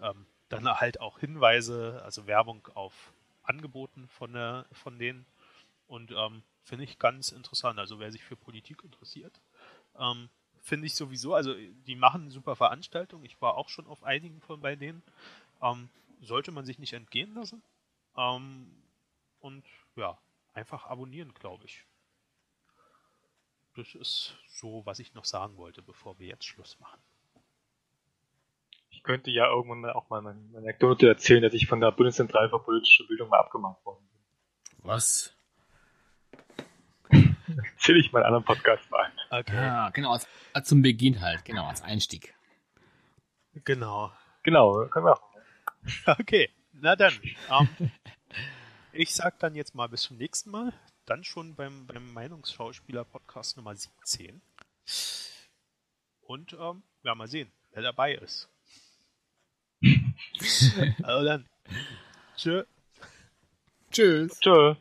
[0.00, 3.12] ähm, dann halt auch Hinweise, also Werbung auf
[3.44, 5.24] Angeboten von, der, von denen.
[5.86, 7.78] Und ähm, finde ich ganz interessant.
[7.78, 9.40] Also wer sich für Politik interessiert,
[9.98, 10.28] ähm,
[10.62, 13.24] finde ich sowieso, also die machen super Veranstaltungen.
[13.24, 15.02] Ich war auch schon auf einigen von bei denen.
[15.62, 15.88] Ähm,
[16.20, 17.62] sollte man sich nicht entgehen lassen.
[18.16, 18.82] Ähm,
[19.38, 19.64] und
[19.94, 20.18] ja,
[20.54, 21.84] einfach abonnieren, glaube ich
[23.76, 27.00] das ist so, was ich noch sagen wollte, bevor wir jetzt Schluss machen.
[28.90, 32.48] Ich könnte ja irgendwann auch mal meine, meine Anekdote erzählen, dass ich von der Bundeszentrale
[32.48, 34.86] für politische Bildung mal abgemahnt worden bin.
[34.88, 35.36] Was?
[37.74, 39.12] erzähle ich mal einen anderen Podcast mal.
[39.30, 42.34] Okay, Ja, genau, als, als zum Beginn halt, genau, als Einstieg.
[43.64, 44.12] genau.
[44.42, 45.22] Genau, können wir auch.
[46.18, 47.12] Okay, na dann.
[47.50, 47.90] Ähm,
[48.92, 50.72] ich sag dann jetzt mal bis zum nächsten Mal.
[51.06, 54.42] Dann schon beim, beim Meinungsschauspieler-Podcast Nummer 17.
[56.20, 58.48] Und ähm, ja, mal sehen, wer dabei ist.
[61.02, 61.48] also dann.
[62.36, 62.64] Tschö.
[63.92, 64.40] Tschüss.
[64.40, 64.74] Tschö.